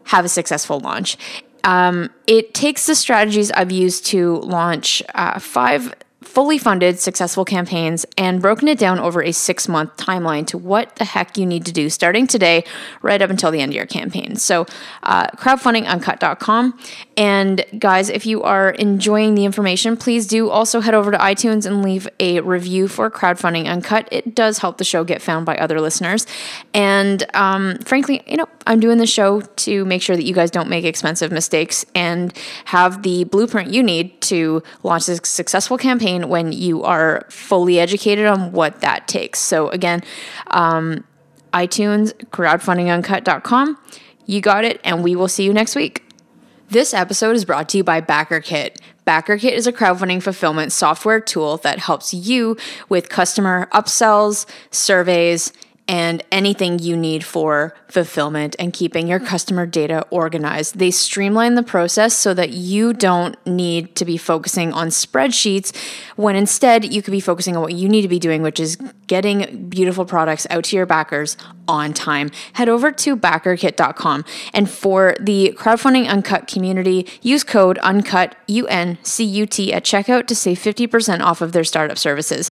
have 0.07 0.25
a 0.25 0.29
successful 0.29 0.81
launch. 0.81 1.17
Um, 1.63 2.11
it 2.27 2.53
takes 2.53 2.87
the 2.87 2.97
strategies 2.97 3.53
I've 3.53 3.71
used 3.71 4.07
to 4.07 4.39
launch 4.39 5.05
uh, 5.15 5.39
five 5.39 5.95
fully 6.29 6.59
funded 6.59 7.01
successful 7.01 7.45
campaigns 7.45 8.05
and 8.17 8.43
broken 8.43 8.69
it 8.69 8.79
down 8.79 8.99
over 8.99 9.23
a 9.23 9.33
six 9.33 9.67
month 9.67 9.97
timeline 9.97 10.47
to 10.47 10.59
what 10.59 10.95
the 10.97 11.05
heck 11.05 11.39
you 11.39 11.47
need 11.47 11.65
to 11.65 11.73
do 11.73 11.89
starting 11.89 12.27
today, 12.27 12.65
right 13.03 13.23
up 13.23 13.31
until 13.31 13.51
the 13.51 13.61
end 13.61 13.73
of 13.73 13.77
your 13.77 13.87
campaign. 13.87 14.37
So, 14.37 14.67
uh, 15.03 15.29
crowdfundinguncut.com. 15.29 16.79
And 17.17 17.65
guys, 17.79 18.11
if 18.11 18.27
you 18.27 18.43
are 18.43 18.71
enjoying 18.71 19.35
the 19.35 19.45
information, 19.45 19.97
please 19.97 20.27
do 20.27 20.51
also 20.51 20.81
head 20.81 20.95
over 20.95 21.11
to 21.11 21.19
iTunes 21.19 21.65
and 21.65 21.83
leave 21.83 22.07
a 22.21 22.41
review 22.41 22.89
for 22.89 23.11
Crowdfunding 23.11 23.67
Uncut. 23.67 24.07
It 24.13 24.35
does 24.35 24.59
help 24.59 24.79
the 24.79 24.85
show 24.85 25.05
get 25.05 25.23
found 25.23 25.47
by 25.47 25.57
other 25.57 25.81
listeners. 25.81 26.27
And 26.75 27.25
um, 27.35 27.79
frankly, 27.79 28.23
you 28.27 28.37
know, 28.37 28.49
I'm 28.69 28.81
doing 28.81 28.99
the 28.99 29.07
show 29.07 29.41
to 29.41 29.85
make 29.87 30.03
sure 30.03 30.15
that 30.15 30.25
you 30.25 30.35
guys 30.35 30.51
don't 30.51 30.69
make 30.69 30.85
expensive 30.85 31.33
mistakes 31.33 31.87
and 31.95 32.37
have 32.67 33.03
the 33.03 33.25
blueprint 33.25 33.73
you 33.73 33.83
need 33.83 34.21
to 34.23 34.63
launch 34.83 35.09
a 35.09 35.17
successful 35.25 35.79
campaign 35.79 36.29
when 36.29 36.53
you 36.53 36.85
are 36.85 37.25
fully 37.31 37.81
educated 37.81 38.27
on 38.27 38.53
what 38.53 38.83
that 38.83 39.09
takes. 39.09 39.39
So, 39.39 39.71
again, 39.71 40.03
um, 40.49 41.03
iTunes, 41.55 42.13
crowdfundinguncut.com. 42.27 43.79
You 44.27 44.41
got 44.43 44.65
it, 44.67 44.83
and 44.85 45.03
we 45.03 45.17
will 45.17 45.29
see 45.29 45.45
you 45.45 45.55
next 45.55 45.75
week. 45.75 46.05
This 46.69 46.93
episode 46.93 47.35
is 47.35 47.47
brought 47.47 47.71
to 47.71 47.79
you 47.79 47.85
by 47.85 48.03
BackerKit. 48.03 48.77
BackerKit 49.07 49.53
is 49.53 49.67
a 49.67 49.73
crowdfunding 49.73 50.23
fulfillment 50.23 50.71
software 50.73 51.19
tool 51.19 51.57
that 51.59 51.79
helps 51.79 52.13
you 52.13 52.59
with 52.91 53.09
customer 53.09 53.67
upsells, 53.73 54.45
surveys, 54.71 55.55
and 55.89 56.23
anything 56.31 56.79
you 56.79 56.97
need 56.97 57.25
for 57.25 57.75
fulfillment 57.89 58.55
and 58.59 58.75
keeping 58.75 59.09
your 59.09 59.19
customer 59.19 59.65
data 59.65 60.07
organized. 60.11 60.79
They 60.79 60.91
streamline 60.91 61.55
the 61.55 61.63
process 61.63 62.15
so 62.15 62.35
that 62.35 62.51
you 62.51 62.93
don't 62.93 63.35
need 63.47 63.97
to 63.97 64.05
be 64.05 64.19
focusing 64.19 64.73
on 64.73 64.89
spreadsheets 64.89 65.75
when 66.17 66.37
instead 66.37 66.93
you 66.93 67.01
could 67.01 67.13
be 67.13 67.21
focusing 67.21 67.57
on 67.57 67.63
what 67.63 67.73
you 67.73 67.89
need 67.89 68.03
to 68.03 68.09
be 68.09 68.19
doing, 68.19 68.43
which 68.43 68.61
is 68.61 68.77
getting 69.07 69.69
beautiful 69.69 70.05
products 70.05 70.47
out 70.51 70.65
to 70.65 70.77
your 70.77 70.85
backers 70.85 71.39
on 71.67 71.95
time. 71.95 72.31
Head 72.53 72.69
over 72.69 72.93
to 72.93 73.17
backerkit.com 73.17 74.25
and 74.53 74.71
for 74.71 75.17
the 75.19 75.55
crowdfunding 75.57 76.07
uncut 76.07 76.47
community, 76.47 77.07
use 77.23 77.45
code 77.45 77.79
uncut 77.79 78.37
U 78.47 78.67
N 78.67 78.99
C 79.03 79.25
U 79.25 79.47
T 79.47 79.73
at 79.73 79.85
checkout 79.85 80.27
to 80.27 80.35
save 80.35 80.59
50% 80.59 81.21
off 81.21 81.41
of 81.41 81.53
their 81.53 81.65
startup 81.65 81.97
services. 81.97 82.51